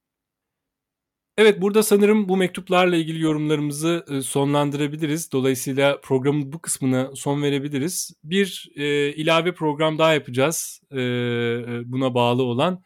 Evet 1.38 1.60
burada 1.60 1.82
sanırım 1.82 2.28
bu 2.28 2.36
mektuplarla 2.36 2.96
ilgili 2.96 3.22
yorumlarımızı 3.22 4.04
e, 4.10 4.22
sonlandırabiliriz. 4.22 5.32
Dolayısıyla 5.32 6.00
programın 6.00 6.52
bu 6.52 6.58
kısmına 6.58 7.10
son 7.14 7.42
verebiliriz. 7.42 8.12
Bir 8.24 8.70
e, 8.76 9.12
ilave 9.12 9.54
program 9.54 9.98
daha 9.98 10.14
yapacağız 10.14 10.80
e, 10.90 11.00
e 11.00 11.82
buna 11.84 12.14
bağlı 12.14 12.42
olan. 12.42 12.82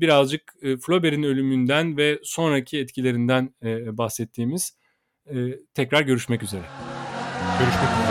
Birazcık 0.00 0.42
e, 0.62 0.76
Flaubert'in 0.76 1.22
ölümünden 1.22 1.96
ve 1.96 2.18
sonraki 2.22 2.78
etkilerinden 2.78 3.54
e, 3.64 3.98
bahsettiğimiz. 3.98 4.78
E, 5.26 5.36
tekrar 5.74 6.02
görüşmek 6.02 6.42
üzere. 6.42 6.62
Görüşmek 7.58 7.90
üzere. 7.92 8.07